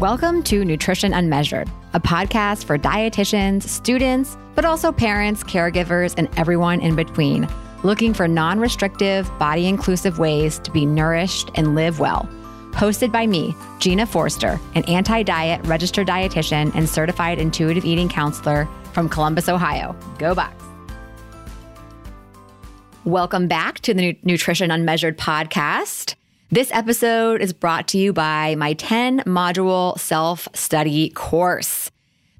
Welcome 0.00 0.42
to 0.42 0.62
Nutrition 0.62 1.14
Unmeasured, 1.14 1.70
a 1.94 2.00
podcast 2.00 2.64
for 2.66 2.76
dietitians, 2.76 3.62
students, 3.62 4.36
but 4.54 4.66
also 4.66 4.92
parents, 4.92 5.42
caregivers, 5.42 6.14
and 6.18 6.28
everyone 6.36 6.82
in 6.82 6.94
between, 6.94 7.48
looking 7.82 8.12
for 8.12 8.28
non 8.28 8.60
restrictive, 8.60 9.26
body 9.38 9.66
inclusive 9.66 10.18
ways 10.18 10.58
to 10.58 10.70
be 10.70 10.84
nourished 10.84 11.50
and 11.54 11.74
live 11.74 11.98
well. 11.98 12.28
Hosted 12.72 13.10
by 13.10 13.26
me, 13.26 13.56
Gina 13.78 14.04
Forster, 14.04 14.60
an 14.74 14.84
anti 14.84 15.22
diet 15.22 15.66
registered 15.66 16.06
dietitian 16.06 16.74
and 16.74 16.86
certified 16.86 17.38
intuitive 17.38 17.86
eating 17.86 18.10
counselor 18.10 18.68
from 18.92 19.08
Columbus, 19.08 19.48
Ohio. 19.48 19.96
Go 20.18 20.34
Bucks. 20.34 20.62
Welcome 23.04 23.48
back 23.48 23.80
to 23.80 23.94
the 23.94 24.18
Nutrition 24.24 24.70
Unmeasured 24.70 25.16
podcast. 25.16 26.16
This 26.48 26.70
episode 26.72 27.40
is 27.40 27.52
brought 27.52 27.88
to 27.88 27.98
you 27.98 28.12
by 28.12 28.54
my 28.54 28.74
10 28.74 29.22
module 29.22 29.98
self 29.98 30.46
study 30.54 31.10
course. 31.10 31.90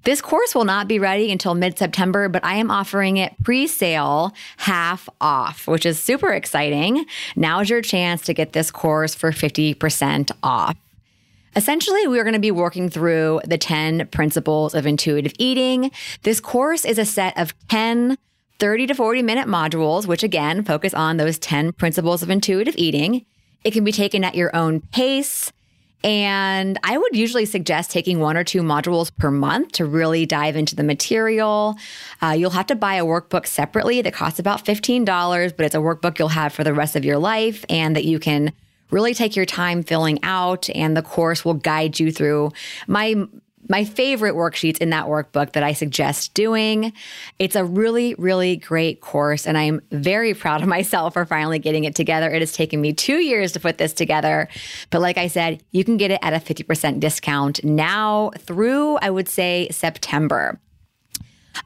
This 0.05 0.21
course 0.21 0.55
will 0.55 0.65
not 0.65 0.87
be 0.87 1.01
ready 1.01 1.33
until 1.33 1.55
mid 1.57 1.77
September, 1.77 2.29
but 2.29 2.45
I 2.45 2.55
am 2.55 2.71
offering 2.71 3.17
it 3.17 3.35
pre 3.43 3.67
sale 3.67 4.33
half 4.59 5.09
off, 5.21 5.67
which 5.67 5.85
is 5.85 5.99
super 5.99 6.33
exciting. 6.33 7.05
Now 7.35 7.59
is 7.59 7.69
your 7.69 7.83
chance 7.83 8.23
to 8.23 8.33
get 8.33 8.53
this 8.53 8.71
course 8.71 9.17
for 9.17 9.33
50% 9.33 10.31
off. 10.41 10.77
Essentially, 11.57 12.07
we're 12.07 12.23
going 12.23 12.35
to 12.35 12.39
be 12.39 12.53
working 12.53 12.89
through 12.89 13.41
the 13.45 13.59
10 13.59 14.07
principles 14.13 14.73
of 14.77 14.87
intuitive 14.87 15.33
eating. 15.37 15.91
This 16.23 16.39
course 16.39 16.85
is 16.85 16.99
a 16.99 17.05
set 17.05 17.37
of 17.37 17.55
10 17.69 18.19
30 18.61 18.87
to 18.87 18.95
40 18.95 19.23
minute 19.23 19.49
modules, 19.49 20.07
which 20.07 20.23
again 20.23 20.63
focus 20.63 20.95
on 20.95 21.17
those 21.17 21.41
10 21.41 21.73
principles 21.73 22.23
of 22.23 22.31
intuitive 22.31 22.77
eating. 22.79 23.27
It 23.65 23.73
can 23.73 23.85
be 23.85 23.93
taken 23.93 24.25
at 24.25 24.35
your 24.35 24.55
own 24.55 24.81
pace. 24.81 25.53
And 26.05 26.79
I 26.85 26.97
would 26.99 27.17
usually 27.17 27.47
suggest 27.47 27.91
taking 27.91 28.21
one 28.21 28.37
or 28.37 28.45
two 28.45 28.63
modules 28.63 29.11
per 29.17 29.31
month 29.31 29.73
to 29.73 29.85
really 29.85 30.25
dive 30.25 30.55
into 30.55 30.77
the 30.77 30.85
material. 30.85 31.77
Uh, 32.23 32.31
you'll 32.31 32.51
have 32.51 32.67
to 32.67 32.77
buy 32.77 32.95
a 32.95 33.05
workbook 33.05 33.47
separately 33.47 34.03
that 34.03 34.15
costs 34.15 34.39
about 34.39 34.65
$15, 34.65 35.57
but 35.57 35.67
it's 35.67 35.75
a 35.75 35.79
workbook 35.79 36.19
you'll 36.19 36.29
have 36.29 36.53
for 36.53 36.63
the 36.63 36.75
rest 36.75 36.95
of 36.95 37.05
your 37.05 37.19
life 37.19 37.65
and 37.69 37.97
that 37.97 38.05
you 38.05 38.21
can 38.21 38.53
really 38.91 39.15
take 39.15 39.35
your 39.35 39.47
time 39.47 39.83
filling 39.83 40.23
out. 40.23 40.71
And 40.71 40.97
the 40.97 41.03
course 41.03 41.45
will 41.45 41.55
guide 41.55 41.99
you 41.99 42.13
through 42.13 42.53
my 42.87 43.27
my 43.69 43.85
favorite 43.85 44.35
worksheets 44.35 44.79
in 44.79 44.91
that 44.91 45.07
workbook 45.07 45.53
that 45.53 45.63
I 45.63 45.73
suggest 45.73 46.35
doing. 46.35 46.93
It's 47.39 47.57
a 47.57 47.65
really, 47.65 48.15
really 48.19 48.57
great 48.57 49.01
course, 49.01 49.47
and 49.47 49.59
I'm 49.59 49.81
very 49.91 50.35
proud 50.35 50.63
of 50.63 50.69
myself 50.77 51.15
for 51.15 51.25
finally 51.25 51.59
getting 51.59 51.85
it 51.85 51.95
together. 51.95 52.31
It 52.31 52.41
has 52.41 52.53
taken 52.53 52.81
me 52.81 52.93
two 52.93 53.19
years 53.19 53.53
to 53.53 53.61
put 53.61 53.79
this 53.79 53.93
together. 53.93 54.49
But 54.91 55.01
like 55.01 55.19
I 55.19 55.29
said, 55.29 55.63
you 55.73 55.85
can 55.85 55.97
get 55.97 56.11
it 56.11 56.21
at 56.23 56.33
a 56.33 56.37
50% 56.37 57.01
discount 57.01 57.65
now 57.65 58.31
through, 58.39 58.97
I 58.97 59.11
would 59.11 59.29
say, 59.29 59.69
September. 59.71 60.61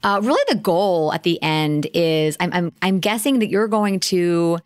Uh, 0.02 0.20
really, 0.22 0.42
the 0.48 0.54
goal 0.54 1.12
at 1.12 1.24
the 1.24 1.42
end 1.42 1.88
is 1.94 2.36
I'm, 2.40 2.52
I'm, 2.52 2.72
I'm 2.80 3.00
guessing 3.00 3.40
that 3.40 3.48
you're 3.48 3.68
going 3.68 4.00
to 4.00 4.58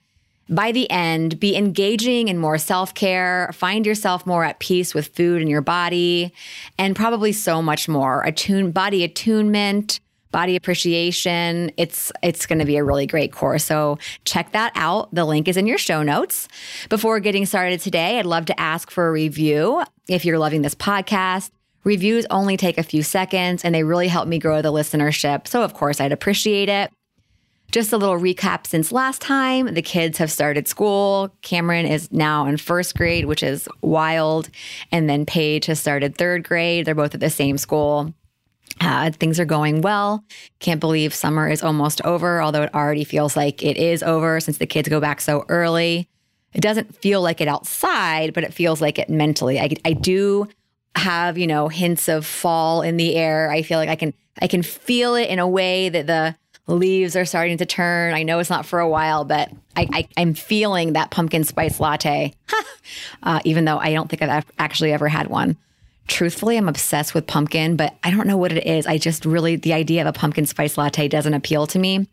by 0.48 0.72
the 0.72 0.90
end, 0.90 1.40
be 1.40 1.56
engaging 1.56 2.28
in 2.28 2.38
more 2.38 2.58
self 2.58 2.94
care, 2.94 3.50
find 3.54 3.86
yourself 3.86 4.26
more 4.26 4.44
at 4.44 4.58
peace 4.58 4.94
with 4.94 5.08
food 5.08 5.40
and 5.40 5.50
your 5.50 5.62
body, 5.62 6.32
and 6.78 6.94
probably 6.94 7.32
so 7.32 7.62
much 7.62 7.88
more. 7.88 8.22
Attune, 8.22 8.70
body 8.70 9.04
attunement, 9.04 10.00
body 10.34 10.56
appreciation. 10.56 11.70
It's 11.76 12.10
it's 12.22 12.44
going 12.44 12.58
to 12.58 12.64
be 12.64 12.76
a 12.76 12.84
really 12.84 13.06
great 13.06 13.32
course. 13.32 13.64
So 13.64 13.98
check 14.24 14.52
that 14.52 14.72
out. 14.74 15.14
The 15.14 15.24
link 15.24 15.48
is 15.48 15.56
in 15.56 15.66
your 15.66 15.78
show 15.78 16.02
notes. 16.02 16.48
Before 16.88 17.20
getting 17.20 17.46
started 17.46 17.80
today, 17.80 18.18
I'd 18.18 18.26
love 18.26 18.46
to 18.46 18.60
ask 18.60 18.90
for 18.90 19.08
a 19.08 19.12
review. 19.12 19.82
If 20.08 20.24
you're 20.24 20.38
loving 20.38 20.62
this 20.62 20.74
podcast, 20.74 21.50
reviews 21.84 22.26
only 22.30 22.56
take 22.56 22.78
a 22.78 22.82
few 22.82 23.02
seconds 23.02 23.64
and 23.64 23.74
they 23.74 23.84
really 23.84 24.08
help 24.08 24.26
me 24.26 24.38
grow 24.38 24.60
the 24.60 24.72
listenership. 24.72 25.46
So 25.46 25.62
of 25.62 25.72
course, 25.72 26.00
I'd 26.00 26.12
appreciate 26.12 26.68
it. 26.68 26.90
Just 27.74 27.92
a 27.92 27.96
little 27.96 28.20
recap 28.20 28.68
since 28.68 28.92
last 28.92 29.20
time. 29.20 29.74
The 29.74 29.82
kids 29.82 30.18
have 30.18 30.30
started 30.30 30.68
school. 30.68 31.34
Cameron 31.42 31.86
is 31.86 32.12
now 32.12 32.46
in 32.46 32.56
first 32.56 32.96
grade, 32.96 33.24
which 33.24 33.42
is 33.42 33.68
wild. 33.80 34.48
And 34.92 35.10
then 35.10 35.26
Paige 35.26 35.66
has 35.66 35.80
started 35.80 36.16
third 36.16 36.44
grade. 36.44 36.86
They're 36.86 36.94
both 36.94 37.14
at 37.14 37.20
the 37.20 37.30
same 37.30 37.58
school. 37.58 38.14
Uh, 38.80 39.10
things 39.10 39.40
are 39.40 39.44
going 39.44 39.80
well. 39.80 40.22
Can't 40.60 40.78
believe 40.78 41.12
summer 41.12 41.48
is 41.48 41.64
almost 41.64 42.00
over, 42.02 42.40
although 42.40 42.62
it 42.62 42.72
already 42.76 43.02
feels 43.02 43.36
like 43.36 43.60
it 43.64 43.76
is 43.76 44.04
over 44.04 44.38
since 44.38 44.58
the 44.58 44.66
kids 44.66 44.88
go 44.88 45.00
back 45.00 45.20
so 45.20 45.44
early. 45.48 46.08
It 46.52 46.60
doesn't 46.60 46.94
feel 46.94 47.22
like 47.22 47.40
it 47.40 47.48
outside, 47.48 48.34
but 48.34 48.44
it 48.44 48.54
feels 48.54 48.80
like 48.80 49.00
it 49.00 49.10
mentally. 49.10 49.58
I, 49.58 49.70
I 49.84 49.94
do 49.94 50.46
have, 50.94 51.36
you 51.36 51.48
know, 51.48 51.66
hints 51.66 52.08
of 52.08 52.24
fall 52.24 52.82
in 52.82 52.98
the 52.98 53.16
air. 53.16 53.50
I 53.50 53.62
feel 53.62 53.80
like 53.80 53.88
I 53.88 53.96
can 53.96 54.14
I 54.40 54.46
can 54.46 54.62
feel 54.62 55.16
it 55.16 55.28
in 55.28 55.40
a 55.40 55.48
way 55.48 55.88
that 55.88 56.06
the 56.06 56.36
leaves 56.66 57.16
are 57.16 57.24
starting 57.24 57.58
to 57.58 57.66
turn. 57.66 58.14
I 58.14 58.22
know 58.22 58.38
it's 58.38 58.50
not 58.50 58.66
for 58.66 58.80
a 58.80 58.88
while, 58.88 59.24
but 59.24 59.50
I, 59.76 60.08
am 60.16 60.34
feeling 60.34 60.94
that 60.94 61.10
pumpkin 61.10 61.44
spice 61.44 61.80
latte, 61.80 62.32
uh, 63.22 63.40
even 63.44 63.64
though 63.64 63.78
I 63.78 63.92
don't 63.92 64.08
think 64.08 64.22
I've 64.22 64.50
actually 64.58 64.92
ever 64.92 65.08
had 65.08 65.28
one. 65.28 65.56
Truthfully, 66.06 66.56
I'm 66.56 66.68
obsessed 66.68 67.14
with 67.14 67.26
pumpkin, 67.26 67.76
but 67.76 67.94
I 68.02 68.10
don't 68.10 68.26
know 68.26 68.36
what 68.36 68.52
it 68.52 68.66
is. 68.66 68.86
I 68.86 68.98
just 68.98 69.24
really, 69.24 69.56
the 69.56 69.72
idea 69.72 70.02
of 70.02 70.06
a 70.06 70.12
pumpkin 70.12 70.46
spice 70.46 70.76
latte 70.78 71.08
doesn't 71.08 71.34
appeal 71.34 71.66
to 71.68 71.78
me. 71.78 72.06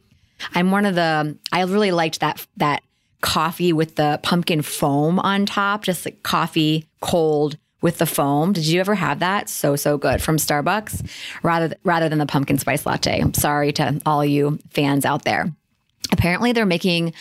I'm 0.55 0.71
one 0.71 0.85
of 0.85 0.95
the, 0.95 1.37
I 1.51 1.61
really 1.63 1.91
liked 1.91 2.19
that, 2.21 2.45
that 2.57 2.81
coffee 3.21 3.73
with 3.73 3.95
the 3.95 4.19
pumpkin 4.23 4.61
foam 4.61 5.19
on 5.19 5.45
top, 5.45 5.83
just 5.83 6.05
like 6.05 6.23
coffee 6.23 6.87
cold 6.99 7.57
with 7.81 7.97
the 7.97 8.05
foam. 8.05 8.53
Did 8.53 8.67
you 8.67 8.79
ever 8.79 8.95
have 8.95 9.19
that? 9.19 9.49
So 9.49 9.75
so 9.75 9.97
good 9.97 10.21
from 10.21 10.37
Starbucks, 10.37 11.09
rather 11.43 11.75
rather 11.83 12.09
than 12.09 12.19
the 12.19 12.25
pumpkin 12.25 12.57
spice 12.57 12.85
latte. 12.85 13.19
I'm 13.19 13.33
sorry 13.33 13.71
to 13.73 13.99
all 14.05 14.23
you 14.23 14.59
fans 14.69 15.05
out 15.05 15.25
there. 15.25 15.51
Apparently, 16.11 16.51
they're 16.51 16.65
making 16.65 17.13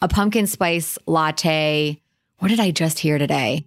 a 0.00 0.08
pumpkin 0.08 0.46
spice 0.46 0.98
latte. 1.06 2.00
What 2.38 2.48
did 2.48 2.60
I 2.60 2.70
just 2.70 2.98
hear 2.98 3.18
today? 3.18 3.66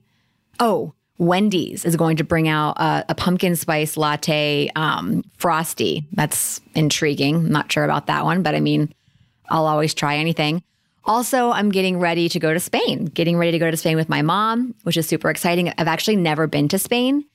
Oh, 0.59 0.93
Wendy's 1.17 1.85
is 1.85 1.95
going 1.95 2.17
to 2.17 2.23
bring 2.23 2.47
out 2.47 2.77
a, 2.79 3.05
a 3.09 3.15
pumpkin 3.15 3.55
spice 3.55 3.95
latte 3.95 4.71
um, 4.75 5.23
frosty. 5.37 6.07
That's 6.13 6.61
intriguing. 6.73 7.35
I'm 7.35 7.51
not 7.51 7.71
sure 7.71 7.83
about 7.83 8.07
that 8.07 8.23
one, 8.23 8.41
but 8.41 8.55
I 8.55 8.59
mean, 8.59 8.93
I'll 9.49 9.67
always 9.67 9.93
try 9.93 10.17
anything. 10.17 10.63
Also, 11.05 11.51
I'm 11.51 11.69
getting 11.69 11.99
ready 11.99 12.29
to 12.29 12.39
go 12.39 12.53
to 12.53 12.59
Spain, 12.59 13.05
getting 13.05 13.37
ready 13.37 13.51
to 13.51 13.59
go 13.59 13.71
to 13.71 13.77
Spain 13.77 13.95
with 13.95 14.09
my 14.09 14.21
mom, 14.21 14.75
which 14.83 14.97
is 14.97 15.07
super 15.07 15.29
exciting. 15.29 15.73
I've 15.77 15.87
actually 15.87 16.15
never 16.15 16.47
been 16.47 16.67
to 16.69 16.79
Spain. 16.79 17.25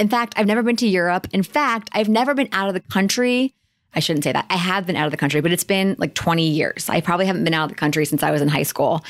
In 0.00 0.08
fact, 0.08 0.34
I've 0.36 0.46
never 0.46 0.62
been 0.62 0.76
to 0.76 0.88
Europe. 0.88 1.28
In 1.32 1.42
fact, 1.42 1.88
I've 1.92 2.08
never 2.08 2.34
been 2.34 2.48
out 2.52 2.68
of 2.68 2.74
the 2.74 2.80
country. 2.80 3.54
I 3.94 4.00
shouldn't 4.00 4.24
say 4.24 4.32
that. 4.32 4.46
I 4.50 4.56
have 4.56 4.86
been 4.86 4.96
out 4.96 5.06
of 5.06 5.12
the 5.12 5.18
country, 5.18 5.40
but 5.40 5.52
it's 5.52 5.64
been 5.64 5.94
like 5.98 6.14
20 6.14 6.48
years. 6.48 6.88
I 6.88 7.00
probably 7.00 7.26
haven't 7.26 7.44
been 7.44 7.54
out 7.54 7.64
of 7.64 7.70
the 7.70 7.76
country 7.76 8.04
since 8.06 8.22
I 8.22 8.30
was 8.30 8.42
in 8.42 8.48
high 8.48 8.62
school. 8.62 9.04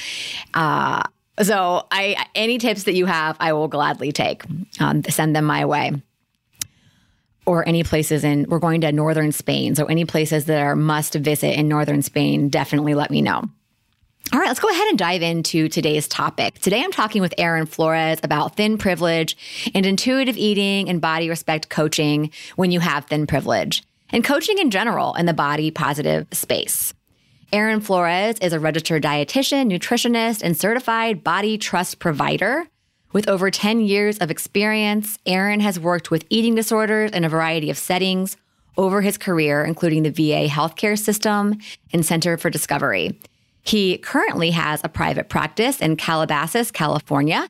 Uh, 0.52 1.04
so, 1.40 1.86
I 1.90 2.26
any 2.34 2.58
tips 2.58 2.82
that 2.82 2.94
you 2.94 3.06
have, 3.06 3.36
I 3.40 3.54
will 3.54 3.68
gladly 3.68 4.12
take. 4.12 4.44
Um, 4.80 5.02
send 5.04 5.34
them 5.34 5.46
my 5.46 5.64
way 5.64 5.92
or 7.46 7.66
any 7.66 7.82
places 7.82 8.24
in 8.24 8.46
we're 8.48 8.58
going 8.58 8.80
to 8.82 8.92
northern 8.92 9.32
Spain. 9.32 9.74
So 9.74 9.86
any 9.86 10.04
places 10.04 10.44
that 10.46 10.60
are 10.60 10.76
must 10.76 11.14
visit 11.14 11.58
in 11.58 11.68
northern 11.68 12.02
Spain, 12.02 12.48
definitely 12.48 12.94
let 12.94 13.10
me 13.10 13.22
know. 13.22 13.44
All 14.30 14.38
right, 14.38 14.46
let's 14.46 14.60
go 14.60 14.70
ahead 14.70 14.88
and 14.88 14.98
dive 14.98 15.20
into 15.20 15.68
today's 15.68 16.08
topic. 16.08 16.58
Today 16.60 16.82
I'm 16.82 16.92
talking 16.92 17.20
with 17.20 17.34
Aaron 17.36 17.66
Flores 17.66 18.18
about 18.22 18.56
thin 18.56 18.78
privilege 18.78 19.36
and 19.74 19.84
intuitive 19.84 20.38
eating 20.38 20.88
and 20.88 21.02
body 21.02 21.28
respect 21.28 21.68
coaching 21.68 22.30
when 22.56 22.70
you 22.70 22.80
have 22.80 23.04
thin 23.06 23.26
privilege 23.26 23.82
and 24.08 24.24
coaching 24.24 24.56
in 24.58 24.70
general 24.70 25.14
in 25.14 25.26
the 25.26 25.34
body 25.34 25.70
positive 25.70 26.26
space. 26.32 26.94
Aaron 27.52 27.82
Flores 27.82 28.36
is 28.40 28.54
a 28.54 28.60
registered 28.60 29.02
dietitian, 29.02 29.70
nutritionist, 29.70 30.42
and 30.42 30.56
certified 30.56 31.22
body 31.22 31.58
trust 31.58 31.98
provider. 31.98 32.66
With 33.12 33.28
over 33.28 33.50
10 33.50 33.80
years 33.80 34.16
of 34.16 34.30
experience, 34.30 35.18
Aaron 35.26 35.60
has 35.60 35.78
worked 35.78 36.10
with 36.10 36.24
eating 36.30 36.54
disorders 36.54 37.10
in 37.10 37.24
a 37.24 37.28
variety 37.28 37.68
of 37.68 37.76
settings 37.76 38.38
over 38.78 39.02
his 39.02 39.18
career, 39.18 39.62
including 39.62 40.04
the 40.04 40.10
VA 40.10 40.48
healthcare 40.48 40.98
system 40.98 41.58
and 41.92 42.06
Center 42.06 42.38
for 42.38 42.48
Discovery. 42.48 43.18
He 43.62 43.98
currently 43.98 44.50
has 44.50 44.80
a 44.82 44.88
private 44.88 45.28
practice 45.28 45.80
in 45.80 45.96
Calabasas, 45.96 46.70
California. 46.70 47.48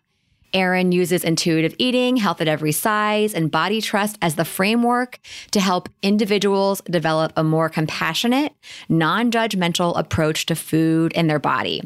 Aaron 0.54 0.92
uses 0.92 1.24
intuitive 1.24 1.74
eating, 1.78 2.18
health 2.18 2.42
at 2.42 2.48
every 2.48 2.72
size, 2.72 3.32
and 3.32 3.50
body 3.50 3.80
trust 3.80 4.18
as 4.20 4.34
the 4.34 4.44
framework 4.44 5.18
to 5.52 5.60
help 5.60 5.88
individuals 6.02 6.82
develop 6.82 7.32
a 7.36 7.42
more 7.42 7.70
compassionate, 7.70 8.52
non 8.88 9.30
judgmental 9.30 9.98
approach 9.98 10.44
to 10.46 10.54
food 10.54 11.12
and 11.16 11.30
their 11.30 11.38
body. 11.38 11.82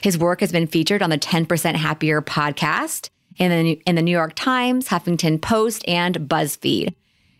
His 0.00 0.16
work 0.16 0.40
has 0.40 0.52
been 0.52 0.68
featured 0.68 1.02
on 1.02 1.10
the 1.10 1.18
10% 1.18 1.74
Happier 1.74 2.22
podcast 2.22 3.10
in 3.38 3.50
the, 3.50 3.72
in 3.86 3.96
the 3.96 4.02
New 4.02 4.12
York 4.12 4.34
Times, 4.36 4.88
Huffington 4.88 5.42
Post, 5.42 5.86
and 5.88 6.16
BuzzFeed. 6.16 6.94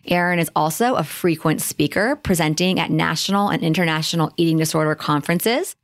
Aaron 0.07 0.39
is 0.39 0.51
also 0.57 0.95
a 0.95 1.05
frequent 1.05 1.61
speaker 1.61 2.17
presenting 2.17 2.81
at 2.81 2.91
national 2.91 3.49
and 3.49 3.63
international 3.63 4.33
eating 4.37 4.57
disorder 4.57 4.95
conferences 4.95 5.77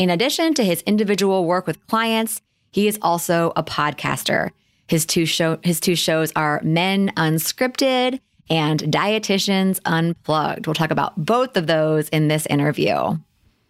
in 0.00 0.08
addition 0.08 0.54
to 0.54 0.64
his 0.64 0.80
individual 0.82 1.44
work 1.44 1.66
with 1.66 1.86
clients, 1.86 2.40
he 2.70 2.88
is 2.88 2.98
also 3.02 3.52
a 3.54 3.62
podcaster. 3.62 4.48
His 4.88 5.04
two 5.04 5.26
show 5.26 5.58
his 5.62 5.78
two 5.78 5.94
shows 5.94 6.32
are 6.34 6.58
Men 6.64 7.12
Unscripted 7.18 8.18
and 8.48 8.80
Dietitians 8.80 9.78
Unplugged. 9.84 10.66
We'll 10.66 10.72
talk 10.72 10.90
about 10.90 11.22
both 11.22 11.54
of 11.58 11.66
those 11.66 12.08
in 12.08 12.28
this 12.28 12.46
interview. 12.46 13.18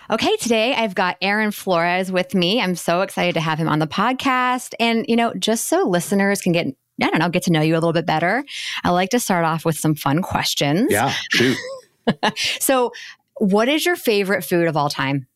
Okay, 0.08 0.36
today 0.36 0.72
I've 0.72 0.94
got 0.94 1.16
Aaron 1.20 1.50
Flores 1.50 2.12
with 2.12 2.32
me. 2.32 2.60
I'm 2.60 2.76
so 2.76 3.00
excited 3.00 3.34
to 3.34 3.40
have 3.40 3.58
him 3.58 3.68
on 3.68 3.80
the 3.80 3.88
podcast. 3.88 4.74
And, 4.78 5.04
you 5.08 5.16
know, 5.16 5.34
just 5.34 5.66
so 5.66 5.82
listeners 5.82 6.40
can 6.40 6.52
get 6.52 6.68
I 7.02 7.10
don't 7.10 7.18
know, 7.18 7.28
get 7.28 7.42
to 7.44 7.52
know 7.52 7.62
you 7.62 7.74
a 7.74 7.76
little 7.76 7.92
bit 7.92 8.06
better. 8.06 8.44
I 8.84 8.90
like 8.90 9.10
to 9.10 9.20
start 9.20 9.44
off 9.44 9.64
with 9.64 9.76
some 9.76 9.96
fun 9.96 10.22
questions. 10.22 10.92
Yeah, 10.92 11.12
shoot. 11.32 11.56
so, 12.36 12.92
what 13.38 13.68
is 13.68 13.86
your 13.86 13.96
favorite 13.96 14.44
food 14.44 14.68
of 14.68 14.76
all 14.76 14.90
time? 14.90 15.26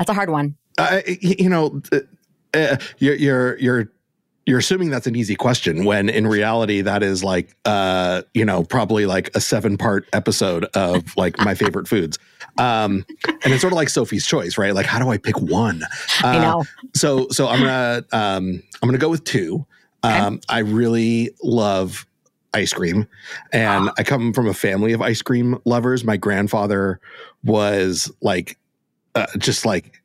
That's 0.00 0.08
a 0.08 0.14
hard 0.14 0.30
one. 0.30 0.56
Uh, 0.78 1.02
you 1.06 1.50
know, 1.50 1.82
uh, 2.54 2.76
you're 2.96 3.14
you're 3.16 3.58
you're 3.58 3.92
you're 4.46 4.58
assuming 4.58 4.88
that's 4.88 5.06
an 5.06 5.14
easy 5.14 5.34
question 5.34 5.84
when 5.84 6.08
in 6.08 6.26
reality 6.26 6.80
that 6.80 7.02
is 7.02 7.22
like 7.22 7.54
uh 7.66 8.22
you 8.32 8.46
know 8.46 8.64
probably 8.64 9.04
like 9.04 9.30
a 9.36 9.42
seven 9.42 9.76
part 9.76 10.08
episode 10.14 10.64
of 10.74 11.14
like 11.18 11.38
my 11.40 11.54
favorite 11.54 11.86
foods. 11.86 12.18
Um 12.56 13.04
and 13.26 13.52
it's 13.52 13.60
sort 13.60 13.74
of 13.74 13.76
like 13.76 13.90
sophie's 13.90 14.26
choice 14.26 14.56
right? 14.56 14.74
Like 14.74 14.86
how 14.86 14.98
do 14.98 15.10
i 15.10 15.18
pick 15.18 15.38
one? 15.38 15.82
Uh, 16.24 16.26
i 16.26 16.38
know. 16.38 16.64
so 16.94 17.28
so 17.28 17.46
i'm 17.46 17.60
gonna 17.60 18.02
um 18.12 18.62
i'm 18.82 18.88
gonna 18.88 18.96
go 18.96 19.10
with 19.10 19.24
two. 19.24 19.66
Um 20.02 20.34
okay. 20.34 20.40
i 20.48 20.58
really 20.60 21.30
love 21.44 22.06
ice 22.54 22.72
cream 22.72 23.06
and 23.52 23.90
i 23.98 24.02
come 24.02 24.32
from 24.32 24.48
a 24.48 24.54
family 24.54 24.94
of 24.94 25.02
ice 25.02 25.20
cream 25.20 25.60
lovers. 25.66 26.04
My 26.04 26.16
grandfather 26.16 27.00
was 27.44 28.10
like 28.22 28.56
uh, 29.14 29.26
just 29.38 29.64
like 29.64 30.00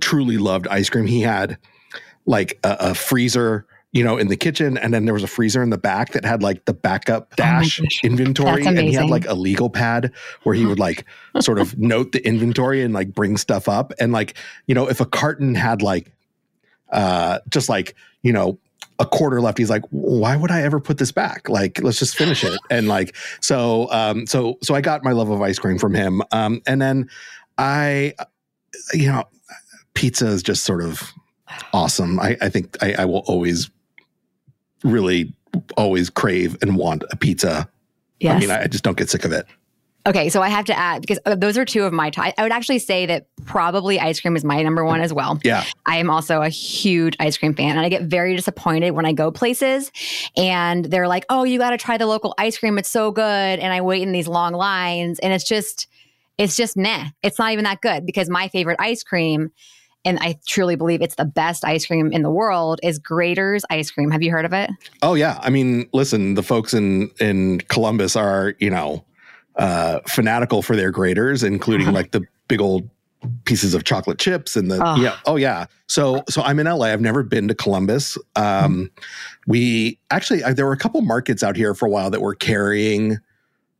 truly 0.00 0.38
loved 0.38 0.66
ice 0.68 0.88
cream. 0.90 1.06
He 1.06 1.20
had 1.20 1.58
like 2.26 2.58
a, 2.62 2.76
a, 2.80 2.94
freezer, 2.94 3.66
you 3.92 4.04
know, 4.04 4.16
in 4.16 4.28
the 4.28 4.36
kitchen, 4.36 4.78
and 4.78 4.94
then 4.94 5.04
there 5.04 5.14
was 5.14 5.22
a 5.22 5.28
freezer 5.28 5.62
in 5.62 5.70
the 5.70 5.78
back 5.78 6.12
that 6.12 6.24
had 6.24 6.42
like 6.42 6.64
the 6.66 6.72
backup 6.72 7.28
oh 7.32 7.36
dash 7.36 7.80
oh 7.80 7.86
inventory, 8.04 8.64
and 8.64 8.78
he 8.78 8.92
had 8.92 9.10
like 9.10 9.26
a 9.26 9.34
legal 9.34 9.70
pad 9.70 10.12
where 10.44 10.54
he 10.54 10.64
would 10.64 10.78
like 10.78 11.04
sort 11.40 11.58
of 11.58 11.76
note 11.78 12.12
the 12.12 12.24
inventory 12.26 12.82
and 12.82 12.94
like 12.94 13.12
bring 13.12 13.36
stuff 13.36 13.68
up, 13.68 13.92
and 13.98 14.12
like 14.12 14.34
you 14.66 14.74
know, 14.74 14.88
if 14.88 15.00
a 15.00 15.06
carton 15.06 15.54
had 15.54 15.82
like, 15.82 16.12
uh, 16.90 17.40
just 17.48 17.68
like 17.68 17.96
you 18.22 18.32
know 18.32 18.58
a 19.02 19.06
quarter 19.06 19.40
left 19.40 19.58
he's 19.58 19.68
like 19.68 19.82
why 19.90 20.36
would 20.36 20.50
i 20.50 20.62
ever 20.62 20.78
put 20.80 20.96
this 20.96 21.12
back 21.12 21.48
like 21.48 21.82
let's 21.82 21.98
just 21.98 22.16
finish 22.16 22.44
it 22.44 22.58
and 22.70 22.88
like 22.88 23.16
so 23.40 23.90
um 23.90 24.26
so 24.26 24.56
so 24.62 24.74
i 24.74 24.80
got 24.80 25.02
my 25.02 25.12
love 25.12 25.28
of 25.28 25.42
ice 25.42 25.58
cream 25.58 25.78
from 25.78 25.92
him 25.92 26.22
um 26.30 26.62
and 26.66 26.80
then 26.80 27.08
i 27.58 28.14
you 28.94 29.06
know 29.06 29.24
pizza 29.94 30.26
is 30.26 30.42
just 30.42 30.64
sort 30.64 30.82
of 30.82 31.12
awesome. 31.72 32.18
I, 32.20 32.36
I 32.40 32.48
think 32.48 32.76
I, 32.82 32.94
I, 33.00 33.04
will 33.04 33.22
always 33.26 33.70
really 34.84 35.32
always 35.76 36.10
crave 36.10 36.56
and 36.62 36.76
want 36.76 37.04
a 37.10 37.16
pizza. 37.16 37.68
Yes. 38.20 38.36
I 38.36 38.38
mean, 38.40 38.50
I, 38.50 38.62
I 38.62 38.66
just 38.66 38.84
don't 38.84 38.96
get 38.96 39.10
sick 39.10 39.24
of 39.24 39.32
it. 39.32 39.46
Okay, 40.06 40.28
so 40.28 40.42
I 40.42 40.48
have 40.48 40.64
to 40.64 40.76
add 40.76 41.00
because 41.00 41.18
uh, 41.26 41.36
those 41.36 41.56
are 41.56 41.64
two 41.64 41.84
of 41.84 41.92
my. 41.92 42.10
I 42.16 42.42
would 42.42 42.52
actually 42.52 42.80
say 42.80 43.06
that 43.06 43.26
probably 43.44 44.00
ice 44.00 44.20
cream 44.20 44.34
is 44.34 44.44
my 44.44 44.60
number 44.62 44.84
one 44.84 45.00
as 45.00 45.12
well. 45.12 45.38
Yeah. 45.44 45.64
I 45.86 45.98
am 45.98 46.10
also 46.10 46.42
a 46.42 46.48
huge 46.48 47.16
ice 47.20 47.36
cream 47.36 47.54
fan 47.54 47.76
and 47.76 47.80
I 47.80 47.88
get 47.88 48.02
very 48.02 48.34
disappointed 48.34 48.92
when 48.92 49.06
I 49.06 49.12
go 49.12 49.30
places 49.30 49.92
and 50.36 50.84
they're 50.84 51.08
like, 51.08 51.24
"Oh, 51.28 51.44
you 51.44 51.58
got 51.58 51.70
to 51.70 51.78
try 51.78 51.98
the 51.98 52.06
local 52.06 52.34
ice 52.36 52.58
cream. 52.58 52.78
It's 52.78 52.90
so 52.90 53.12
good." 53.12 53.22
And 53.22 53.72
I 53.72 53.80
wait 53.80 54.02
in 54.02 54.12
these 54.12 54.26
long 54.26 54.54
lines 54.54 55.20
and 55.20 55.32
it's 55.32 55.46
just 55.46 55.86
it's 56.36 56.56
just 56.56 56.76
meh. 56.76 57.10
It's 57.22 57.38
not 57.38 57.52
even 57.52 57.64
that 57.64 57.80
good 57.80 58.04
because 58.04 58.28
my 58.28 58.48
favorite 58.48 58.80
ice 58.80 59.04
cream 59.04 59.52
and 60.04 60.18
I 60.20 60.38
truly 60.46 60.74
believe 60.74 61.00
it's 61.00 61.14
the 61.14 61.24
best 61.24 61.64
ice 61.64 61.86
cream 61.86 62.12
in 62.12 62.22
the 62.22 62.30
world 62.30 62.80
is 62.82 62.98
Graeter's 62.98 63.64
ice 63.70 63.90
cream. 63.90 64.10
Have 64.10 64.22
you 64.22 64.32
heard 64.32 64.44
of 64.44 64.52
it? 64.52 64.70
Oh 65.02 65.14
yeah. 65.14 65.38
I 65.42 65.50
mean, 65.50 65.88
listen, 65.92 66.34
the 66.34 66.42
folks 66.42 66.74
in 66.74 67.10
in 67.20 67.60
Columbus 67.68 68.16
are, 68.16 68.54
you 68.58 68.70
know, 68.70 69.04
uh 69.56 70.00
fanatical 70.06 70.62
for 70.62 70.76
their 70.76 70.92
Graeter's, 70.92 71.42
including 71.42 71.88
uh-huh. 71.88 71.96
like 71.96 72.10
the 72.12 72.22
big 72.48 72.60
old 72.60 72.88
pieces 73.44 73.74
of 73.74 73.84
chocolate 73.84 74.18
chips 74.18 74.56
and 74.56 74.68
the 74.70 74.80
oh. 74.84 74.96
yeah 74.96 75.16
oh 75.26 75.36
yeah 75.36 75.66
so 75.86 76.24
so 76.28 76.42
i'm 76.42 76.58
in 76.58 76.66
la 76.66 76.86
i've 76.86 77.00
never 77.00 77.22
been 77.22 77.46
to 77.46 77.54
columbus 77.54 78.18
um 78.34 78.90
we 79.46 79.96
actually 80.10 80.42
I, 80.42 80.52
there 80.52 80.66
were 80.66 80.72
a 80.72 80.76
couple 80.76 81.00
markets 81.02 81.44
out 81.44 81.56
here 81.56 81.72
for 81.72 81.86
a 81.86 81.88
while 81.88 82.10
that 82.10 82.20
were 82.20 82.34
carrying 82.34 83.18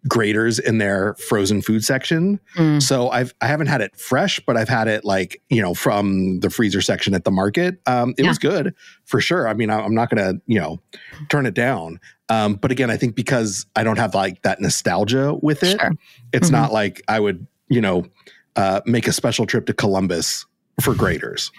Graeter's 0.09 0.59
in 0.59 0.79
their 0.79 1.15
frozen 1.15 1.63
food 1.63 1.85
section. 1.85 2.41
Mm. 2.57 2.83
So 2.83 3.11
I've 3.11 3.33
I 3.41 3.47
haven't 3.47 3.69
had 3.69 3.81
it 3.81 3.97
fresh, 3.97 4.41
but 4.41 4.57
I've 4.57 4.69
had 4.69 4.89
it 4.89 5.05
like 5.05 5.41
you 5.49 5.63
know 5.63 5.75
from 5.75 6.41
the 6.41 6.51
freezer 6.51 6.81
section 6.81 7.15
at 7.15 7.25
the 7.25 7.31
market. 7.31 7.81
Um, 7.87 8.15
it 8.19 8.25
yeah. 8.25 8.29
was 8.29 8.39
good 8.39 8.75
for 9.05 9.21
sure. 9.21 9.47
I 9.47 9.55
mean, 9.55 9.71
I, 9.71 9.85
am 9.85 9.95
not 9.95 10.11
gonna 10.11 10.35
you 10.47 10.61
know 10.61 10.81
turn 11.29 11.47
it 11.47 11.55
down. 11.55 12.01
Um, 12.33 12.55
but 12.55 12.71
again, 12.71 12.91
I 12.91 12.97
think 12.97 13.15
because 13.15 13.67
I 13.77 13.85
don't 13.85 13.99
have 13.99 14.15
like 14.15 14.43
that 14.43 14.61
nostalgia 14.61 15.35
with 15.35 15.63
it, 15.63 15.79
sure. 15.79 15.93
it's 16.33 16.47
mm-hmm. 16.47 16.57
not 16.57 16.73
like 16.73 17.03
I 17.09 17.21
would 17.21 17.47
you 17.69 17.81
know 17.81 18.07
uh, 18.57 18.81
make 18.87 19.07
a 19.07 19.13
special 19.13 19.47
trip 19.47 19.67
to 19.67 19.75
Columbus 19.75 20.47
for 20.81 20.95
Graeter's. 20.95 21.53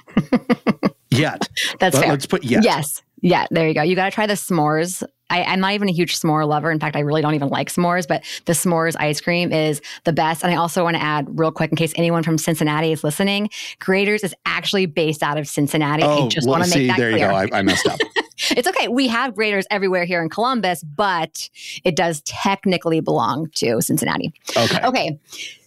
yet. 1.12 1.48
That's 1.80 1.98
fair. 1.98 2.10
Let's 2.10 2.26
put 2.26 2.44
yet. 2.44 2.64
Yes. 2.64 3.04
Yeah, 3.22 3.46
there 3.52 3.68
you 3.68 3.74
go. 3.74 3.84
You 3.84 3.96
got 3.96 4.06
to 4.06 4.12
try 4.12 4.26
the 4.26 4.34
s'mores 4.34 5.04
I, 5.34 5.54
am 5.54 5.60
not 5.62 5.74
even 5.74 5.90
a 5.90 5.92
huge 5.92 6.20
s'more 6.20 6.48
lover. 6.48 6.70
In 6.70 6.80
fact, 6.80 6.96
I 6.96 7.00
really 7.00 7.22
don't 7.22 7.34
even 7.34 7.50
like 7.50 7.70
s'mores, 7.70 8.08
but 8.08 8.24
the 8.46 8.54
s'mores 8.54 8.96
ice 9.00 9.20
cream 9.20 9.52
is 9.52 9.82
the 10.04 10.14
best. 10.14 10.44
And 10.44 10.54
I 10.54 10.58
also 10.58 10.84
want 10.84 10.96
to 10.96 11.02
add, 11.02 11.28
real 11.40 11.52
quick, 11.52 11.72
in 11.72 11.78
case 11.78 11.94
anyone 11.96 12.22
from 12.24 12.38
Cincinnati 12.38 12.92
is 12.92 13.04
listening, 13.04 13.50
Graeter's 13.80 14.24
is 14.24 14.36
actually 14.46 14.86
based 14.86 15.24
out 15.24 15.38
of 15.38 15.48
Cincinnati. 15.48 16.04
Oh, 16.04 16.26
I 16.26 16.28
just 16.28 16.48
well, 16.48 16.60
want 16.60 16.72
to 16.72 16.78
make 16.78 16.88
that 16.90 16.98
there 16.98 17.12
clear. 17.12 17.26
you 17.26 17.48
go. 17.50 17.56
I, 17.56 17.60
I 17.60 17.62
messed 17.64 17.88
up. 17.88 18.00
it's 18.52 18.68
okay. 18.68 18.88
We 18.88 19.08
have 19.08 19.34
Graeter's 19.34 19.68
everywhere 19.72 20.06
here 20.06 20.22
in 20.22 20.30
Columbus, 20.30 20.84
but 20.84 21.50
it 21.84 21.96
does 21.96 22.22
technically 22.22 23.00
belong 23.00 23.50
to 23.56 23.82
Cincinnati. 23.82 24.34
Okay. 24.56 24.80
Okay. 24.84 25.20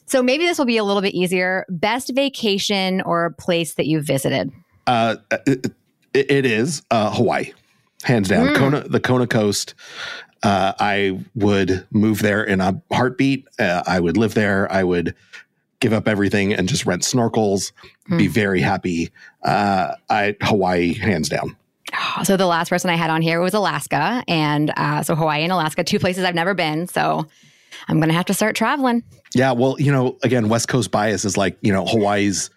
So 0.07 0.23
maybe 0.23 0.47
this 0.47 0.59
will 0.59 0.67
be 0.67 0.77
a 0.77 0.85
little 0.85 1.03
bit 1.03 1.15
easier. 1.15 1.67
Best 1.69 2.15
vacation 2.15 3.01
or 3.03 3.31
place 3.39 3.75
that 3.75 3.87
you've 3.87 4.05
visited? 4.05 4.53
Uh, 4.87 5.17
it, 5.47 5.73
it 6.15 6.47
is 6.47 6.83
uh, 6.91 7.11
Hawaii 7.11 7.53
hands 8.05 8.29
down. 8.29 8.49
Mm. 8.49 8.57
Kona, 8.57 8.89
the 8.89 9.01
Kona 9.01 9.27
Coast. 9.27 9.75
Uh, 10.43 10.73
I 10.79 11.19
would 11.35 11.87
move 11.91 12.23
there 12.23 12.45
in 12.45 12.61
a 12.61 12.81
heartbeat. 12.93 13.47
Uh, 13.59 13.83
I 13.87 13.99
would 14.01 14.17
live 14.17 14.35
there. 14.35 14.71
I 14.71 14.85
would 14.85 15.15
give 15.81 15.93
up 15.93 16.07
everything 16.07 16.55
and 16.55 16.69
just 16.69 16.87
rent 16.87 17.03
snorkels. 17.03 17.73
Mm. 18.09 18.19
Be 18.19 18.29
very 18.29 18.61
happy. 18.61 19.11
Uh, 19.43 19.95
I 20.09 20.37
Hawaii, 20.43 20.95
hands 20.95 21.29
down. 21.29 21.57
So 22.25 22.37
the 22.37 22.47
last 22.47 22.71
person 22.71 22.89
I 22.89 22.97
had 22.97 23.11
on 23.11 23.21
here 23.21 23.41
was 23.41 23.53
Alaska, 23.53 24.25
and 24.27 24.73
uh, 24.77 25.03
so 25.03 25.15
Hawaii 25.15 25.43
and 25.43 25.53
Alaska, 25.53 25.85
two 25.85 25.99
places 25.99 26.25
I've 26.25 26.35
never 26.35 26.55
been. 26.55 26.87
So 26.87 27.27
I'm 27.89 27.99
going 27.99 28.09
to 28.09 28.15
have 28.15 28.25
to 28.27 28.35
start 28.35 28.57
traveling. 28.57 29.03
Yeah, 29.35 29.53
well, 29.53 29.77
you 29.79 29.93
know, 29.93 30.17
again, 30.23 30.49
West 30.49 30.69
Coast 30.69 30.91
bias 30.91 31.27
is 31.27 31.37
like 31.37 31.59
you 31.61 31.73
know 31.73 31.85
Hawaii's 31.85 32.51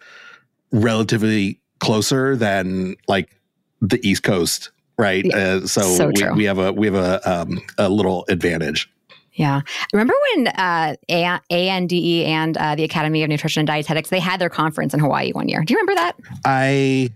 relatively 0.72 1.60
closer 1.80 2.38
than 2.38 2.96
like 3.08 3.36
the 3.82 4.00
East 4.08 4.24
Coast 4.24 4.72
right? 5.00 5.26
Yeah, 5.26 5.38
uh, 5.38 5.66
so, 5.66 5.82
so 5.82 6.12
we, 6.14 6.32
we, 6.32 6.44
have 6.44 6.60
a 6.60 6.74
we 6.74 6.86
have 6.86 6.96
a 6.96 7.32
um, 7.32 7.62
a 7.78 7.90
little 7.90 8.26
advantage. 8.28 8.92
Yeah. 9.34 9.62
Remember 9.94 10.14
when 10.36 10.48
uh, 10.50 10.96
ANDE 11.08 11.94
and 11.94 12.58
uh, 12.58 12.76
the 12.76 12.84
Academy 12.84 13.24
of 13.24 13.30
Nutrition 13.30 13.62
and 13.62 13.68
Dietetics, 13.68 14.10
they 14.10 14.20
had 14.20 14.42
their 14.42 14.50
conference 14.50 14.94
in 14.94 15.00
Hawaii 15.00 15.32
one 15.32 15.48
year. 15.48 15.64
Do 15.64 15.74
you 15.74 15.80
remember 15.80 15.96
that? 15.96 16.18
I 16.44 17.10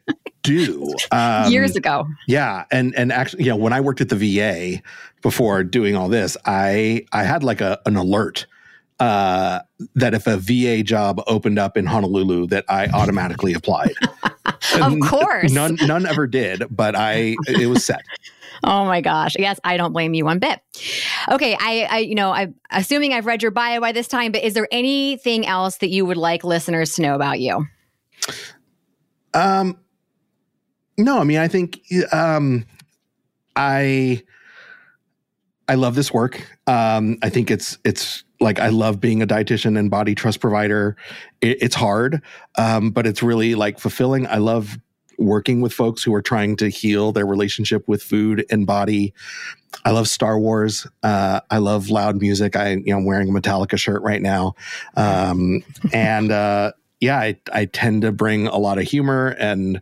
do. 0.43 0.93
Um, 1.11 1.51
Years 1.51 1.75
ago. 1.75 2.07
Yeah. 2.27 2.65
And 2.71 2.93
and 2.95 3.11
actually, 3.11 3.43
you 3.45 3.49
know, 3.49 3.55
when 3.55 3.73
I 3.73 3.81
worked 3.81 4.01
at 4.01 4.09
the 4.09 4.15
VA 4.15 4.81
before 5.21 5.63
doing 5.63 5.95
all 5.95 6.09
this, 6.09 6.37
I 6.45 7.05
I 7.11 7.23
had 7.23 7.43
like 7.43 7.61
a 7.61 7.79
an 7.85 7.95
alert 7.95 8.45
uh, 8.99 9.59
that 9.95 10.13
if 10.13 10.27
a 10.27 10.37
VA 10.37 10.83
job 10.83 11.21
opened 11.27 11.59
up 11.59 11.75
in 11.75 11.85
Honolulu, 11.85 12.47
that 12.47 12.65
I 12.69 12.87
automatically 12.87 13.53
applied. 13.53 13.95
of 14.81 14.99
course, 15.01 15.51
none 15.51 15.77
none 15.81 16.05
ever 16.05 16.27
did, 16.27 16.63
but 16.69 16.95
I 16.95 17.35
it 17.47 17.67
was 17.67 17.83
set. 17.83 18.03
Oh 18.65 18.85
my 18.85 19.01
gosh. 19.01 19.35
Yes, 19.37 19.59
I 19.65 19.75
don't 19.75 19.91
blame 19.91 20.13
you 20.13 20.23
one 20.23 20.39
bit. 20.39 20.61
Okay, 21.29 21.57
I, 21.59 21.87
I 21.89 21.97
you 21.97 22.15
know, 22.15 22.31
I'm 22.31 22.55
assuming 22.71 23.11
I've 23.11 23.25
read 23.25 23.41
your 23.41 23.51
bio 23.51 23.81
by 23.81 23.91
this 23.91 24.07
time, 24.07 24.31
but 24.31 24.41
is 24.41 24.53
there 24.53 24.69
anything 24.71 25.45
else 25.45 25.79
that 25.79 25.89
you 25.89 26.05
would 26.05 26.15
like 26.15 26.45
listeners 26.45 26.93
to 26.93 27.01
know 27.01 27.13
about 27.13 27.41
you? 27.41 27.67
Um 29.33 29.77
no, 30.97 31.19
I 31.19 31.23
mean 31.23 31.39
I 31.39 31.47
think 31.47 31.81
um 32.11 32.65
I 33.55 34.23
I 35.67 35.75
love 35.75 35.95
this 35.95 36.13
work. 36.13 36.45
Um 36.67 37.17
I 37.21 37.29
think 37.29 37.51
it's 37.51 37.77
it's 37.83 38.23
like 38.39 38.59
I 38.59 38.69
love 38.69 38.99
being 38.99 39.21
a 39.21 39.27
dietitian 39.27 39.79
and 39.79 39.89
body 39.89 40.13
trust 40.13 40.39
provider. 40.39 40.95
It, 41.41 41.57
it's 41.61 41.75
hard, 41.75 42.21
um, 42.57 42.91
but 42.91 43.07
it's 43.07 43.23
really 43.23 43.55
like 43.55 43.79
fulfilling. 43.79 44.27
I 44.27 44.37
love 44.37 44.77
working 45.17 45.61
with 45.61 45.73
folks 45.73 46.03
who 46.03 46.13
are 46.13 46.21
trying 46.21 46.55
to 46.57 46.69
heal 46.69 47.11
their 47.11 47.25
relationship 47.25 47.87
with 47.87 48.03
food 48.03 48.45
and 48.49 48.67
body. 48.67 49.13
I 49.85 49.91
love 49.91 50.07
Star 50.07 50.39
Wars. 50.39 50.85
Uh, 51.01 51.39
I 51.49 51.57
love 51.57 51.89
loud 51.89 52.19
music. 52.21 52.55
I, 52.55 52.71
you 52.71 52.85
know, 52.87 52.97
I'm 52.97 53.05
wearing 53.05 53.29
a 53.29 53.31
Metallica 53.31 53.77
shirt 53.77 54.01
right 54.03 54.21
now. 54.21 54.55
Um, 54.95 55.63
and, 55.91 56.31
uh, 56.31 56.73
yeah, 57.03 57.19
I, 57.19 57.37
I 57.51 57.65
tend 57.65 58.01
to 58.01 58.11
bring 58.11 58.47
a 58.47 58.57
lot 58.57 58.77
of 58.77 58.85
humor 58.85 59.35
and 59.39 59.81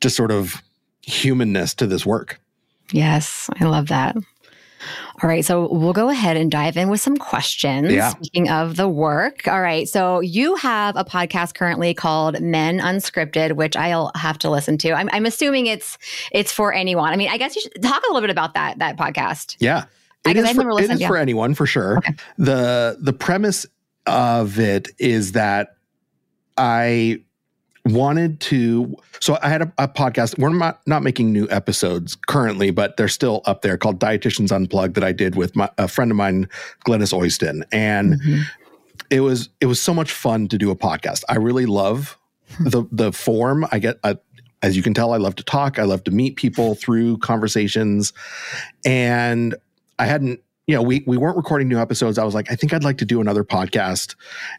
just 0.00 0.16
sort 0.16 0.30
of, 0.30 0.62
humanness 1.08 1.74
to 1.74 1.86
this 1.86 2.04
work. 2.04 2.38
Yes, 2.92 3.48
I 3.60 3.64
love 3.64 3.88
that. 3.88 4.16
All 4.16 5.28
right, 5.28 5.44
so 5.44 5.72
we'll 5.72 5.92
go 5.92 6.08
ahead 6.08 6.36
and 6.36 6.50
dive 6.50 6.76
in 6.76 6.88
with 6.88 7.00
some 7.00 7.16
questions. 7.16 7.92
Yeah. 7.92 8.10
Speaking 8.10 8.48
of 8.48 8.76
the 8.76 8.88
work. 8.88 9.48
All 9.48 9.60
right, 9.60 9.88
so 9.88 10.20
you 10.20 10.54
have 10.56 10.96
a 10.96 11.04
podcast 11.04 11.54
currently 11.54 11.94
called 11.94 12.40
Men 12.40 12.78
Unscripted, 12.78 13.56
which 13.56 13.74
I'll 13.74 14.12
have 14.14 14.38
to 14.38 14.50
listen 14.50 14.78
to. 14.78 14.92
I'm, 14.92 15.08
I'm 15.12 15.26
assuming 15.26 15.66
it's 15.66 15.98
it's 16.30 16.52
for 16.52 16.72
anyone. 16.72 17.12
I 17.12 17.16
mean, 17.16 17.28
I 17.28 17.38
guess 17.38 17.56
you 17.56 17.62
should 17.62 17.82
talk 17.82 18.02
a 18.04 18.12
little 18.12 18.20
bit 18.20 18.30
about 18.30 18.54
that 18.54 18.78
that 18.78 18.96
podcast. 18.96 19.56
Yeah. 19.58 19.86
It 20.26 20.36
is, 20.36 20.50
for, 20.52 20.78
it 20.78 20.90
is 20.90 21.00
yeah. 21.00 21.08
for 21.08 21.16
anyone 21.16 21.54
for 21.54 21.66
sure. 21.66 21.98
Okay. 21.98 22.14
The 22.36 22.98
the 23.00 23.12
premise 23.12 23.66
of 24.06 24.58
it 24.58 24.88
is 24.98 25.32
that 25.32 25.77
I 26.58 27.22
wanted 27.84 28.40
to 28.40 28.94
so 29.20 29.38
i 29.42 29.48
had 29.48 29.62
a, 29.62 29.72
a, 29.78 29.88
podcast. 29.88 30.38
We're 30.38 30.50
not 30.50 30.80
not 30.86 31.02
making 31.02 31.32
new 31.32 31.48
episodes 31.50 32.16
currently 32.16 32.70
but 32.70 32.96
they're 32.96 33.08
still 33.08 33.42
up 33.46 33.62
there 33.62 33.76
called 33.76 33.98
dietitians 33.98 34.52
unplugged 34.52 34.94
that 34.96 35.04
i 35.04 35.12
did 35.12 35.36
with 35.36 35.56
my, 35.56 35.70
a 35.78 35.88
friend 35.88 36.10
of 36.10 36.16
mine 36.16 36.48
Glenys 36.84 37.12
Oyston. 37.12 37.62
And 37.72 38.20
mm-hmm. 38.20 38.42
it 39.10 39.20
was 39.20 39.48
it 39.60 39.66
was 39.66 39.80
so 39.80 39.94
much 39.94 40.10
fun 40.12 40.48
to 40.48 40.58
do 40.58 40.70
a 40.70 40.76
podcast. 40.76 41.24
I 41.28 41.36
really 41.36 41.66
love 41.66 42.18
hmm. 42.56 42.68
the 42.68 42.84
the 42.92 43.12
form. 43.12 43.66
I 43.72 43.78
get 43.78 43.98
I, 44.04 44.18
as 44.62 44.76
you 44.76 44.82
can 44.82 44.94
tell 44.94 45.12
i 45.12 45.16
love 45.16 45.36
to 45.36 45.44
talk. 45.44 45.78
I 45.78 45.84
love 45.84 46.04
to 46.04 46.10
meet 46.10 46.36
people 46.36 46.74
through 46.74 47.18
conversations. 47.18 48.12
And 48.84 49.54
i 49.98 50.06
hadn't 50.06 50.40
you 50.68 50.74
know, 50.74 50.82
we 50.82 51.02
we 51.06 51.16
weren't 51.16 51.36
recording 51.36 51.66
new 51.66 51.78
episodes. 51.78 52.18
I 52.18 52.24
was 52.24 52.34
like, 52.34 52.52
I 52.52 52.54
think 52.54 52.74
I'd 52.74 52.84
like 52.84 52.98
to 52.98 53.06
do 53.06 53.22
another 53.22 53.42
podcast. 53.42 54.14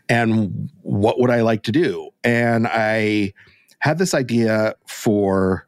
And 0.09 0.71
what 0.81 1.19
would 1.19 1.29
I 1.29 1.41
like 1.41 1.61
to 1.63 1.71
do? 1.71 2.09
And 2.23 2.67
I 2.67 3.33
had 3.77 3.99
this 3.99 4.15
idea 4.15 4.73
for 4.87 5.67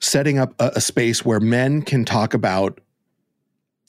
setting 0.00 0.38
up 0.38 0.52
a, 0.58 0.72
a 0.74 0.80
space 0.80 1.24
where 1.24 1.38
men 1.38 1.82
can 1.82 2.04
talk 2.04 2.34
about 2.34 2.80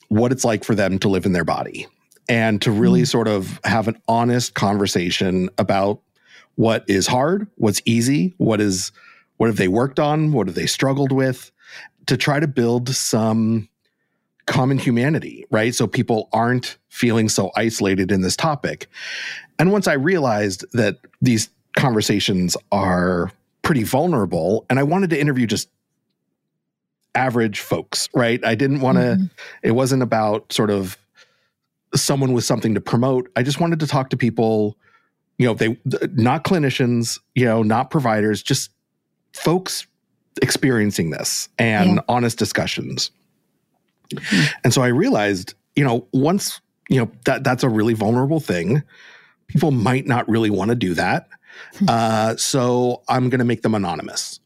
what 0.08 0.30
it's 0.30 0.44
like 0.44 0.62
for 0.62 0.76
them 0.76 0.96
to 1.00 1.08
live 1.08 1.26
in 1.26 1.32
their 1.32 1.44
body 1.44 1.88
and 2.28 2.62
to 2.62 2.70
really 2.70 3.02
mm. 3.02 3.08
sort 3.08 3.26
of 3.26 3.58
have 3.64 3.88
an 3.88 4.00
honest 4.06 4.54
conversation 4.54 5.50
about 5.58 6.00
what 6.54 6.84
is 6.86 7.08
hard, 7.08 7.48
what's 7.56 7.82
easy, 7.84 8.32
what 8.36 8.60
is 8.60 8.92
what 9.38 9.48
have 9.48 9.56
they 9.56 9.66
worked 9.66 9.98
on, 9.98 10.30
what 10.30 10.46
have 10.46 10.54
they 10.54 10.66
struggled 10.66 11.10
with, 11.10 11.50
to 12.06 12.16
try 12.16 12.38
to 12.38 12.46
build 12.46 12.88
some 12.90 13.68
common 14.52 14.76
humanity, 14.76 15.46
right? 15.50 15.74
So 15.74 15.86
people 15.86 16.28
aren't 16.30 16.76
feeling 16.90 17.30
so 17.30 17.50
isolated 17.56 18.12
in 18.12 18.20
this 18.20 18.36
topic. 18.36 18.86
And 19.58 19.72
once 19.72 19.88
I 19.88 19.94
realized 19.94 20.66
that 20.74 20.98
these 21.22 21.48
conversations 21.74 22.54
are 22.70 23.32
pretty 23.62 23.82
vulnerable, 23.82 24.66
and 24.68 24.78
I 24.78 24.82
wanted 24.82 25.08
to 25.08 25.18
interview 25.18 25.46
just 25.46 25.70
average 27.14 27.60
folks, 27.60 28.10
right? 28.14 28.44
I 28.44 28.54
didn't 28.54 28.82
want 28.82 28.98
to, 28.98 29.04
mm-hmm. 29.04 29.24
it 29.62 29.70
wasn't 29.70 30.02
about 30.02 30.52
sort 30.52 30.68
of 30.68 30.98
someone 31.94 32.34
with 32.34 32.44
something 32.44 32.74
to 32.74 32.80
promote. 32.80 33.30
I 33.36 33.42
just 33.42 33.58
wanted 33.58 33.80
to 33.80 33.86
talk 33.86 34.10
to 34.10 34.18
people, 34.18 34.76
you 35.38 35.46
know, 35.46 35.54
they 35.54 35.78
not 36.12 36.44
clinicians, 36.44 37.18
you 37.34 37.46
know, 37.46 37.62
not 37.62 37.90
providers, 37.90 38.42
just 38.42 38.70
folks 39.32 39.86
experiencing 40.42 41.08
this 41.08 41.48
and 41.58 41.94
yeah. 41.94 42.00
honest 42.06 42.38
discussions. 42.38 43.12
And 44.64 44.72
so 44.72 44.82
I 44.82 44.88
realized, 44.88 45.54
you 45.76 45.84
know, 45.84 46.06
once, 46.12 46.60
you 46.88 46.98
know, 46.98 47.10
that 47.26 47.44
that's 47.44 47.62
a 47.62 47.68
really 47.68 47.94
vulnerable 47.94 48.40
thing. 48.40 48.82
People 49.48 49.70
might 49.70 50.06
not 50.06 50.28
really 50.28 50.50
want 50.50 50.70
to 50.70 50.74
do 50.74 50.94
that. 50.94 51.28
Hmm. 51.78 51.86
Uh, 51.88 52.36
so 52.36 53.02
I'm 53.08 53.28
going 53.28 53.40
to 53.40 53.44
make 53.44 53.62
them 53.62 53.74
anonymous. 53.74 54.40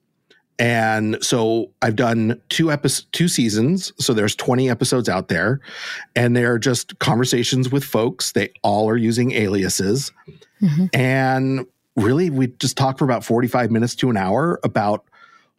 And 0.59 1.19
so 1.23 1.71
I've 1.83 1.97
done 1.97 2.41
two 2.49 2.73
episodes, 2.73 3.07
two 3.13 3.29
seasons. 3.29 3.93
So 3.99 4.15
there's 4.15 4.35
20 4.35 4.71
episodes 4.71 5.09
out 5.09 5.29
there, 5.29 5.61
and 6.15 6.35
they're 6.35 6.59
just 6.59 6.99
conversations 6.99 7.71
with 7.71 7.85
folks. 7.85 8.33
They 8.33 8.51
all 8.63 8.89
are 8.89 8.97
using 8.97 9.33
aliases. 9.33 10.13
Mm-hmm. 10.63 10.87
And 10.95 11.67
really, 11.95 12.31
we 12.31 12.47
just 12.47 12.77
talk 12.77 12.99
for 12.99 13.05
about 13.05 13.23
45 13.25 13.71
minutes 13.71 13.95
to 13.97 14.09
an 14.09 14.17
hour 14.17 14.59
about 14.65 15.05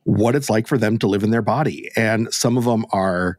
what 0.03 0.35
it's 0.35 0.49
like 0.49 0.67
for 0.67 0.77
them 0.77 0.97
to 0.99 1.07
live 1.07 1.23
in 1.23 1.29
their 1.29 1.41
body. 1.41 1.91
And 1.95 2.33
some 2.33 2.57
of 2.57 2.63
them 2.63 2.85
are 2.91 3.37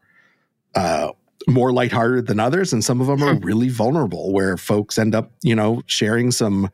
uh, 0.75 1.12
more 1.46 1.72
lighthearted 1.72 2.26
than 2.26 2.40
others, 2.40 2.72
and 2.72 2.84
some 2.84 3.00
of 3.00 3.06
them 3.06 3.22
are 3.22 3.34
hmm. 3.34 3.44
really 3.44 3.68
vulnerable, 3.68 4.32
where 4.32 4.56
folks 4.56 4.98
end 4.98 5.14
up, 5.14 5.32
you 5.42 5.54
know, 5.54 5.82
sharing 5.87 6.30
some 6.30 6.70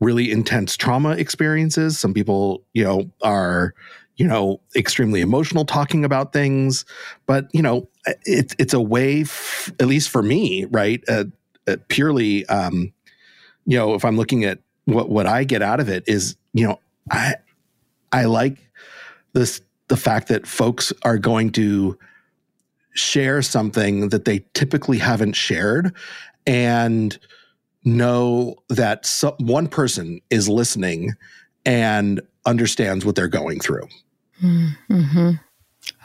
really 0.00 0.30
intense 0.30 0.76
trauma 0.76 1.10
experiences. 1.10 1.98
Some 1.98 2.14
people, 2.14 2.62
you 2.74 2.84
know, 2.84 3.10
are, 3.22 3.74
you 4.16 4.26
know, 4.26 4.60
extremely 4.76 5.20
emotional 5.20 5.64
talking 5.64 6.04
about 6.04 6.32
things, 6.32 6.84
but 7.26 7.48
you 7.52 7.62
know, 7.62 7.88
it's 8.24 8.54
it's 8.58 8.74
a 8.74 8.80
way, 8.80 9.22
f- 9.22 9.72
at 9.80 9.86
least 9.86 10.10
for 10.10 10.22
me, 10.22 10.66
right? 10.66 11.02
Uh, 11.08 11.24
uh, 11.66 11.76
purely, 11.88 12.44
um, 12.46 12.92
you 13.66 13.78
know, 13.78 13.94
if 13.94 14.04
I'm 14.04 14.16
looking 14.16 14.44
at 14.44 14.58
what 14.84 15.08
what 15.08 15.26
I 15.26 15.44
get 15.44 15.62
out 15.62 15.80
of 15.80 15.88
it 15.88 16.04
is, 16.06 16.36
you 16.52 16.66
know, 16.66 16.78
I 17.10 17.34
I 18.12 18.26
like 18.26 18.58
this 19.32 19.60
the 19.88 19.96
fact 19.96 20.28
that 20.28 20.46
folks 20.46 20.92
are 21.02 21.18
going 21.18 21.50
to 21.52 21.98
share 22.94 23.42
something 23.42 24.08
that 24.08 24.24
they 24.24 24.44
typically 24.54 24.98
haven't 24.98 25.34
shared 25.34 25.94
and 26.46 27.18
know 27.84 28.56
that 28.68 29.04
some, 29.04 29.34
one 29.38 29.66
person 29.68 30.20
is 30.30 30.48
listening 30.48 31.12
and 31.66 32.20
understands 32.46 33.04
what 33.04 33.14
they're 33.14 33.28
going 33.28 33.60
through. 33.60 33.86
Mm-hmm. 34.42 35.32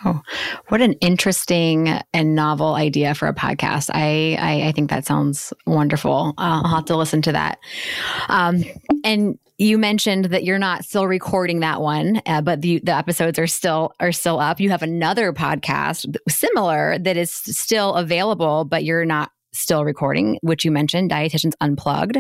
Oh, 0.06 0.22
what 0.70 0.82
an 0.82 0.94
interesting 0.94 1.90
and 2.14 2.36
novel 2.36 2.76
idea 2.76 3.16
for 3.16 3.28
a 3.28 3.34
podcast. 3.34 3.90
I, 3.94 4.38
I, 4.40 4.68
I 4.68 4.72
think 4.72 4.90
that 4.90 5.06
sounds 5.06 5.54
wonderful. 5.66 6.34
I'll 6.38 6.76
have 6.76 6.86
to 6.86 6.98
listen 6.98 7.22
to 7.24 7.32
that. 7.34 7.60
Um, 8.28 8.64
and 9.04 9.38
you 9.60 9.78
mentioned 9.78 10.26
that 10.26 10.46
you're 10.46 10.58
not 10.58 10.86
still 10.86 11.06
recording 11.06 11.60
that 11.60 11.82
one, 11.82 12.22
uh, 12.26 12.42
but 12.42 12.62
the, 12.62 12.80
the 12.80 12.96
episodes 12.96 13.38
are 13.38 13.46
still 13.46 13.94
are 14.00 14.14
still 14.14 14.40
up. 14.40 14.60
You 14.62 14.70
have 14.70 14.82
another 14.82 15.34
podcast 15.34 16.16
similar 16.30 16.98
that 16.98 17.18
is 17.18 17.30
still 17.30 17.94
available, 17.96 18.64
but 18.64 18.86
you're 18.86 19.06
not 19.06 19.32
still 19.52 19.84
recording, 19.84 20.38
which 20.42 20.64
you 20.64 20.72
mentioned, 20.72 21.12
Dietitians 21.12 21.54
Unplugged. 21.60 22.18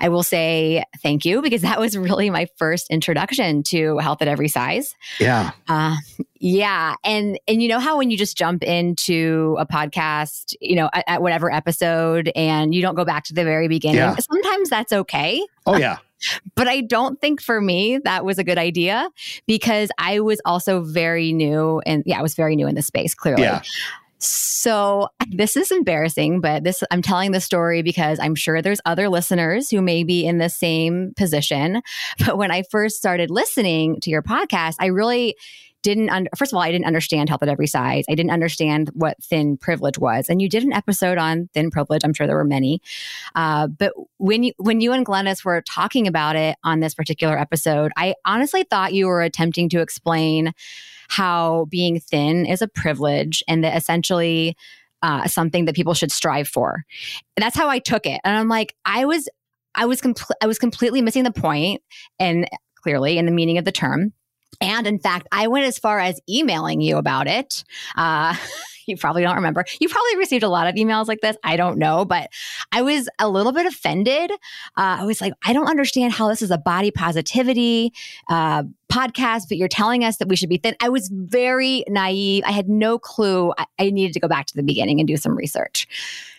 I 0.00 0.08
will 0.08 0.24
say 0.24 0.82
thank 1.02 1.24
you 1.24 1.40
because 1.40 1.62
that 1.62 1.78
was 1.78 1.96
really 1.96 2.30
my 2.30 2.48
first 2.56 2.90
introduction 2.90 3.62
to 3.64 3.98
health 3.98 4.20
at 4.20 4.26
every 4.26 4.48
size. 4.48 4.94
Yeah. 5.20 5.52
Uh, 5.68 5.96
yeah. 6.40 6.96
And 7.04 7.38
and 7.46 7.62
you 7.62 7.68
know 7.68 7.78
how 7.78 7.98
when 7.98 8.10
you 8.10 8.16
just 8.16 8.36
jump 8.36 8.64
into 8.64 9.56
a 9.60 9.66
podcast, 9.66 10.54
you 10.60 10.74
know, 10.74 10.90
at, 10.92 11.04
at 11.06 11.22
whatever 11.22 11.52
episode 11.52 12.32
and 12.34 12.74
you 12.74 12.82
don't 12.82 12.96
go 12.96 13.04
back 13.04 13.24
to 13.24 13.34
the 13.34 13.44
very 13.44 13.68
beginning, 13.68 13.98
yeah. 13.98 14.16
sometimes 14.16 14.68
that's 14.68 14.92
okay. 14.92 15.46
Oh 15.66 15.76
yeah. 15.76 15.98
But 16.54 16.68
I 16.68 16.80
don't 16.80 17.20
think 17.20 17.40
for 17.40 17.60
me 17.60 17.98
that 18.04 18.24
was 18.24 18.38
a 18.38 18.44
good 18.44 18.58
idea 18.58 19.08
because 19.46 19.90
I 19.98 20.20
was 20.20 20.40
also 20.44 20.82
very 20.82 21.32
new 21.32 21.80
and 21.86 22.02
yeah, 22.06 22.18
I 22.18 22.22
was 22.22 22.34
very 22.34 22.56
new 22.56 22.66
in 22.66 22.74
the 22.74 22.82
space, 22.82 23.14
clearly. 23.14 23.42
Yeah. 23.42 23.62
So 24.18 25.08
this 25.30 25.56
is 25.56 25.70
embarrassing, 25.70 26.40
but 26.40 26.64
this 26.64 26.82
I'm 26.90 27.02
telling 27.02 27.32
the 27.32 27.40
story 27.40 27.82
because 27.82 28.18
I'm 28.20 28.34
sure 28.34 28.62
there's 28.62 28.80
other 28.84 29.08
listeners 29.08 29.70
who 29.70 29.82
may 29.82 30.04
be 30.04 30.24
in 30.24 30.38
the 30.38 30.48
same 30.48 31.12
position. 31.16 31.82
But 32.24 32.38
when 32.38 32.50
I 32.50 32.62
first 32.70 32.96
started 32.96 33.30
listening 33.30 33.98
to 34.00 34.10
your 34.10 34.22
podcast, 34.22 34.76
I 34.78 34.86
really 34.86 35.36
didn't 35.82 36.10
un- 36.10 36.28
first 36.36 36.52
of 36.52 36.56
all 36.56 36.62
i 36.62 36.70
didn't 36.70 36.86
understand 36.86 37.28
health 37.28 37.42
at 37.42 37.48
every 37.48 37.66
size 37.66 38.04
i 38.08 38.14
didn't 38.14 38.30
understand 38.30 38.90
what 38.94 39.22
thin 39.22 39.56
privilege 39.56 39.98
was 39.98 40.28
and 40.28 40.40
you 40.40 40.48
did 40.48 40.62
an 40.62 40.72
episode 40.72 41.18
on 41.18 41.48
thin 41.54 41.70
privilege 41.70 42.02
i'm 42.04 42.14
sure 42.14 42.26
there 42.26 42.36
were 42.36 42.44
many 42.44 42.80
uh, 43.34 43.66
but 43.66 43.92
when 44.18 44.42
you 44.42 44.52
when 44.58 44.80
you 44.80 44.92
and 44.92 45.06
Glenys 45.06 45.44
were 45.44 45.62
talking 45.62 46.06
about 46.06 46.36
it 46.36 46.56
on 46.64 46.80
this 46.80 46.94
particular 46.94 47.38
episode 47.38 47.92
i 47.96 48.14
honestly 48.24 48.64
thought 48.64 48.94
you 48.94 49.06
were 49.06 49.22
attempting 49.22 49.68
to 49.68 49.80
explain 49.80 50.52
how 51.08 51.66
being 51.66 52.00
thin 52.00 52.46
is 52.46 52.62
a 52.62 52.68
privilege 52.68 53.42
and 53.46 53.62
that 53.64 53.76
essentially 53.76 54.56
uh, 55.02 55.26
something 55.26 55.64
that 55.64 55.74
people 55.74 55.94
should 55.94 56.12
strive 56.12 56.48
for. 56.48 56.84
And 57.36 57.42
that's 57.42 57.56
how 57.56 57.68
I 57.68 57.80
took 57.80 58.06
it. 58.06 58.20
And 58.24 58.36
I'm 58.36 58.48
like, 58.48 58.74
I 58.84 59.04
was, 59.04 59.28
I 59.74 59.86
was, 59.86 60.00
compl- 60.00 60.30
I 60.40 60.46
was 60.46 60.58
completely 60.58 61.02
missing 61.02 61.24
the 61.24 61.32
point 61.32 61.82
and 62.18 62.48
clearly 62.76 63.18
in 63.18 63.26
the 63.26 63.32
meaning 63.32 63.58
of 63.58 63.64
the 63.64 63.72
term. 63.72 64.12
And 64.60 64.86
in 64.86 64.98
fact, 64.98 65.26
I 65.32 65.48
went 65.48 65.66
as 65.66 65.78
far 65.78 65.98
as 65.98 66.20
emailing 66.28 66.80
you 66.80 66.96
about 66.96 67.26
it. 67.26 67.64
Uh, 67.96 68.36
you 68.86 68.96
probably 68.96 69.22
don't 69.22 69.36
remember. 69.36 69.64
You 69.80 69.88
probably 69.88 70.16
received 70.16 70.42
a 70.42 70.48
lot 70.48 70.66
of 70.66 70.74
emails 70.74 71.06
like 71.06 71.20
this. 71.20 71.36
I 71.44 71.56
don't 71.56 71.78
know, 71.78 72.04
but 72.04 72.30
I 72.70 72.82
was 72.82 73.08
a 73.18 73.28
little 73.28 73.52
bit 73.52 73.66
offended. 73.66 74.30
Uh, 74.76 74.98
I 75.00 75.04
was 75.04 75.20
like, 75.20 75.32
I 75.44 75.52
don't 75.52 75.68
understand 75.68 76.12
how 76.12 76.28
this 76.28 76.42
is 76.42 76.50
a 76.50 76.58
body 76.58 76.90
positivity 76.90 77.92
uh, 78.28 78.64
podcast, 78.90 79.48
but 79.48 79.56
you're 79.56 79.68
telling 79.68 80.04
us 80.04 80.18
that 80.18 80.28
we 80.28 80.36
should 80.36 80.48
be 80.48 80.58
thin. 80.58 80.76
I 80.80 80.88
was 80.88 81.08
very 81.12 81.84
naive. 81.88 82.44
I 82.46 82.52
had 82.52 82.68
no 82.68 82.98
clue. 82.98 83.52
I, 83.56 83.66
I 83.78 83.90
needed 83.90 84.12
to 84.14 84.20
go 84.20 84.28
back 84.28 84.46
to 84.46 84.54
the 84.54 84.62
beginning 84.62 85.00
and 85.00 85.06
do 85.06 85.16
some 85.16 85.36
research. 85.36 85.88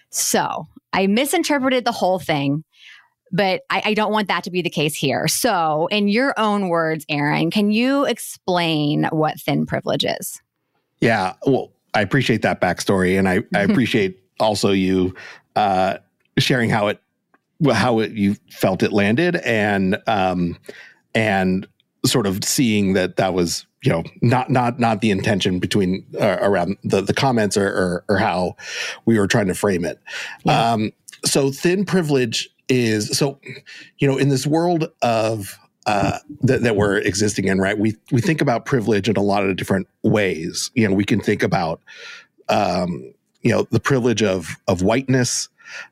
So 0.09 0.67
I 0.91 1.07
misinterpreted 1.07 1.85
the 1.85 1.91
whole 1.91 2.19
thing. 2.19 2.63
But 3.33 3.63
I, 3.71 3.81
I 3.85 3.93
don't 3.95 4.11
want 4.11 4.27
that 4.27 4.43
to 4.43 4.51
be 4.51 4.61
the 4.61 4.69
case 4.69 4.95
here. 4.95 5.27
So, 5.27 5.87
in 5.87 6.07
your 6.07 6.33
own 6.37 6.69
words, 6.69 7.03
Aaron, 7.09 7.49
can 7.49 7.71
you 7.71 8.05
explain 8.05 9.05
what 9.11 9.41
thin 9.41 9.65
privilege 9.65 10.05
is? 10.05 10.41
Yeah. 11.01 11.33
Well, 11.45 11.71
I 11.95 12.01
appreciate 12.01 12.43
that 12.43 12.61
backstory, 12.61 13.17
and 13.17 13.27
I, 13.27 13.41
I 13.53 13.61
appreciate 13.69 14.19
also 14.39 14.71
you 14.71 15.15
uh, 15.55 15.97
sharing 16.37 16.69
how 16.69 16.87
it 16.87 17.01
how 17.71 17.99
it, 17.99 18.11
you 18.11 18.35
felt 18.51 18.83
it 18.83 18.93
landed, 18.93 19.37
and 19.37 19.97
um, 20.07 20.57
and 21.15 21.67
sort 22.05 22.27
of 22.27 22.43
seeing 22.43 22.93
that 22.93 23.15
that 23.15 23.33
was 23.33 23.65
you 23.83 23.91
know 23.91 24.03
not 24.21 24.51
not 24.51 24.79
not 24.79 25.01
the 25.01 25.09
intention 25.09 25.59
between 25.59 26.05
uh, 26.19 26.37
around 26.41 26.77
the 26.83 27.01
the 27.01 27.13
comments 27.13 27.57
or, 27.57 27.67
or, 27.67 28.05
or 28.09 28.17
how 28.17 28.55
we 29.05 29.17
were 29.17 29.27
trying 29.27 29.47
to 29.47 29.55
frame 29.55 29.85
it. 29.85 29.99
Yeah. 30.43 30.73
Um, 30.73 30.91
so 31.25 31.51
thin 31.51 31.85
privilege 31.85 32.49
is 32.69 33.17
so 33.17 33.39
you 33.97 34.07
know 34.07 34.17
in 34.17 34.29
this 34.29 34.47
world 34.47 34.91
of 35.01 35.57
uh, 35.85 36.19
that, 36.41 36.61
that 36.61 36.75
we're 36.75 36.97
existing 36.97 37.47
in, 37.47 37.59
right? 37.59 37.77
We 37.77 37.95
we 38.11 38.21
think 38.21 38.41
about 38.41 38.65
privilege 38.65 39.09
in 39.09 39.17
a 39.17 39.21
lot 39.21 39.47
of 39.47 39.55
different 39.55 39.87
ways. 40.01 40.71
You 40.75 40.87
know, 40.87 40.93
we 40.93 41.05
can 41.05 41.19
think 41.19 41.43
about 41.43 41.81
um, 42.49 43.13
you 43.41 43.51
know 43.51 43.67
the 43.69 43.79
privilege 43.79 44.23
of 44.23 44.55
of 44.67 44.81
whiteness. 44.81 45.49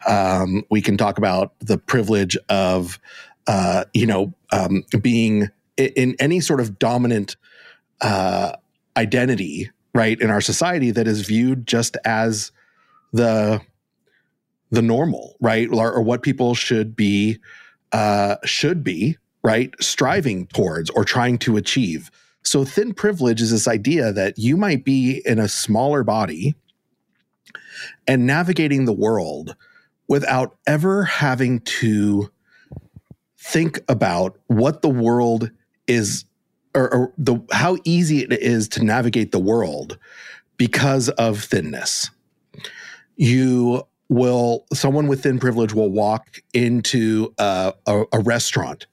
Um, 0.07 0.63
we 0.69 0.81
can 0.81 0.97
talk 0.97 1.17
about 1.17 1.53
the 1.59 1.77
privilege 1.77 2.37
of 2.49 2.99
uh, 3.47 3.85
you 3.93 4.05
know 4.05 4.33
um, 4.51 4.83
being 5.01 5.49
in 5.77 6.15
any 6.19 6.39
sort 6.39 6.59
of 6.59 6.79
dominant 6.79 7.35
uh, 8.01 8.53
identity, 8.95 9.69
right, 9.93 10.19
in 10.19 10.29
our 10.29 10.41
society 10.41 10.91
that 10.91 11.07
is 11.07 11.25
viewed 11.25 11.67
just 11.67 11.97
as 12.05 12.51
the 13.13 13.61
the 14.71 14.81
normal, 14.81 15.35
right, 15.39 15.69
or, 15.71 15.91
or 15.93 16.01
what 16.01 16.23
people 16.23 16.55
should 16.55 16.95
be 16.95 17.39
uh, 17.91 18.37
should 18.45 18.83
be, 18.83 19.17
right, 19.43 19.73
striving 19.79 20.47
towards 20.47 20.89
or 20.91 21.03
trying 21.03 21.37
to 21.39 21.57
achieve. 21.57 22.09
So 22.43 22.63
thin 22.63 22.93
privilege 22.93 23.41
is 23.41 23.51
this 23.51 23.67
idea 23.67 24.11
that 24.13 24.37
you 24.37 24.57
might 24.57 24.83
be 24.83 25.21
in 25.25 25.39
a 25.39 25.47
smaller 25.47 26.03
body 26.03 26.55
and 28.07 28.25
navigating 28.25 28.85
the 28.85 28.93
world 28.93 29.55
without 30.07 30.57
ever 30.67 31.03
having 31.03 31.59
to 31.61 32.31
think 33.37 33.79
about 33.89 34.37
what 34.47 34.81
the 34.81 34.89
world 34.89 35.51
is 35.87 36.25
or, 36.73 36.93
or 36.93 37.13
the 37.17 37.39
how 37.51 37.77
easy 37.83 38.19
it 38.19 38.31
is 38.31 38.67
to 38.69 38.83
navigate 38.83 39.31
the 39.31 39.39
world 39.39 39.97
because 40.57 41.09
of 41.09 41.43
thinness. 41.43 42.09
You 43.17 43.83
will 44.11 44.65
someone 44.73 45.07
with 45.07 45.23
thin 45.23 45.39
privilege 45.39 45.73
will 45.73 45.89
walk 45.89 46.41
into 46.53 47.33
a, 47.37 47.73
a, 47.87 48.03
a 48.11 48.19
restaurant 48.19 48.85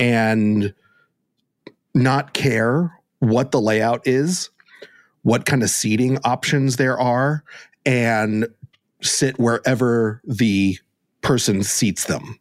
and 0.00 0.74
not 1.94 2.32
care 2.32 2.92
what 3.20 3.52
the 3.52 3.60
layout 3.60 4.04
is, 4.04 4.50
what 5.22 5.46
kind 5.46 5.62
of 5.62 5.70
seating 5.70 6.18
options 6.24 6.74
there 6.74 6.98
are, 6.98 7.44
and 7.86 8.48
sit 9.00 9.38
wherever 9.38 10.20
the 10.24 10.76
person 11.20 11.62
seats 11.62 12.06
them. 12.06 12.36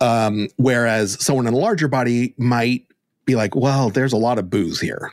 Um, 0.00 0.48
whereas 0.56 1.24
someone 1.24 1.46
in 1.46 1.54
a 1.54 1.58
larger 1.58 1.86
body 1.86 2.34
might 2.38 2.86
be 3.24 3.36
like, 3.36 3.54
well, 3.54 3.88
there's 3.88 4.12
a 4.12 4.16
lot 4.16 4.40
of 4.40 4.50
booze 4.50 4.80
here. 4.80 5.12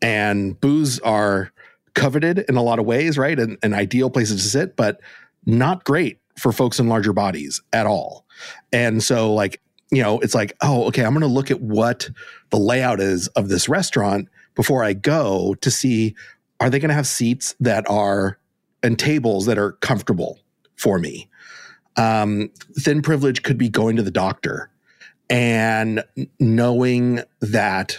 And 0.00 0.58
booze 0.58 0.98
are 1.00 1.51
coveted 1.94 2.44
in 2.48 2.56
a 2.56 2.62
lot 2.62 2.78
of 2.78 2.86
ways, 2.86 3.18
right? 3.18 3.38
And, 3.38 3.58
and 3.62 3.74
ideal 3.74 4.10
places 4.10 4.42
to 4.42 4.48
sit, 4.48 4.76
but 4.76 5.00
not 5.46 5.84
great 5.84 6.18
for 6.38 6.52
folks 6.52 6.78
in 6.78 6.88
larger 6.88 7.12
bodies 7.12 7.60
at 7.72 7.86
all. 7.86 8.26
And 8.72 9.02
so, 9.02 9.32
like, 9.34 9.60
you 9.90 10.02
know, 10.02 10.18
it's 10.20 10.34
like, 10.34 10.56
oh, 10.62 10.84
okay, 10.86 11.04
I'm 11.04 11.12
going 11.12 11.20
to 11.20 11.26
look 11.26 11.50
at 11.50 11.60
what 11.60 12.08
the 12.50 12.56
layout 12.56 13.00
is 13.00 13.28
of 13.28 13.48
this 13.48 13.68
restaurant 13.68 14.28
before 14.54 14.82
I 14.82 14.92
go 14.92 15.54
to 15.60 15.70
see 15.70 16.14
are 16.60 16.70
they 16.70 16.78
going 16.78 16.90
to 16.90 16.94
have 16.94 17.06
seats 17.06 17.56
that 17.60 17.88
are 17.90 18.38
and 18.82 18.98
tables 18.98 19.46
that 19.46 19.58
are 19.58 19.72
comfortable 19.72 20.38
for 20.76 20.98
me 20.98 21.28
um, 21.96 22.50
thin 22.78 23.02
privilege 23.02 23.42
could 23.42 23.58
be 23.58 23.68
going 23.68 23.96
to 23.96 24.02
the 24.02 24.10
doctor 24.10 24.70
and 25.28 26.04
knowing 26.38 27.20
that 27.40 27.98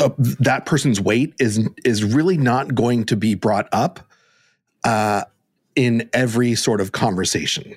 uh, 0.00 0.10
that 0.18 0.66
person's 0.66 1.00
weight 1.00 1.34
is 1.38 1.68
is 1.84 2.04
really 2.04 2.36
not 2.36 2.74
going 2.74 3.04
to 3.04 3.16
be 3.16 3.34
brought 3.34 3.68
up 3.72 4.00
uh, 4.84 5.22
in 5.76 6.08
every 6.12 6.54
sort 6.54 6.80
of 6.80 6.92
conversation. 6.92 7.74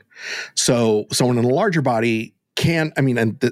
So 0.55 1.05
someone 1.11 1.37
in 1.37 1.45
a 1.45 1.49
larger 1.49 1.81
body 1.81 2.33
can, 2.55 2.91
I 2.97 3.01
mean, 3.01 3.17
and 3.17 3.51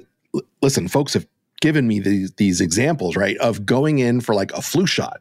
listen, 0.62 0.88
folks 0.88 1.14
have 1.14 1.26
given 1.60 1.86
me 1.86 2.00
these 2.00 2.32
these 2.32 2.60
examples, 2.60 3.16
right, 3.16 3.36
of 3.38 3.66
going 3.66 3.98
in 3.98 4.20
for 4.20 4.34
like 4.34 4.52
a 4.52 4.62
flu 4.62 4.86
shot 4.86 5.20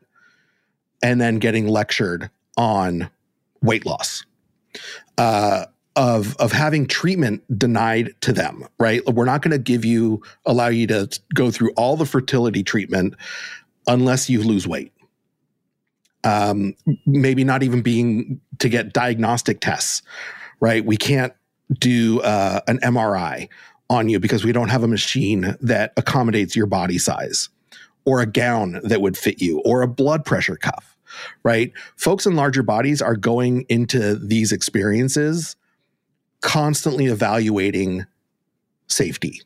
and 1.04 1.22
then 1.22 1.40
getting 1.40 1.68
lectured 1.68 2.30
on 2.58 3.10
weight 3.62 3.86
loss 3.86 4.26
uh, 5.18 5.66
of 5.96 6.36
of 6.38 6.52
having 6.52 6.86
treatment 6.88 7.44
denied 7.58 8.14
to 8.22 8.34
them. 8.34 8.68
Right, 8.80 9.06
we're 9.06 9.26
not 9.26 9.42
going 9.42 9.52
to 9.52 9.58
give 9.58 9.86
you 9.86 10.22
allow 10.46 10.68
you 10.68 10.88
to 10.88 11.10
go 11.34 11.52
through 11.52 11.72
all 11.72 11.96
the 11.96 12.06
fertility 12.06 12.64
treatment 12.64 13.16
unless 13.88 14.30
you 14.30 14.44
lose 14.44 14.68
weight. 14.68 14.92
Um, 16.24 16.76
maybe 17.06 17.44
not 17.44 17.62
even 17.62 17.82
being 17.82 18.42
to 18.60 18.70
get 18.70 18.94
diagnostic 18.94 19.62
tests. 19.62 20.02
Right, 20.60 20.86
we 20.86 20.98
can't 20.98 21.34
do 21.80 22.22
uh, 22.22 22.62
an 22.68 22.80
MRI 22.80 23.50
on 23.90 24.10
you 24.10 24.20
because 24.20 24.44
we 24.44 24.52
don't 24.52 24.70
have 24.70 24.84
a 24.84 24.88
machine 24.88 25.56
that 25.62 25.94
accommodates 25.98 26.56
your 26.56 26.66
body 26.66 26.98
size 26.98 27.50
or 28.06 28.22
a 28.22 28.26
gown 28.26 28.80
that 28.84 29.02
would 29.02 29.18
fit 29.18 29.42
you 29.42 29.62
or 29.66 29.82
a 29.82 29.88
blood 29.88 30.26
pressure 30.26 30.56
cuff 30.56 30.96
right? 31.44 31.72
Folks 31.96 32.26
in 32.26 32.36
larger 32.36 32.64
bodies 32.64 33.02
are 33.02 33.16
going 33.16 33.66
into 33.70 34.16
these 34.16 34.52
experiences 34.52 35.56
constantly 36.46 37.08
evaluating 37.08 38.06
safety. 38.88 39.42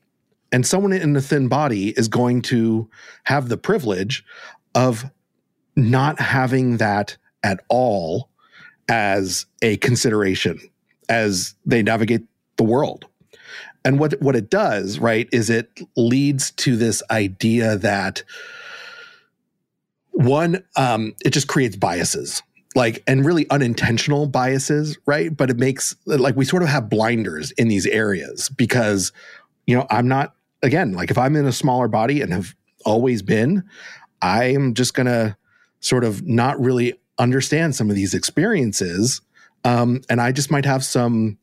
And 0.51 0.65
someone 0.65 0.91
in 0.91 1.15
a 1.15 1.21
thin 1.21 1.47
body 1.47 1.91
is 1.91 2.09
going 2.09 2.41
to 2.43 2.89
have 3.23 3.47
the 3.47 3.57
privilege 3.57 4.25
of 4.75 5.05
not 5.77 6.19
having 6.19 6.75
that 6.77 7.15
at 7.41 7.61
all 7.69 8.29
as 8.89 9.45
a 9.61 9.77
consideration 9.77 10.59
as 11.07 11.55
they 11.65 11.81
navigate 11.81 12.23
the 12.57 12.63
world. 12.63 13.05
And 13.85 13.97
what 13.97 14.21
what 14.21 14.35
it 14.35 14.49
does, 14.49 14.99
right, 14.99 15.29
is 15.31 15.49
it 15.49 15.79
leads 15.95 16.51
to 16.51 16.75
this 16.75 17.01
idea 17.09 17.77
that 17.77 18.23
one, 20.11 20.65
um, 20.75 21.15
it 21.23 21.29
just 21.29 21.47
creates 21.47 21.77
biases, 21.77 22.43
like, 22.79 23.03
and 23.07 23.25
really 23.25 23.45
unintentional 23.49 24.25
biases, 24.25 24.97
right? 25.05 25.35
But 25.35 25.49
it 25.49 25.57
makes, 25.57 25.93
like, 26.05 26.37
we 26.37 26.45
sort 26.45 26.63
of 26.63 26.69
have 26.69 26.89
blinders 26.89 27.51
in 27.51 27.67
these 27.67 27.85
areas 27.85 28.47
because, 28.47 29.11
you 29.67 29.75
know, 29.75 29.85
I'm 29.89 30.07
not, 30.07 30.33
again, 30.63 30.93
like, 30.93 31.11
if 31.11 31.17
I'm 31.17 31.35
in 31.35 31.45
a 31.45 31.51
smaller 31.51 31.89
body 31.89 32.21
and 32.21 32.31
have 32.31 32.55
always 32.85 33.21
been, 33.21 33.65
I 34.21 34.45
am 34.45 34.75
just 34.75 34.93
going 34.93 35.07
to 35.07 35.35
sort 35.81 36.05
of 36.05 36.25
not 36.25 36.57
really 36.57 36.93
understand 37.17 37.75
some 37.75 37.89
of 37.89 37.97
these 37.97 38.13
experiences. 38.13 39.19
Um, 39.65 39.99
and 40.09 40.21
I 40.21 40.31
just 40.31 40.49
might 40.49 40.63
have 40.63 40.85
some 40.85 41.37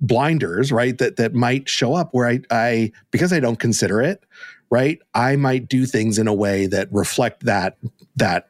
blinders, 0.00 0.72
right? 0.72 0.96
That 0.96 1.16
that 1.16 1.34
might 1.34 1.68
show 1.68 1.92
up 1.92 2.14
where 2.14 2.26
I 2.26 2.40
I 2.50 2.92
because 3.10 3.34
I 3.34 3.40
don't 3.40 3.58
consider 3.58 4.00
it, 4.00 4.24
right? 4.70 4.98
I 5.12 5.36
might 5.36 5.68
do 5.68 5.84
things 5.84 6.18
in 6.18 6.26
a 6.26 6.34
way 6.34 6.66
that 6.68 6.88
reflect 6.90 7.44
that 7.44 7.76
that 8.16 8.48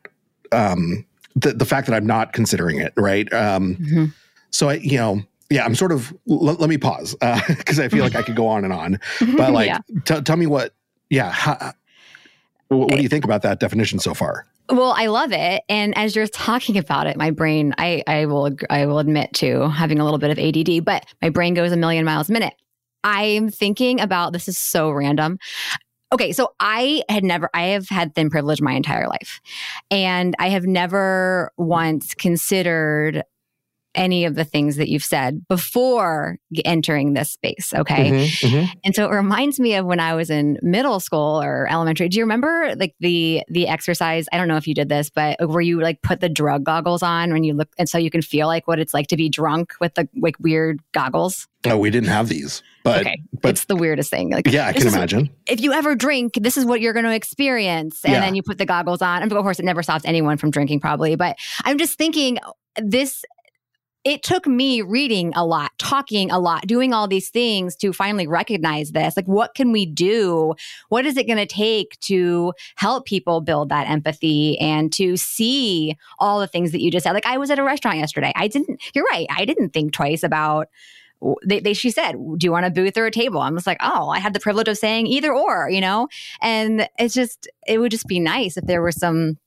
um 0.53 1.05
the, 1.35 1.53
the 1.53 1.65
fact 1.65 1.87
that 1.89 1.95
I'm 1.95 2.07
not 2.07 2.33
considering 2.33 2.79
it, 2.79 2.93
right? 2.97 3.33
Um 3.33 3.77
mm-hmm. 3.77 4.05
so 4.51 4.69
I 4.69 4.75
you 4.75 4.97
know 4.97 5.23
yeah, 5.51 5.65
I'm 5.65 5.75
sort 5.75 5.93
of 5.93 6.13
l- 6.29 6.39
let 6.39 6.69
me 6.69 6.79
pause 6.79 7.15
because 7.15 7.79
uh, 7.79 7.83
I 7.85 7.89
feel 7.89 8.03
like 8.03 8.17
I 8.17 8.23
could 8.23 8.37
go 8.37 8.47
on 8.49 8.65
and 8.65 8.73
on. 8.73 8.99
But 9.37 9.53
like, 9.53 9.69
yeah. 9.69 9.79
t- 10.05 10.21
tell 10.23 10.37
me 10.37 10.47
what, 10.47 10.75
yeah, 11.11 11.31
how, 11.31 11.73
what, 12.69 12.91
what 12.91 12.97
do 12.97 13.03
you 13.03 13.09
think 13.09 13.25
about 13.25 13.43
that 13.43 13.61
definition 13.61 13.99
so 13.99 14.15
far? 14.15 14.47
Well, 14.71 14.95
I 14.97 15.07
love 15.07 15.31
it, 15.33 15.63
and 15.69 15.97
as 15.97 16.17
you're 16.17 16.27
talking 16.27 16.79
about 16.79 17.07
it, 17.07 17.19
my 17.19 17.31
brain, 17.31 17.75
I, 17.77 18.03
I 18.07 18.25
will, 18.25 18.57
I 18.71 18.87
will 18.87 18.99
admit 18.99 19.35
to 19.35 19.69
having 19.69 19.99
a 19.99 20.05
little 20.05 20.19
bit 20.19 20.31
of 20.31 20.39
ADD, 20.39 20.85
but 20.85 21.05
my 21.21 21.29
brain 21.29 21.53
goes 21.53 21.71
a 21.71 21.77
million 21.77 22.07
miles 22.07 22.31
a 22.31 22.33
minute. 22.33 22.55
I'm 23.05 23.51
thinking 23.51 24.01
about 24.01 24.33
this 24.33 24.49
is 24.49 24.57
so 24.57 24.91
random. 24.91 25.39
Okay, 26.15 26.31
so 26.31 26.53
I 26.61 27.03
had 27.09 27.25
never, 27.25 27.51
I 27.55 27.63
have 27.63 27.89
had 27.89 28.15
thin 28.15 28.31
privilege 28.31 28.63
my 28.63 28.73
entire 28.73 29.09
life. 29.09 29.41
And 29.91 30.37
I 30.39 30.49
have 30.49 30.65
never 30.65 31.51
once 31.57 32.15
considered 32.15 33.25
any 33.95 34.25
of 34.25 34.35
the 34.35 34.45
things 34.45 34.77
that 34.77 34.89
you've 34.89 35.05
said 35.05 35.47
before 35.49 36.39
entering 36.65 37.15
this 37.15 37.31
space. 37.31 37.73
Okay. 37.75 38.11
Mm-hmm, 38.11 38.47
mm-hmm. 38.47 38.79
And 38.85 38.95
so 38.95 39.07
it 39.07 39.15
reminds 39.15 39.61
me 39.61 39.75
of 39.75 39.87
when 39.87 40.01
I 40.01 40.15
was 40.15 40.31
in 40.31 40.59
middle 40.63 41.01
school 41.01 41.43
or 41.43 41.69
elementary. 41.71 42.09
Do 42.09 42.19
you 42.19 42.25
remember 42.25 42.75
like 42.77 42.95
the 43.01 43.43
the 43.49 43.69
exercise? 43.69 44.27
I 44.33 44.39
don't 44.39 44.49
know 44.49 44.57
if 44.57 44.67
you 44.67 44.75
did 44.75 44.89
this, 44.89 45.11
but 45.11 45.37
where 45.49 45.61
you 45.61 45.81
like 45.81 46.03
put 46.03 46.21
the 46.21 46.29
drug 46.29 46.65
goggles 46.65 47.03
on 47.03 47.33
when 47.33 47.45
you 47.45 47.55
look 47.55 47.69
and 47.79 47.89
so 47.89 47.99
you 47.99 48.11
can 48.11 48.23
feel 48.23 48.47
like 48.47 48.67
what 48.67 48.79
it's 48.79 48.95
like 48.95 49.09
to 49.09 49.17
be 49.17 49.29
drunk 49.29 49.75
with 49.81 49.95
the 49.95 50.09
like 50.17 50.37
weird 50.39 50.81
goggles. 50.93 51.49
Oh, 51.67 51.79
we 51.79 51.91
didn't 51.91 52.11
have 52.11 52.29
these. 52.29 52.63
But, 52.83 53.01
okay. 53.01 53.17
but 53.41 53.51
it's 53.51 53.65
the 53.65 53.77
weirdest 53.77 54.11
thing. 54.11 54.31
Like, 54.31 54.47
yeah, 54.47 54.67
I 54.67 54.75
can 54.75 54.87
imagine. 54.87 55.31
If 55.47 55.63
you 55.63 55.73
ever 55.73 55.95
drink, 55.95 56.35
this 56.35 56.59
is 56.59 56.67
what 56.67 56.83
you're 56.83 56.93
going 56.93 57.07
to 57.07 57.15
experience. 57.15 58.05
And 58.05 58.13
yeah. 58.13 58.21
then 58.21 58.35
you 58.35 58.43
put 58.43 58.59
the 58.59 58.67
goggles 58.67 59.01
on. 59.01 59.23
And 59.23 59.33
of 59.33 59.43
course, 59.43 59.59
it 59.59 59.65
never 59.65 59.83
stops 59.83 60.05
anyone 60.05 60.37
from 60.37 60.51
drinking, 60.51 60.81
probably. 60.81 61.17
But 61.17 61.39
I'm 61.65 61.79
just 61.79 61.97
thinking 61.97 62.39
this 62.77 63.25
it 64.05 64.23
took 64.23 64.47
me 64.47 64.83
reading 64.83 65.33
a 65.35 65.45
lot, 65.45 65.73
talking 65.79 66.31
a 66.31 66.39
lot, 66.39 66.67
doing 66.67 66.93
all 66.93 67.09
these 67.09 67.31
things 67.31 67.75
to 67.77 67.93
finally 67.93 68.27
recognize 68.27 68.93
this. 68.93 69.17
Like, 69.17 69.27
what 69.27 69.55
can 69.55 69.73
we 69.73 69.87
do? 69.87 70.55
What 70.91 71.07
is 71.07 71.17
it 71.17 71.27
going 71.27 71.39
to 71.39 71.47
take 71.47 71.99
to 72.01 72.53
help 72.77 73.07
people 73.07 73.41
build 73.41 73.71
that 73.71 73.89
empathy 73.89 74.59
and 74.61 74.93
to 74.93 75.17
see 75.17 75.97
all 76.19 76.39
the 76.39 76.47
things 76.47 76.73
that 76.73 76.83
you 76.83 76.91
just 76.91 77.05
said? 77.05 77.13
Like, 77.13 77.27
I 77.27 77.39
was 77.39 77.51
at 77.51 77.59
a 77.59 77.65
restaurant 77.65 77.99
yesterday. 77.99 78.33
I 78.37 78.47
didn't, 78.47 78.83
you're 78.95 79.07
right. 79.11 79.27
I 79.31 79.45
didn't 79.45 79.71
think 79.71 79.93
twice 79.93 80.23
about 80.23 80.69
they, 81.47 81.61
they, 81.61 81.73
she 81.73 81.91
said, 81.91 82.13
"Do 82.13 82.45
you 82.45 82.53
want 82.53 82.67
a 82.67 82.71
booth 82.71 82.99
or 82.99 83.07
a 83.07 83.11
table?" 83.11 83.41
I'm 83.41 83.57
just 83.57 83.67
like, 83.67 83.79
"Oh, 83.81 84.11
I 84.11 84.19
had 84.19 84.35
the 84.35 84.41
privilege 84.41 84.69
of 84.69 84.77
saying 84.77 85.07
either 85.07 85.33
or," 85.33 85.71
you 85.71 85.81
know. 85.81 86.09
And 86.43 86.87
it's 86.99 87.15
just, 87.15 87.49
it 87.67 87.79
would 87.79 87.91
just 87.91 88.07
be 88.07 88.21
nice 88.21 88.59
if 88.59 88.67
there 88.67 88.83
were 88.83 88.93
some 88.93 89.39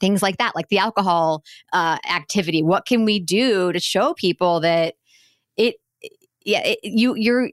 things 0.00 0.22
like 0.22 0.38
that, 0.38 0.56
like 0.56 0.68
the 0.68 0.78
alcohol 0.78 1.44
uh, 1.72 1.98
activity. 2.08 2.62
What 2.62 2.86
can 2.86 3.04
we 3.04 3.20
do 3.20 3.72
to 3.72 3.78
show 3.78 4.14
people 4.14 4.60
that 4.60 4.94
it, 5.56 5.76
yeah, 6.44 6.62
it, 6.64 6.78
you, 6.82 7.14
you're, 7.14 7.50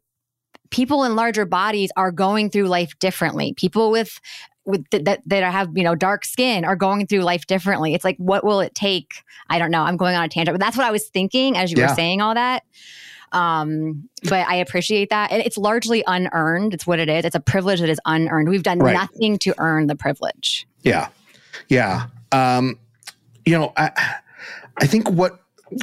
people 0.70 1.04
in 1.04 1.16
larger 1.16 1.46
bodies 1.46 1.92
are 1.96 2.12
going 2.12 2.50
through 2.50 2.68
life 2.68 2.98
differently. 3.00 3.54
People 3.54 3.92
with 3.92 4.20
with 4.66 4.88
th- 4.90 5.06
that 5.06 5.22
that 5.26 5.50
have 5.52 5.70
you 5.76 5.84
know 5.84 5.96
dark 5.96 6.26
skin 6.26 6.66
are 6.66 6.76
going 6.76 7.08
through 7.08 7.22
life 7.22 7.48
differently. 7.48 7.94
It's 7.94 8.04
like 8.04 8.18
what 8.18 8.44
will 8.44 8.60
it 8.60 8.76
take? 8.76 9.24
I 9.50 9.60
don't 9.60 9.72
know. 9.72 9.84
I'm 9.84 9.98
going 9.98 10.16
on 10.16 10.24
a 10.24 10.30
tangent, 10.30 10.54
but 10.54 10.64
that's 10.64 10.78
what 10.78 10.86
I 10.86 10.92
was 10.92 11.08
thinking 11.08 11.58
as 11.58 11.72
you 11.72 11.78
yeah. 11.78 11.90
were 11.90 11.96
saying 11.96 12.22
all 12.22 12.34
that. 12.34 12.64
Um, 13.32 14.10
but 14.24 14.48
I 14.48 14.56
appreciate 14.56 15.10
that. 15.10 15.32
And 15.32 15.42
It's 15.42 15.58
largely 15.58 16.04
unearned. 16.08 16.74
It's 16.74 16.88
what 16.88 17.00
it 17.00 17.10
is. 17.10 17.26
It's 17.26 17.36
a 17.36 17.40
privilege 17.40 17.80
that 17.82 17.90
is 17.90 18.00
unearned. 18.06 18.50
We've 18.50 18.64
done 18.64 18.80
right. 18.80 18.94
nothing 18.94 19.38
to 19.40 19.54
earn 19.58 19.88
the 19.88 19.96
privilege. 19.96 20.68
Yeah. 20.82 21.10
Yeah. 21.68 22.08
Um, 22.32 22.80
you 23.46 23.58
know, 23.58 23.74
I, 23.78 23.92
I 24.78 24.88
think 24.88 25.10
what 25.10 25.40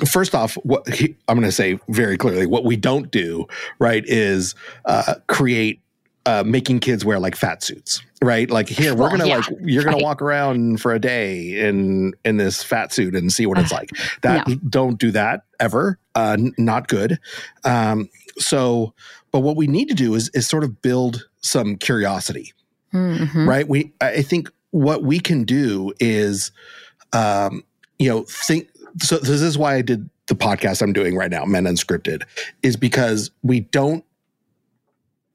first 0.06 0.34
off, 0.34 0.54
what 0.62 0.88
he, 0.88 1.16
I'm 1.28 1.36
going 1.36 1.48
to 1.48 1.52
say 1.52 1.78
very 1.88 2.16
clearly, 2.16 2.46
what 2.46 2.64
we 2.64 2.76
don't 2.76 3.10
do, 3.10 3.46
right, 3.78 4.04
is 4.06 4.54
uh, 4.84 5.14
create 5.28 5.80
uh, 6.26 6.42
making 6.44 6.80
kids 6.80 7.04
wear 7.04 7.18
like 7.18 7.36
fat 7.36 7.62
suits, 7.62 8.02
right? 8.22 8.50
Like 8.50 8.68
here, 8.68 8.94
we're 8.94 9.10
gonna 9.10 9.26
yeah, 9.26 9.36
like 9.36 9.46
you're 9.60 9.84
gonna 9.84 9.96
right. 9.96 10.02
walk 10.02 10.22
around 10.22 10.80
for 10.80 10.92
a 10.92 10.98
day 10.98 11.60
in 11.60 12.14
in 12.24 12.38
this 12.38 12.62
fat 12.62 12.92
suit 12.92 13.14
and 13.14 13.32
see 13.32 13.46
what 13.46 13.58
it's 13.58 13.72
like. 13.72 13.90
That 14.22 14.48
no. 14.48 14.54
don't 14.68 14.98
do 14.98 15.10
that 15.10 15.44
ever. 15.60 15.98
Uh, 16.14 16.36
n- 16.38 16.54
not 16.56 16.88
good. 16.88 17.18
Um, 17.64 18.08
so, 18.38 18.94
but 19.32 19.40
what 19.40 19.56
we 19.56 19.66
need 19.66 19.88
to 19.88 19.94
do 19.94 20.14
is 20.14 20.30
is 20.30 20.48
sort 20.48 20.64
of 20.64 20.80
build 20.80 21.28
some 21.42 21.76
curiosity, 21.76 22.54
mm-hmm. 22.92 23.46
right? 23.46 23.68
We 23.68 23.92
I 24.00 24.22
think 24.22 24.50
what 24.74 25.04
we 25.04 25.20
can 25.20 25.44
do 25.44 25.92
is, 26.00 26.50
um, 27.12 27.62
you 28.00 28.08
know, 28.08 28.24
think. 28.24 28.68
So 29.00 29.18
this 29.18 29.40
is 29.40 29.56
why 29.56 29.76
I 29.76 29.82
did 29.82 30.10
the 30.26 30.34
podcast 30.34 30.82
I'm 30.82 30.92
doing 30.92 31.14
right 31.14 31.30
now, 31.30 31.44
Men 31.44 31.62
Unscripted, 31.62 32.24
is 32.64 32.76
because 32.76 33.30
we 33.44 33.60
don't 33.60 34.04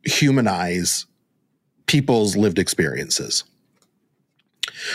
humanize 0.04 1.06
people's 1.86 2.36
lived 2.36 2.60
experiences. 2.60 3.46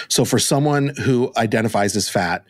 So 0.08 0.26
for 0.26 0.38
someone 0.38 0.92
who 1.04 1.32
identifies 1.38 1.96
as 1.96 2.10
fat, 2.10 2.44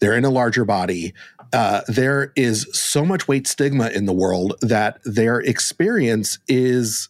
they're 0.00 0.16
in 0.16 0.26
a 0.26 0.30
larger 0.30 0.66
body. 0.66 1.14
Uh, 1.54 1.80
there 1.88 2.30
is 2.36 2.68
so 2.72 3.06
much 3.06 3.26
weight 3.26 3.46
stigma 3.46 3.88
in 3.88 4.04
the 4.04 4.12
world 4.12 4.54
that 4.60 5.00
their 5.04 5.40
experience 5.40 6.38
is 6.46 7.08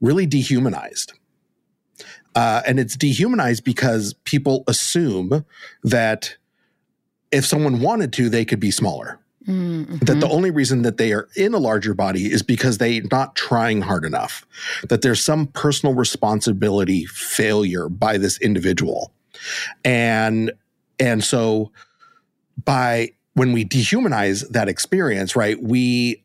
really 0.00 0.24
dehumanized. 0.24 1.12
Uh, 2.36 2.60
and 2.66 2.78
it's 2.78 2.96
dehumanized 2.96 3.64
because 3.64 4.12
people 4.24 4.62
assume 4.68 5.44
that 5.82 6.36
if 7.32 7.46
someone 7.46 7.80
wanted 7.80 8.12
to, 8.12 8.28
they 8.28 8.44
could 8.44 8.60
be 8.60 8.70
smaller. 8.70 9.18
Mm-hmm. 9.48 9.98
That 10.04 10.20
the 10.20 10.28
only 10.28 10.50
reason 10.50 10.82
that 10.82 10.96
they 10.96 11.12
are 11.12 11.28
in 11.36 11.54
a 11.54 11.58
larger 11.58 11.94
body 11.94 12.26
is 12.26 12.42
because 12.42 12.78
they're 12.78 13.02
not 13.10 13.36
trying 13.36 13.80
hard 13.80 14.04
enough. 14.04 14.44
That 14.88 15.02
there's 15.02 15.24
some 15.24 15.46
personal 15.46 15.94
responsibility 15.94 17.06
failure 17.06 17.88
by 17.88 18.18
this 18.18 18.40
individual. 18.40 19.12
And 19.84 20.52
and 20.98 21.22
so 21.22 21.70
by 22.64 23.12
when 23.34 23.52
we 23.52 23.64
dehumanize 23.64 24.48
that 24.48 24.68
experience, 24.68 25.36
right, 25.36 25.62
we 25.62 26.24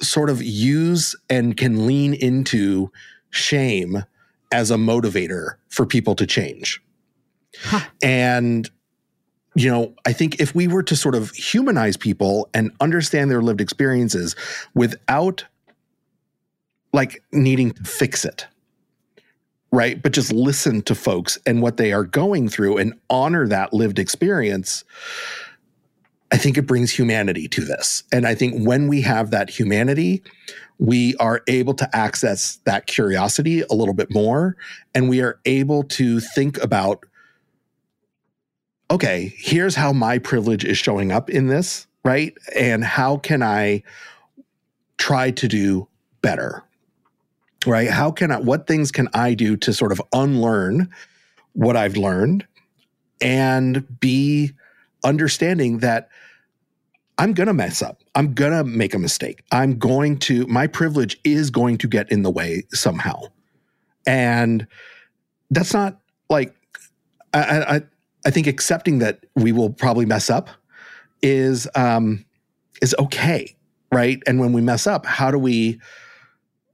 sort 0.00 0.30
of 0.30 0.42
use 0.42 1.16
and 1.28 1.56
can 1.56 1.86
lean 1.86 2.14
into 2.14 2.92
shame 3.30 4.04
as 4.52 4.70
a 4.70 4.76
motivator 4.76 5.56
for 5.68 5.86
people 5.86 6.14
to 6.16 6.26
change. 6.26 6.82
Huh. 7.62 7.80
And, 8.02 8.70
you 9.54 9.70
know, 9.70 9.94
I 10.06 10.12
think 10.12 10.40
if 10.40 10.54
we 10.54 10.68
were 10.68 10.82
to 10.84 10.96
sort 10.96 11.14
of 11.14 11.30
humanize 11.30 11.96
people 11.96 12.48
and 12.54 12.70
understand 12.80 13.30
their 13.30 13.42
lived 13.42 13.60
experiences 13.60 14.36
without 14.74 15.44
like 16.92 17.22
needing 17.32 17.72
to 17.72 17.82
fix 17.84 18.24
it, 18.24 18.46
right? 19.72 20.02
But 20.02 20.12
just 20.12 20.32
listen 20.32 20.82
to 20.82 20.94
folks 20.94 21.38
and 21.46 21.62
what 21.62 21.76
they 21.76 21.92
are 21.92 22.04
going 22.04 22.48
through 22.48 22.78
and 22.78 22.94
honor 23.08 23.46
that 23.46 23.72
lived 23.72 23.98
experience. 23.98 24.84
I 26.32 26.36
think 26.36 26.56
it 26.56 26.66
brings 26.66 26.92
humanity 26.92 27.48
to 27.48 27.64
this. 27.64 28.04
And 28.12 28.26
I 28.26 28.34
think 28.34 28.66
when 28.66 28.88
we 28.88 29.00
have 29.02 29.30
that 29.30 29.50
humanity, 29.50 30.22
we 30.80 31.14
are 31.16 31.42
able 31.46 31.74
to 31.74 31.96
access 31.96 32.56
that 32.64 32.86
curiosity 32.86 33.60
a 33.60 33.74
little 33.74 33.94
bit 33.94 34.12
more 34.12 34.56
and 34.94 35.08
we 35.08 35.20
are 35.20 35.38
able 35.44 35.82
to 35.84 36.20
think 36.20 36.60
about 36.62 37.04
okay 38.90 39.32
here's 39.36 39.74
how 39.74 39.92
my 39.92 40.18
privilege 40.18 40.64
is 40.64 40.78
showing 40.78 41.12
up 41.12 41.28
in 41.28 41.48
this 41.48 41.86
right 42.04 42.34
and 42.56 42.82
how 42.82 43.16
can 43.18 43.42
i 43.42 43.82
try 44.96 45.30
to 45.30 45.46
do 45.46 45.86
better 46.22 46.64
right 47.66 47.90
how 47.90 48.10
can 48.10 48.30
i 48.30 48.38
what 48.38 48.66
things 48.66 48.90
can 48.90 49.08
i 49.12 49.34
do 49.34 49.56
to 49.56 49.72
sort 49.72 49.92
of 49.92 50.00
unlearn 50.12 50.88
what 51.52 51.76
i've 51.76 51.96
learned 51.96 52.46
and 53.20 54.00
be 54.00 54.52
understanding 55.04 55.78
that 55.78 56.08
I'm 57.18 57.34
going 57.34 57.48
to 57.48 57.54
mess 57.54 57.82
up. 57.82 57.99
I'm 58.20 58.34
going 58.34 58.52
to 58.52 58.64
make 58.64 58.92
a 58.92 58.98
mistake. 58.98 59.42
I'm 59.50 59.78
going 59.78 60.18
to, 60.18 60.46
my 60.46 60.66
privilege 60.66 61.18
is 61.24 61.48
going 61.48 61.78
to 61.78 61.88
get 61.88 62.12
in 62.12 62.22
the 62.22 62.30
way 62.30 62.64
somehow. 62.70 63.22
And 64.06 64.66
that's 65.50 65.72
not 65.72 65.98
like, 66.28 66.54
I, 67.32 67.60
I, 67.76 67.80
I 68.26 68.30
think 68.30 68.46
accepting 68.46 68.98
that 68.98 69.24
we 69.36 69.52
will 69.52 69.70
probably 69.70 70.04
mess 70.04 70.28
up 70.28 70.50
is, 71.22 71.66
um, 71.74 72.26
is 72.82 72.94
okay. 72.98 73.56
Right. 73.90 74.22
And 74.26 74.38
when 74.38 74.52
we 74.52 74.60
mess 74.60 74.86
up, 74.86 75.06
how 75.06 75.30
do 75.30 75.38
we, 75.38 75.80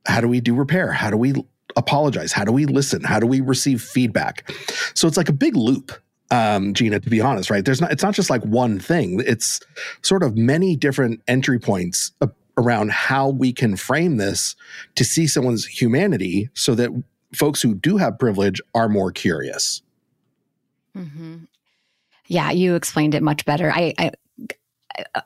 how 0.05 0.21
do 0.21 0.27
we 0.27 0.41
do 0.41 0.53
repair? 0.53 0.91
How 0.91 1.11
do 1.11 1.17
we 1.17 1.35
apologize? 1.77 2.33
How 2.33 2.45
do 2.45 2.51
we 2.51 2.67
listen? 2.67 3.05
How 3.05 3.21
do 3.21 3.27
we 3.29 3.41
receive 3.41 3.81
feedback? 3.81 4.51
So 4.95 5.07
it's 5.07 5.17
like 5.17 5.29
a 5.29 5.33
big 5.33 5.55
loop 5.55 5.93
um, 6.31 6.75
Gina, 6.75 7.01
to 7.01 7.11
be 7.11 7.21
honest, 7.21 7.51
right? 7.51 7.65
There's 7.65 7.81
not, 7.81 7.93
it's 7.93 8.03
not 8.03 8.15
just 8.15 8.31
like 8.31 8.43
one 8.43 8.79
thing. 8.79 9.23
It's 9.27 9.61
sort 10.03 10.23
of 10.23 10.37
many 10.37 10.77
different 10.77 11.23
entry 11.29 11.59
points 11.59 12.12
around 12.59 12.91
how 12.91 13.29
we 13.29 13.53
can 13.53 13.77
frame 13.77 14.17
this 14.17 14.57
to 14.95 15.05
see 15.05 15.27
someone's 15.27 15.67
humanity 15.67 16.49
so 16.55 16.75
that 16.75 16.91
folks 17.35 17.61
who 17.62 17.75
do 17.75 17.97
have 17.97 18.19
privilege 18.19 18.61
are 18.75 18.89
more 18.89 19.12
curious. 19.12 19.83
Mm-hmm. 20.97 21.37
Yeah, 22.29 22.51
you 22.51 22.75
explained 22.75 23.15
it 23.15 23.23
much 23.23 23.45
better. 23.45 23.71
I, 23.71 23.95
I 23.99 24.11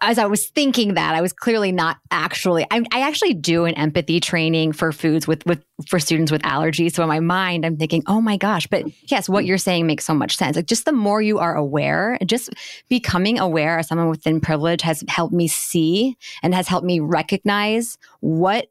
as 0.00 0.18
I 0.18 0.26
was 0.26 0.48
thinking 0.48 0.94
that, 0.94 1.14
I 1.14 1.20
was 1.20 1.33
clearly 1.33 1.72
not 1.72 1.98
actually. 2.11 2.66
I, 2.70 2.83
I, 2.92 3.00
actually 3.00 3.35
do 3.35 3.64
an 3.64 3.74
empathy 3.74 4.20
training 4.20 4.72
for 4.72 4.92
foods 4.92 5.26
with 5.26 5.44
with 5.46 5.64
for 5.88 5.98
students 5.98 6.30
with 6.30 6.42
allergies. 6.42 6.94
So 6.94 7.02
in 7.02 7.09
my 7.09 7.20
mind, 7.20 7.64
I'm 7.64 7.76
thinking, 7.76 8.02
oh 8.06 8.20
my 8.20 8.37
gosh! 8.37 8.66
But 8.66 8.85
yes, 9.11 9.28
what 9.28 9.44
you're 9.44 9.59
saying 9.59 9.87
makes 9.87 10.04
so 10.04 10.14
much 10.14 10.37
sense. 10.37 10.56
Like 10.56 10.66
just 10.66 10.85
the 10.85 10.92
more 10.92 11.22
you 11.22 11.38
are 11.38 11.54
aware, 11.54 12.18
just 12.26 12.50
becoming 12.88 13.38
aware 13.38 13.78
as 13.78 13.88
someone 13.88 14.09
within 14.09 14.40
privilege 14.40 14.83
has 14.83 15.04
helped 15.09 15.35
me 15.35 15.48
see 15.48 16.16
and 16.42 16.54
has 16.54 16.68
helped 16.68 16.87
me 16.87 17.00
recognize 17.00 17.98
what 18.20 18.68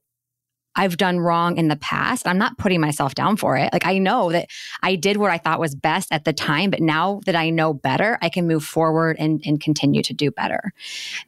I've 0.75 0.97
done 0.97 1.19
wrong 1.19 1.57
in 1.57 1.67
the 1.67 1.75
past. 1.75 2.27
I'm 2.27 2.37
not 2.37 2.57
putting 2.57 2.79
myself 2.79 3.15
down 3.15 3.37
for 3.37 3.57
it. 3.57 3.73
Like 3.73 3.85
I 3.85 3.97
know 3.97 4.31
that 4.31 4.49
I 4.81 4.95
did 4.95 5.17
what 5.17 5.31
I 5.31 5.37
thought 5.37 5.59
was 5.59 5.75
best 5.75 6.09
at 6.11 6.25
the 6.25 6.33
time, 6.33 6.69
but 6.69 6.81
now 6.81 7.21
that 7.25 7.35
I 7.35 7.49
know 7.49 7.73
better, 7.73 8.17
I 8.21 8.29
can 8.29 8.47
move 8.47 8.63
forward 8.63 9.17
and, 9.19 9.41
and 9.45 9.59
continue 9.59 10.01
to 10.03 10.13
do 10.13 10.31
better. 10.31 10.71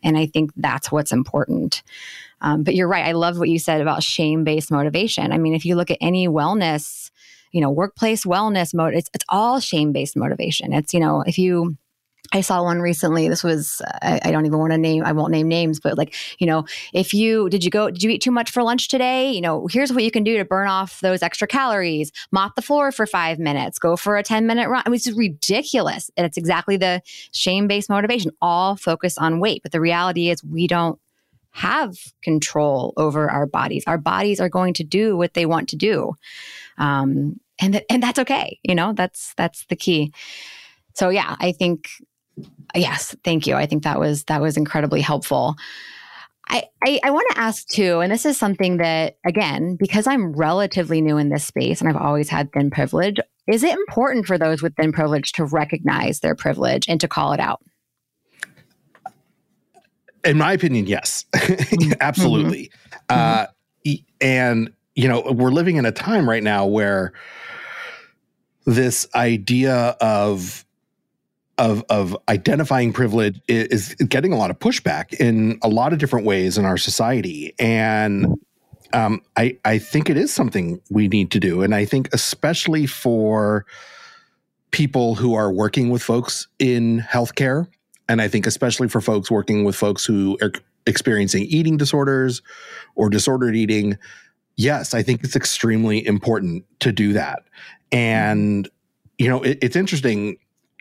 And 0.04 0.18
I 0.18 0.28
think 0.28 0.52
that's 0.56 0.92
what's 0.92 1.12
important. 1.12 1.84
Um, 2.42 2.64
but 2.64 2.76
you're 2.76 2.88
right. 2.88 3.06
I 3.06 3.12
love 3.12 3.38
what 3.38 3.50
you 3.50 3.60
said 3.60 3.82
about 3.82 4.04
shame 4.04 4.44
based 4.44 4.72
motivation. 4.72 5.32
I 5.32 5.38
mean, 5.38 5.54
if 5.54 5.66
you 5.66 5.76
look 5.76 5.92
at 5.92 5.98
any 6.02 6.28
wellness, 6.28 7.12
you 7.52 7.62
know, 7.62 7.70
workplace 7.70 8.26
wellness 8.26 8.74
mode, 8.74 8.94
it's, 8.94 9.10
it's 9.14 9.26
all 9.30 9.60
shame 9.60 9.92
based 9.92 10.16
motivation. 10.16 10.74
It's, 10.74 10.94
you 10.94 11.00
know, 11.00 11.24
if 11.28 11.38
you, 11.38 11.78
I 12.34 12.42
saw 12.42 12.64
one 12.64 12.80
recently. 12.80 13.28
This 13.28 13.44
was, 13.44 13.82
I, 14.02 14.20
I, 14.24 14.32
don't 14.32 14.46
even 14.46 14.60
want 14.60 14.72
to 14.72 14.78
name, 14.78 15.04
I 15.04 15.12
won't 15.12 15.32
name 15.32 15.48
names, 15.48 15.80
but 15.80 15.98
like, 15.98 16.16
you 16.40 16.48
know, 16.48 16.66
if 16.94 17.14
you, 17.14 17.50
did 17.50 17.64
you 17.64 17.70
go, 17.70 17.90
did 17.90 18.04
you 18.04 18.10
eat 18.10 18.22
too 18.22 18.32
much 18.32 18.50
for 18.50 18.64
lunch 18.64 18.88
today? 18.88 19.32
You 19.32 19.42
know, 19.42 19.68
here's 19.68 19.92
what 19.92 20.04
you 20.04 20.12
can 20.12 20.24
do 20.24 20.38
to 20.38 20.46
burn 20.46 20.68
off 20.68 21.02
those 21.02 21.22
extra 21.22 21.48
calories 21.48 22.12
mop 22.32 22.56
the 22.56 22.62
floor 22.62 22.92
for 22.92 23.06
five 23.06 23.40
minutes, 23.40 23.80
go 23.80 23.98
for 23.98 24.18
a 24.18 24.24
10 24.24 24.48
minute 24.48 24.70
run. 24.70 24.84
It 24.86 24.90
was 24.90 25.04
just 25.04 25.18
ridiculous. 25.18 26.10
And 26.16 26.26
it's 26.26 26.38
exactly 26.38 26.78
the 26.78 27.02
shame 27.34 27.68
based 27.68 27.90
motivation, 27.90 28.32
all 28.42 28.76
focused 28.76 29.20
on 29.20 29.40
weight. 29.40 29.62
But 29.64 29.72
the 29.72 29.82
reality 29.82 30.30
is, 30.30 30.44
we 30.44 30.68
don't 30.68 31.00
have 31.52 31.98
control 32.24 32.94
over 32.96 33.30
our 33.30 33.46
bodies. 33.46 33.84
Our 33.86 33.98
bodies 33.98 34.40
are 34.40 34.50
going 34.50 34.74
to 34.76 34.84
do 34.84 35.18
what 35.18 35.34
they 35.34 35.46
want 35.46 35.70
to 35.70 35.76
do. 35.76 36.16
Um, 36.78 37.40
and, 37.60 37.74
th- 37.74 37.86
and 37.90 38.02
that's 38.02 38.20
okay. 38.20 38.58
You 38.64 38.74
know, 38.74 38.94
that's, 38.94 39.34
that's 39.36 39.66
the 39.66 39.76
key. 39.76 40.14
So 40.94 41.10
yeah, 41.10 41.36
I 41.40 41.52
think 41.52 41.90
yes, 42.76 43.16
thank 43.24 43.48
you. 43.48 43.56
I 43.56 43.66
think 43.66 43.84
that 43.84 44.00
was 44.00 44.24
that 44.26 44.42
was 44.42 44.58
incredibly 44.58 45.02
helpful. 45.02 45.56
I, 46.52 46.64
I, 46.84 47.00
I 47.06 47.12
want 47.12 47.28
to 47.32 47.40
ask 47.40 47.68
too, 47.68 48.02
and 48.02 48.12
this 48.12 48.26
is 48.26 48.38
something 48.38 48.78
that, 48.78 49.16
again, 49.26 49.78
because 49.78 50.06
I'm 50.06 50.34
relatively 50.34 51.00
new 51.00 51.18
in 51.18 51.30
this 51.30 51.46
space 51.46 51.80
and 51.80 51.90
I've 51.90 51.96
always 51.96 52.28
had 52.28 52.52
thin 52.52 52.70
privilege, 52.70 53.20
is 53.48 53.64
it 53.64 53.74
important 53.74 54.26
for 54.26 54.38
those 54.38 54.62
with 54.62 54.76
thin 54.76 54.92
privilege 54.92 55.32
to 55.34 55.46
recognize 55.46 56.20
their 56.20 56.36
privilege 56.36 56.90
and 56.90 57.00
to 57.00 57.08
call 57.08 57.32
it 57.32 57.40
out? 57.40 57.62
In 60.26 60.38
my 60.38 60.52
opinion, 60.52 60.88
yes, 60.88 61.26
mm-hmm. 61.34 61.94
absolutely. 62.02 62.70
Mm-hmm. 63.10 63.46
Uh, 63.88 63.96
and, 64.20 64.74
you 64.96 65.08
know, 65.08 65.22
we're 65.32 65.52
living 65.52 65.78
in 65.78 65.86
a 65.86 65.92
time 65.92 66.30
right 66.30 66.44
now 66.44 66.66
where 66.66 67.14
this 68.66 69.08
idea 69.16 69.96
of 70.02 70.66
of 71.62 71.84
of 71.90 72.18
identifying 72.28 72.92
privilege 72.92 73.40
is, 73.48 73.94
getting 74.10 74.34
a 74.34 74.36
lot 74.36 74.50
of 74.50 74.58
pushback 74.58 75.14
in 75.14 75.60
a 75.62 75.70
lot 75.70 75.94
of 75.94 76.00
different 76.00 76.26
ways 76.26 76.58
in 76.58 76.66
our 76.66 76.78
society, 76.78 77.54
and 77.60 78.26
um, 78.94 79.22
I 79.38 79.58
I 79.64 79.78
think 79.78 80.10
it 80.10 80.18
is 80.18 80.34
something 80.34 80.82
we 80.90 81.08
need 81.08 81.30
to 81.32 81.40
do, 81.40 81.62
and 81.62 81.74
I 81.76 81.86
think 81.86 82.10
especially 82.14 82.88
for 82.88 83.66
people 84.72 85.16
who 85.16 85.36
are 85.36 85.54
working 85.54 85.92
with 85.92 86.02
folks 86.02 86.48
in 86.58 87.00
healthcare, 87.02 87.68
and 88.10 88.22
I 88.22 88.28
think 88.28 88.48
especially 88.48 88.88
for 88.90 89.00
folks 89.00 89.30
working 89.30 89.64
with 89.64 89.76
folks 89.76 90.04
who 90.04 90.40
are 90.42 90.52
experiencing 90.88 91.44
eating 91.44 91.78
disorders 91.78 92.42
or 92.96 93.10
disordered 93.10 93.56
eating. 93.56 93.98
Yes, 94.58 94.94
I 94.96 95.04
think 95.04 95.24
it's 95.24 95.36
extremely 95.36 96.06
important 96.06 96.66
to 96.80 96.92
do 96.92 97.14
that, 97.14 97.44
and 97.92 98.68
you 99.20 99.30
know 99.30 99.44
it, 99.44 99.60
it's 99.62 99.76
interesting. 99.76 100.38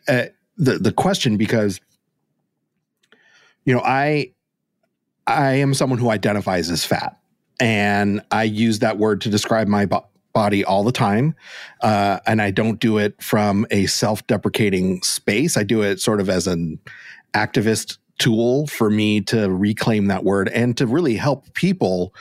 Uh, 0.08 0.24
the 0.56 0.78
the 0.78 0.92
question 0.92 1.36
because 1.36 1.80
you 3.64 3.74
know 3.74 3.82
I 3.84 4.32
I 5.26 5.54
am 5.54 5.74
someone 5.74 5.98
who 5.98 6.10
identifies 6.10 6.70
as 6.70 6.84
fat 6.84 7.18
and 7.60 8.22
I 8.30 8.44
use 8.44 8.80
that 8.80 8.98
word 8.98 9.20
to 9.22 9.30
describe 9.30 9.68
my 9.68 9.86
bo- 9.86 10.06
body 10.32 10.64
all 10.64 10.84
the 10.84 10.92
time 10.92 11.34
uh, 11.82 12.20
and 12.26 12.40
I 12.40 12.50
don't 12.50 12.78
do 12.78 12.98
it 12.98 13.20
from 13.22 13.66
a 13.70 13.86
self-deprecating 13.86 15.02
space 15.02 15.56
I 15.56 15.62
do 15.62 15.82
it 15.82 16.00
sort 16.00 16.20
of 16.20 16.28
as 16.28 16.46
an 16.46 16.78
activist 17.34 17.98
tool 18.20 18.66
for 18.66 18.90
me 18.90 19.20
to 19.22 19.50
reclaim 19.50 20.06
that 20.06 20.22
word 20.22 20.48
and 20.48 20.76
to 20.76 20.86
really 20.86 21.16
help 21.16 21.52
people 21.54 22.14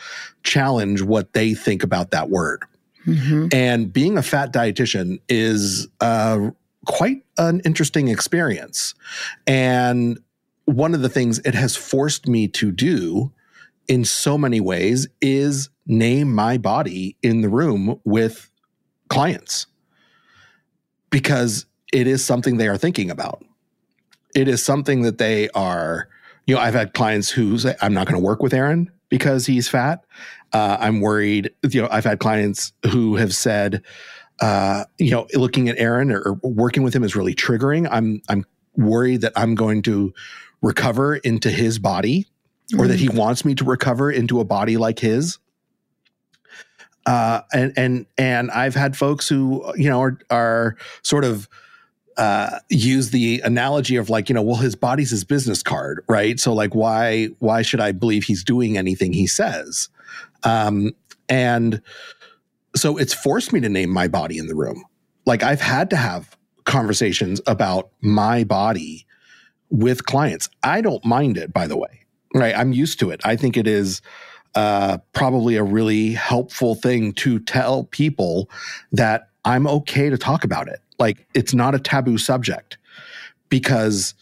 challenge 0.43 1.01
what 1.01 1.33
they 1.33 1.53
think 1.53 1.83
about 1.83 2.11
that 2.11 2.29
word. 2.29 2.63
Mm-hmm. 3.05 3.47
And 3.51 3.91
being 3.91 4.17
a 4.17 4.23
fat 4.23 4.53
dietitian 4.53 5.19
is 5.27 5.87
uh, 5.99 6.51
quite 6.89 7.23
an 7.37 7.61
interesting 7.65 8.07
experience. 8.07 8.95
And 9.45 10.19
one 10.65 10.95
of 10.95 11.01
the 11.01 11.09
things 11.09 11.37
it 11.39 11.53
has 11.53 11.75
forced 11.75 12.27
me 12.27 12.47
to 12.47 12.71
do 12.71 13.31
in 13.87 14.03
so 14.03 14.39
many 14.39 14.59
ways 14.59 15.07
is 15.21 15.69
name 15.85 16.33
my 16.33 16.57
body 16.57 17.15
in 17.21 17.41
the 17.41 17.49
room 17.49 17.99
with 18.05 18.49
clients 19.07 19.67
because 21.11 21.67
it 21.93 22.07
is 22.07 22.25
something 22.25 22.57
they 22.57 22.67
are 22.67 22.77
thinking 22.77 23.11
about. 23.11 23.45
It 24.33 24.47
is 24.47 24.63
something 24.63 25.03
that 25.03 25.19
they 25.19 25.49
are, 25.49 26.09
you 26.47 26.55
know, 26.55 26.61
I've 26.61 26.73
had 26.73 26.95
clients 26.95 27.29
who 27.29 27.59
say, 27.59 27.75
I'm 27.81 27.93
not 27.93 28.07
going 28.07 28.19
to 28.19 28.25
work 28.25 28.41
with 28.41 28.53
Aaron 28.53 28.91
because 29.09 29.45
he's 29.45 29.67
fat. 29.67 30.03
Uh, 30.53 30.77
I'm 30.79 31.01
worried, 31.01 31.51
you 31.69 31.83
know, 31.83 31.87
I've 31.91 32.05
had 32.05 32.19
clients 32.19 32.73
who 32.91 33.15
have 33.17 33.35
said, 33.35 33.83
uh, 34.41 34.85
you 34.97 35.11
know, 35.11 35.27
looking 35.33 35.69
at 35.69 35.77
Aaron 35.77 36.11
or, 36.11 36.21
or 36.21 36.49
working 36.49 36.83
with 36.83 36.95
him 36.95 37.03
is 37.03 37.15
really 37.15 37.35
triggering. 37.35 37.87
I'm 37.91 38.21
I'm 38.29 38.45
worried 38.75 39.21
that 39.21 39.33
I'm 39.35 39.55
going 39.55 39.81
to 39.83 40.13
recover 40.61 41.15
into 41.17 41.49
his 41.49 41.79
body 41.79 42.27
or 42.77 42.87
that 42.87 42.99
he 42.99 43.07
mm. 43.07 43.15
wants 43.15 43.43
me 43.43 43.55
to 43.55 43.63
recover 43.63 44.11
into 44.11 44.39
a 44.39 44.45
body 44.45 44.77
like 44.77 44.99
his. 44.99 45.39
Uh, 47.05 47.41
and 47.53 47.73
and 47.75 48.05
and 48.17 48.51
I've 48.51 48.75
had 48.75 48.95
folks 48.95 49.27
who 49.27 49.73
you 49.75 49.89
know 49.89 50.01
are 50.01 50.19
are 50.29 50.75
sort 51.01 51.25
of 51.25 51.49
uh, 52.17 52.59
use 52.69 53.11
the 53.11 53.41
analogy 53.43 53.95
of 53.95 54.09
like 54.09 54.29
you 54.29 54.35
know 54.35 54.41
well 54.41 54.57
his 54.57 54.75
body's 54.75 55.09
his 55.09 55.23
business 55.23 55.63
card 55.63 56.03
right 56.07 56.39
so 56.39 56.53
like 56.53 56.75
why 56.75 57.27
why 57.39 57.61
should 57.61 57.79
I 57.79 57.93
believe 57.93 58.25
he's 58.25 58.43
doing 58.43 58.77
anything 58.77 59.13
he 59.13 59.25
says 59.25 59.89
um, 60.43 60.91
and 61.29 61.81
so 62.79 62.97
it's 62.97 63.13
forced 63.13 63.53
me 63.53 63.59
to 63.61 63.69
name 63.69 63.89
my 63.89 64.07
body 64.07 64.37
in 64.37 64.47
the 64.47 64.55
room. 64.55 64.83
Like 65.25 65.43
I've 65.43 65.61
had 65.61 65.89
to 65.91 65.95
have 65.95 66.37
conversations 66.65 67.41
about 67.47 67.89
my 68.01 68.43
body 68.43 69.05
with 69.69 70.05
clients. 70.05 70.49
I 70.63 70.81
don't 70.81 71.03
mind 71.05 71.37
it, 71.37 71.53
by 71.53 71.67
the 71.67 71.77
way. 71.77 72.05
Right. 72.33 72.55
I'm 72.55 72.73
used 72.73 72.99
to 72.99 73.09
it. 73.09 73.21
I 73.23 73.35
think 73.35 73.57
it 73.57 73.67
is 73.67 74.01
uh, 74.55 74.99
probably 75.13 75.55
a 75.55 75.63
really 75.63 76.11
helpful 76.13 76.75
thing 76.75 77.13
to 77.13 77.39
tell 77.39 77.85
people 77.85 78.49
that 78.91 79.29
I'm 79.45 79.65
okay 79.67 80.09
to 80.09 80.17
talk 80.17 80.43
about 80.43 80.67
it. 80.67 80.79
Like 80.99 81.25
it's 81.33 81.53
not 81.53 81.75
a 81.75 81.79
taboo 81.79 82.17
subject 82.17 82.77
because 83.49 84.13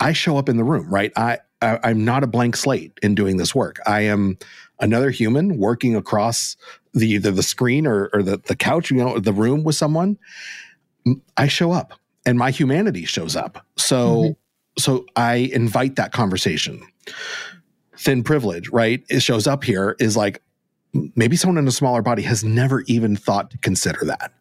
I 0.00 0.12
show 0.12 0.36
up 0.36 0.48
in 0.48 0.56
the 0.56 0.64
room, 0.64 0.92
right? 0.92 1.12
I, 1.16 1.38
I 1.62 1.78
I'm 1.84 2.04
not 2.04 2.22
a 2.22 2.26
blank 2.26 2.56
slate 2.56 2.92
in 3.02 3.14
doing 3.14 3.36
this 3.36 3.54
work. 3.54 3.78
I 3.86 4.02
am 4.02 4.38
another 4.80 5.10
human 5.10 5.58
working 5.58 5.96
across 5.96 6.56
the 6.98 7.08
either 7.08 7.30
the 7.30 7.42
screen 7.42 7.86
or, 7.86 8.10
or 8.12 8.22
the, 8.22 8.38
the 8.46 8.56
couch, 8.56 8.90
you 8.90 8.98
know, 8.98 9.18
the 9.18 9.32
room 9.32 9.64
with 9.64 9.76
someone, 9.76 10.18
I 11.36 11.48
show 11.48 11.72
up 11.72 11.94
and 12.26 12.38
my 12.38 12.50
humanity 12.50 13.04
shows 13.04 13.36
up. 13.36 13.64
So 13.76 14.16
mm-hmm. 14.16 14.32
so 14.78 15.06
I 15.16 15.50
invite 15.52 15.96
that 15.96 16.12
conversation. 16.12 16.82
Thin 17.96 18.22
privilege, 18.22 18.68
right? 18.68 19.02
It 19.08 19.20
shows 19.20 19.46
up 19.46 19.64
here 19.64 19.96
is 19.98 20.16
like 20.16 20.42
maybe 21.16 21.36
someone 21.36 21.58
in 21.58 21.66
a 21.66 21.72
smaller 21.72 22.02
body 22.02 22.22
has 22.22 22.44
never 22.44 22.82
even 22.82 23.16
thought 23.16 23.50
to 23.50 23.58
consider 23.58 24.04
that. 24.04 24.32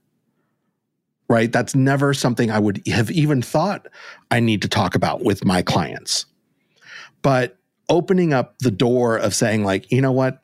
Right? 1.30 1.52
That's 1.52 1.76
never 1.76 2.14
something 2.14 2.52
I 2.52 2.60
would 2.60 2.86
have 2.88 3.12
even 3.12 3.42
thought 3.42 3.88
I 4.32 4.40
need 4.40 4.62
to 4.62 4.68
talk 4.68 4.96
about 4.96 5.24
with 5.24 5.44
my 5.44 5.62
clients. 5.62 6.26
But 7.22 7.58
opening 7.90 8.34
up 8.34 8.60
the 8.60 8.72
door 8.72 9.18
of 9.18 9.34
saying 9.34 9.64
like, 9.64 9.92
you 9.92 10.02
know 10.02 10.12
what? 10.12 10.44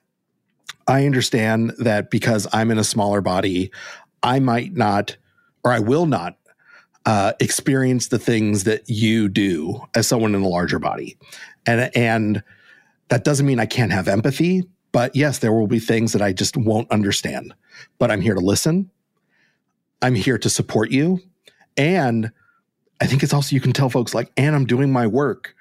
I 0.87 1.05
understand 1.05 1.73
that 1.79 2.09
because 2.11 2.47
I'm 2.53 2.71
in 2.71 2.77
a 2.77 2.83
smaller 2.83 3.21
body, 3.21 3.71
I 4.21 4.39
might 4.39 4.73
not, 4.73 5.17
or 5.63 5.71
I 5.71 5.79
will 5.79 6.05
not, 6.05 6.37
uh, 7.05 7.33
experience 7.39 8.07
the 8.07 8.19
things 8.19 8.63
that 8.63 8.89
you 8.89 9.27
do 9.27 9.81
as 9.95 10.07
someone 10.07 10.35
in 10.35 10.41
a 10.41 10.47
larger 10.47 10.79
body, 10.79 11.17
and 11.65 11.91
and 11.95 12.43
that 13.09 13.23
doesn't 13.23 13.45
mean 13.45 13.59
I 13.59 13.65
can't 13.65 13.91
have 13.91 14.07
empathy. 14.07 14.63
But 14.93 15.15
yes, 15.15 15.39
there 15.39 15.51
will 15.51 15.67
be 15.67 15.79
things 15.79 16.13
that 16.13 16.21
I 16.21 16.33
just 16.33 16.55
won't 16.55 16.89
understand. 16.91 17.53
But 17.97 18.11
I'm 18.11 18.21
here 18.21 18.35
to 18.35 18.39
listen. 18.39 18.89
I'm 20.01 20.15
here 20.15 20.37
to 20.37 20.49
support 20.49 20.91
you, 20.91 21.19
and 21.75 22.31
I 23.01 23.07
think 23.07 23.23
it's 23.23 23.33
also 23.33 23.53
you 23.53 23.61
can 23.61 23.73
tell 23.73 23.89
folks 23.89 24.13
like, 24.13 24.31
and 24.37 24.55
I'm 24.55 24.65
doing 24.65 24.91
my 24.91 25.07
work 25.07 25.55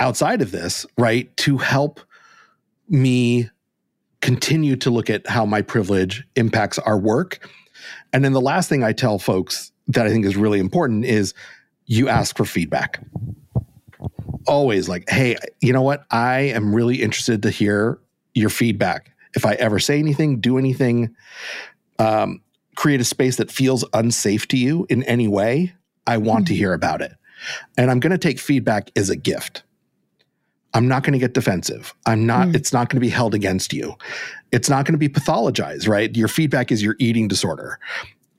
outside 0.00 0.42
of 0.42 0.50
this, 0.50 0.86
right, 0.98 1.34
to 1.38 1.58
help 1.58 2.00
me 2.88 3.48
continue 4.24 4.74
to 4.74 4.88
look 4.88 5.10
at 5.10 5.26
how 5.26 5.44
my 5.44 5.60
privilege 5.60 6.26
impacts 6.34 6.78
our 6.78 6.98
work. 6.98 7.46
And 8.14 8.24
then 8.24 8.32
the 8.32 8.40
last 8.40 8.70
thing 8.70 8.82
I 8.82 8.94
tell 8.94 9.18
folks 9.18 9.70
that 9.88 10.06
I 10.06 10.08
think 10.08 10.24
is 10.24 10.34
really 10.34 10.60
important 10.60 11.04
is 11.04 11.34
you 11.84 12.08
ask 12.08 12.34
for 12.34 12.46
feedback. 12.46 13.00
Always 14.46 14.88
like, 14.88 15.04
hey, 15.10 15.36
you 15.60 15.74
know 15.74 15.82
what? 15.82 16.06
I 16.10 16.38
am 16.38 16.74
really 16.74 17.02
interested 17.02 17.42
to 17.42 17.50
hear 17.50 17.98
your 18.32 18.48
feedback. 18.48 19.10
if 19.36 19.44
I 19.44 19.54
ever 19.54 19.78
say 19.78 19.98
anything, 19.98 20.40
do 20.40 20.56
anything, 20.56 21.14
um, 21.98 22.40
create 22.76 23.02
a 23.02 23.04
space 23.04 23.36
that 23.36 23.50
feels 23.50 23.84
unsafe 23.92 24.48
to 24.48 24.56
you 24.56 24.86
in 24.88 25.02
any 25.02 25.28
way, 25.28 25.74
I 26.06 26.16
want 26.16 26.44
mm-hmm. 26.44 26.52
to 26.52 26.54
hear 26.54 26.72
about 26.72 27.02
it. 27.02 27.12
And 27.76 27.90
I'm 27.90 28.00
going 28.00 28.12
to 28.12 28.18
take 28.18 28.38
feedback 28.38 28.90
as 28.96 29.10
a 29.10 29.16
gift. 29.16 29.64
I'm 30.74 30.88
not 30.88 31.04
going 31.04 31.12
to 31.12 31.18
get 31.18 31.34
defensive. 31.34 31.94
I'm 32.04 32.26
not, 32.26 32.48
mm. 32.48 32.56
it's 32.56 32.72
not 32.72 32.88
going 32.88 32.96
to 32.96 33.00
be 33.00 33.08
held 33.08 33.32
against 33.32 33.72
you. 33.72 33.94
It's 34.52 34.68
not 34.68 34.84
going 34.84 34.92
to 34.92 34.98
be 34.98 35.08
pathologized, 35.08 35.88
right? 35.88 36.14
Your 36.16 36.28
feedback 36.28 36.72
is 36.72 36.82
your 36.82 36.96
eating 36.98 37.28
disorder. 37.28 37.78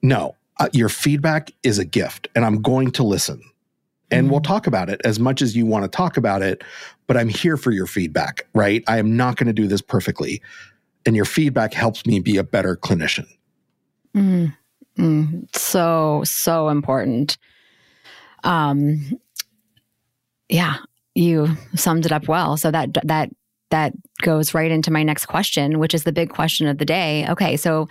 No, 0.01 0.35
uh, 0.59 0.67
your 0.73 0.89
feedback 0.89 1.51
is 1.63 1.79
a 1.79 1.85
gift 1.85 2.27
and 2.35 2.45
I'm 2.45 2.61
going 2.61 2.91
to 2.91 3.03
listen. 3.03 3.41
And 4.11 4.27
mm. 4.27 4.31
we'll 4.31 4.41
talk 4.41 4.67
about 4.67 4.89
it 4.89 5.01
as 5.03 5.19
much 5.19 5.41
as 5.41 5.55
you 5.55 5.65
want 5.65 5.83
to 5.83 5.89
talk 5.89 6.17
about 6.17 6.41
it, 6.41 6.63
but 7.07 7.17
I'm 7.17 7.29
here 7.29 7.57
for 7.57 7.71
your 7.71 7.87
feedback, 7.87 8.45
right? 8.53 8.83
I 8.87 8.97
am 8.99 9.15
not 9.15 9.37
going 9.37 9.47
to 9.47 9.53
do 9.53 9.67
this 9.67 9.81
perfectly. 9.81 10.41
And 11.05 11.15
your 11.15 11.25
feedback 11.25 11.73
helps 11.73 12.05
me 12.05 12.19
be 12.19 12.37
a 12.37 12.43
better 12.43 12.75
clinician. 12.75 13.27
Mm. 14.15 14.55
Mm. 14.97 15.55
So, 15.55 16.23
so 16.25 16.69
important. 16.69 17.37
Um, 18.43 19.19
yeah, 20.49 20.77
you 21.15 21.57
summed 21.75 22.05
it 22.05 22.11
up 22.11 22.27
well. 22.27 22.57
So 22.57 22.71
that 22.71 22.89
that 23.03 23.29
that 23.71 23.93
goes 24.21 24.53
right 24.53 24.69
into 24.69 24.91
my 24.91 25.01
next 25.01 25.25
question, 25.25 25.79
which 25.79 25.93
is 25.93 26.03
the 26.03 26.11
big 26.11 26.29
question 26.29 26.67
of 26.67 26.77
the 26.77 26.85
day. 26.85 27.25
Okay, 27.29 27.57
so 27.57 27.87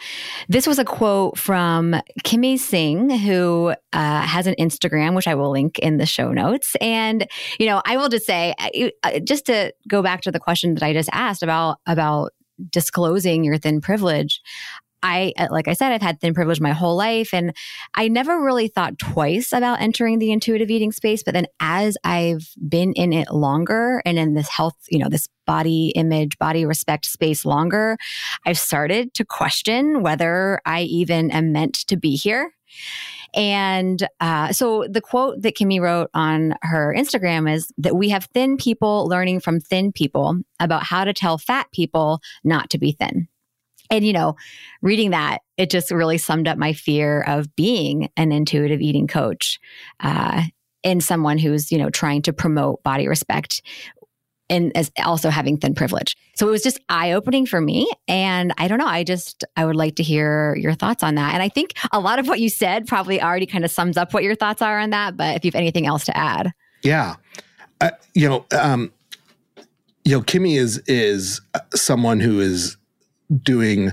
this 0.49 0.67
was 0.67 0.79
a 0.79 0.85
quote 0.85 1.37
from 1.37 1.97
Kimmie 2.23 2.59
Singh, 2.59 3.11
who 3.11 3.75
uh, 3.93 4.21
has 4.23 4.47
an 4.47 4.55
Instagram, 4.59 5.17
which 5.17 5.27
I 5.27 5.35
will 5.35 5.51
link 5.51 5.79
in 5.81 5.97
the 5.97 6.07
show 6.07 6.31
notes. 6.33 6.77
And 6.81 7.27
you 7.59 7.67
know, 7.67 7.83
I 7.85 7.97
will 7.97 8.09
just 8.09 8.27
say, 8.27 8.55
uh, 9.03 9.19
just 9.21 9.47
to 9.47 9.75
go 9.89 10.03
back 10.03 10.21
to 10.23 10.31
the 10.31 10.41
question 10.41 10.75
that 10.75 10.83
I 10.83 10.93
just 10.93 11.11
asked 11.13 11.43
about 11.43 11.79
about 11.87 12.33
disclosing 12.71 13.43
your 13.45 13.59
thin 13.59 13.81
privilege. 13.81 14.41
I, 15.05 15.35
uh, 15.37 15.49
like 15.51 15.69
I 15.69 15.75
said, 15.75 15.93
I've 15.93 16.01
had 16.01 16.19
thin 16.19 16.33
privilege 16.33 16.63
my 16.63 16.73
whole 16.73 16.97
life 16.97 17.35
and 17.35 17.55
I 17.95 18.09
never 18.09 18.41
really 18.41 18.69
thought 18.69 18.99
twice 18.99 19.53
about 19.53 19.83
entering 19.83 20.19
the 20.19 20.33
intuitive 20.33 20.71
eating 20.71 20.93
space. 20.93 21.23
But 21.23 21.35
then 21.35 21.47
as 21.61 21.99
I've 22.05 22.49
been 22.67 22.95
in 22.95 23.13
it 23.13 23.31
longer 23.31 24.01
and 24.07 24.19
in 24.19 24.33
this 24.33 24.49
health, 24.49 24.77
you 24.91 24.99
know, 24.99 25.11
this 25.11 25.29
body 25.47 25.93
image, 25.95 26.39
body 26.39 26.65
respect 26.65 27.05
space 27.05 27.45
longer, 27.45 27.99
I've 28.47 28.59
started 28.59 29.13
to 29.15 29.27
question 29.27 30.03
whether 30.03 30.59
I 30.65 30.83
even 30.83 31.31
am 31.31 31.53
meant 31.53 31.75
to 31.89 31.99
be 31.99 32.17
here. 32.17 32.51
And 33.35 34.09
uh, 34.21 34.53
so 34.53 34.87
the 34.89 35.03
quote 35.03 35.43
that 35.43 35.55
Kimmie 35.55 35.81
wrote 35.81 36.09
on 36.15 36.55
her 36.63 36.95
Instagram 36.97 37.53
is 37.53 37.71
that 37.77 37.95
we 37.95 38.09
have 38.09 38.29
thin 38.33 38.57
people 38.57 39.07
learning 39.07 39.41
from 39.41 39.61
thin 39.61 39.93
people 39.93 40.39
about 40.61 40.85
how 40.85 41.05
to 41.05 41.13
tell 41.13 41.37
fat 41.37 41.67
people 41.73 42.21
not 42.43 42.71
to 42.71 42.79
be 42.79 42.93
thin. 42.93 43.29
And, 43.91 44.05
you 44.07 44.13
know, 44.13 44.37
reading 44.83 45.11
that, 45.11 45.39
it 45.57 45.71
just 45.71 45.91
really 45.91 46.19
summed 46.19 46.49
up 46.49 46.59
my 46.59 46.73
fear 46.73 47.23
of 47.23 47.55
being 47.55 48.11
an 48.17 48.33
intuitive 48.33 48.81
eating 48.81 49.07
coach 49.07 49.61
uh, 50.01 50.43
and 50.83 51.03
someone 51.03 51.39
who's, 51.39 51.71
you 51.71 51.79
know, 51.79 51.91
trying 51.91 52.23
to 52.23 52.33
promote 52.33 52.83
body 52.83 53.07
respect 53.09 53.63
and 54.51 54.77
as 54.77 54.91
also 55.03 55.31
having 55.31 55.57
thin 55.57 55.75
privilege. 55.75 56.17
So 56.37 56.47
it 56.47 56.51
was 56.51 56.63
just 56.63 56.79
eye 56.89 57.13
opening 57.13 57.47
for 57.47 57.61
me. 57.61 57.91
And 58.09 58.53
I 58.59 58.69
don't 58.69 58.79
know, 58.79 58.87
I 58.87 59.03
just, 59.03 59.45
I 59.57 59.65
would 59.65 59.77
like 59.77 59.97
to 59.97 60.03
hear 60.03 60.55
your 60.57 60.75
thoughts 60.75 61.03
on 61.03 61.15
that. 61.15 61.33
And 61.33 61.43
I 61.43 61.49
think 61.49 61.73
a 61.93 62.01
lot 62.01 62.19
of 62.19 62.29
what 62.29 62.41
you 62.41 62.51
said 62.51 62.87
probably 62.87 63.23
already 63.23 63.47
kind 63.47 63.65
of 63.65 63.71
sums 63.71 63.97
up 63.97 64.13
what 64.13 64.23
your 64.23 64.35
thoughts 64.35 64.61
are 64.61 64.79
on 64.79 64.91
that. 64.91 65.17
But 65.17 65.37
if 65.37 65.45
you 65.45 65.51
have 65.51 65.59
anything 65.59 65.87
else 65.87 66.05
to 66.07 66.17
add. 66.17 66.53
Yeah. 66.83 67.17
Uh, 67.81 67.91
you 68.13 68.29
know, 68.29 68.45
um, 68.59 68.93
you 70.05 70.17
know, 70.17 70.23
Kimmie 70.23 70.57
is, 70.57 70.83
is 70.87 71.41
someone 71.75 72.21
who 72.21 72.41
is 72.41 72.77
doing 73.43 73.93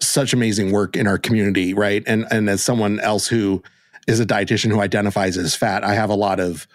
such 0.00 0.32
amazing 0.32 0.72
work 0.72 0.96
in 0.96 1.06
our 1.06 1.18
community, 1.18 1.74
right? 1.74 2.02
And 2.06 2.26
and 2.30 2.48
as 2.48 2.62
someone 2.62 3.00
else 3.00 3.26
who 3.26 3.62
is 4.06 4.20
a 4.20 4.26
dietitian 4.26 4.70
who 4.70 4.80
identifies 4.80 5.36
as 5.36 5.54
fat, 5.54 5.84
I 5.84 5.94
have 5.94 6.10
a 6.10 6.14
lot 6.14 6.40
of 6.40 6.66